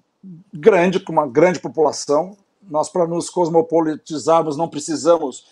grande, 0.53 0.99
com 0.99 1.13
uma 1.13 1.27
grande 1.27 1.61
população. 1.61 2.37
Nós, 2.61 2.89
para 2.89 3.07
nos 3.07 3.31
cosmopolitizarmos, 3.31 4.57
não 4.57 4.69
precisamos 4.69 5.47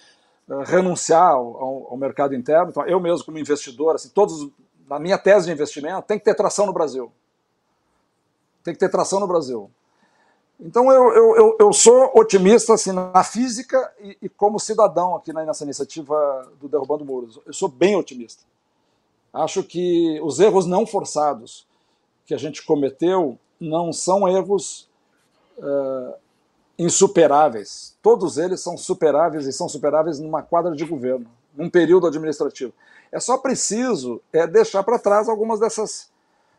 uh, 0.49 0.63
renunciar 0.65 1.31
ao, 1.31 1.89
ao, 1.91 1.97
mercado 1.97 2.35
interno. 2.35 2.71
Então, 2.71 2.85
eu 2.87 2.99
mesmo, 2.99 3.25
como 3.25 3.39
investidor, 3.39 3.95
assim, 3.95 4.09
todos, 4.09 4.51
na 4.89 4.99
minha 4.99 5.17
tese 5.17 5.47
de 5.47 5.53
investimento, 5.53 6.03
tem 6.09 6.19
que 6.19 6.25
ter 6.25 6.35
tração 6.35 6.67
no 6.67 6.73
Brasil. 6.73 7.13
Tem 8.65 8.75
que 8.75 8.81
ter 8.81 8.89
tração 8.89 9.21
no 9.21 9.29
Brasil. 9.29 9.71
Então 10.59 10.91
eu, 10.91 11.13
eu, 11.13 11.57
eu, 11.59 11.73
sou 11.73 12.13
otimista 12.15 12.75
assim, 12.75 12.93
na 12.93 13.25
física 13.25 13.93
e, 14.01 14.17
e, 14.23 14.29
como 14.29 14.61
cidadão 14.61 15.17
aqui 15.17 15.33
nessa 15.33 15.65
iniciativa 15.65 16.49
do 16.61 16.69
Derrubando 16.69 17.05
Muros. 17.05 17.41
Eu 17.45 17.53
sou 17.53 17.69
bem 17.69 17.97
otimista. 17.97 18.45
Acho 19.33 19.65
que 19.65 20.21
os 20.23 20.39
erros 20.39 20.65
não 20.65 20.87
forçados 20.87 21.67
que 22.25 22.33
a 22.33 22.39
gente 22.39 22.65
cometeu 22.65 23.37
não 23.61 23.93
são 23.93 24.29
erros 24.29 24.89
uh, 25.59 26.15
insuperáveis. 26.79 27.97
Todos 28.01 28.39
eles 28.39 28.61
são 28.61 28.77
superáveis 28.77 29.47
e 29.47 29.53
são 29.53 29.69
superáveis 29.69 30.21
numa 30.21 30.43
quadra 30.43 30.75
de 30.75 30.85
governo, 30.85 31.27
num 31.55 31.69
período 31.69 32.07
administrativo. 32.07 32.73
É 33.11 33.19
só 33.19 33.37
preciso 33.39 34.21
é 34.33 34.47
deixar 34.47 34.85
para 34.85 34.99
trás 34.99 35.29
algumas 35.29 35.59
dessas 35.59 36.13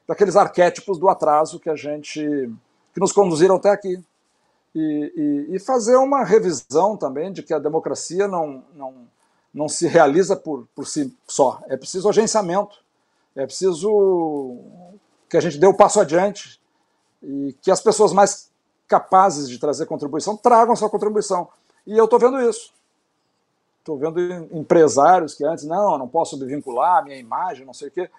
daqueles 0.07 0.35
arquétipos 0.35 0.99
do 0.99 1.09
atraso 1.09 1.59
que 1.59 1.69
a 1.69 1.75
gente 1.75 2.51
que 2.95 3.01
nos 3.01 3.11
conduziram 3.11 3.57
até 3.57 3.69
aqui. 3.69 4.01
E, 4.73 5.47
e, 5.51 5.55
e, 5.55 5.59
fazer 5.59 5.97
uma 5.97 6.23
revisão 6.23 6.97
também 6.97 7.31
de 7.31 7.43
que 7.43 7.53
a 7.53 7.59
democracia 7.59 8.27
não, 8.27 8.63
não, 8.73 8.93
não 9.53 9.69
se 9.69 9.85
realiza 9.85 10.35
por, 10.35 10.65
por 10.73 10.87
si 10.87 11.15
só. 11.27 11.61
É 11.67 11.77
preciso 11.77 12.09
agenciamento, 12.09 12.77
é 13.35 13.45
preciso 13.45 14.57
que 15.29 15.37
a 15.37 15.41
gente 15.41 15.57
dê 15.57 15.67
o 15.67 15.71
um 15.71 15.75
passo 15.75 15.99
adiante 15.99 16.59
e 17.21 17.55
que 17.61 17.69
as 17.69 17.81
pessoas 17.81 18.13
mais 18.13 18.49
capazes 18.87 19.49
de 19.49 19.59
trazer 19.59 19.85
contribuição 19.85 20.37
tragam 20.37 20.75
sua 20.75 20.89
contribuição. 20.89 21.49
E 21.85 21.97
eu 21.97 22.05
estou 22.05 22.19
vendo 22.19 22.41
isso. 22.41 22.73
Estou 23.79 23.97
vendo 23.97 24.19
empresários 24.51 25.33
que 25.33 25.45
antes, 25.45 25.63
não, 25.65 25.97
não 25.97 26.07
posso 26.07 26.37
me 26.37 26.45
vincular, 26.45 27.03
minha 27.03 27.17
imagem, 27.17 27.65
não 27.65 27.73
sei 27.73 27.89
o 27.89 27.91
quê. 27.91 28.09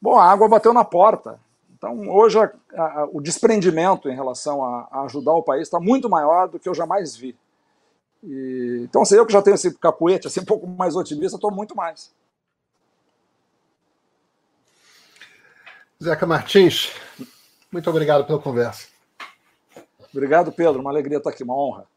Bom, 0.00 0.18
a 0.18 0.24
água 0.24 0.48
bateu 0.48 0.72
na 0.72 0.84
porta. 0.84 1.38
Então, 1.82 2.08
hoje, 2.08 2.38
a, 2.38 2.52
a, 2.76 3.08
o 3.12 3.20
desprendimento 3.20 4.08
em 4.08 4.14
relação 4.14 4.64
a, 4.64 4.88
a 4.88 5.02
ajudar 5.02 5.32
o 5.32 5.42
país 5.42 5.62
está 5.62 5.80
muito 5.80 6.08
maior 6.08 6.46
do 6.46 6.56
que 6.56 6.68
eu 6.68 6.74
jamais 6.74 7.16
vi. 7.16 7.36
E, 8.22 8.82
então, 8.84 9.04
se 9.04 9.16
eu 9.16 9.26
que 9.26 9.32
já 9.32 9.42
tenho 9.42 9.56
esse 9.56 9.76
cacuete 9.78 10.28
assim, 10.28 10.38
um 10.38 10.44
pouco 10.44 10.64
mais 10.64 10.94
otimista, 10.94 11.36
estou 11.36 11.50
muito 11.50 11.74
mais. 11.74 12.14
Zeca 16.00 16.24
Martins, 16.24 16.92
muito 17.72 17.90
obrigado 17.90 18.24
pela 18.26 18.38
conversa. 18.38 18.86
Obrigado, 20.12 20.52
Pedro. 20.52 20.80
Uma 20.80 20.90
alegria 20.90 21.18
estar 21.18 21.30
aqui, 21.30 21.42
uma 21.42 21.56
honra. 21.56 21.88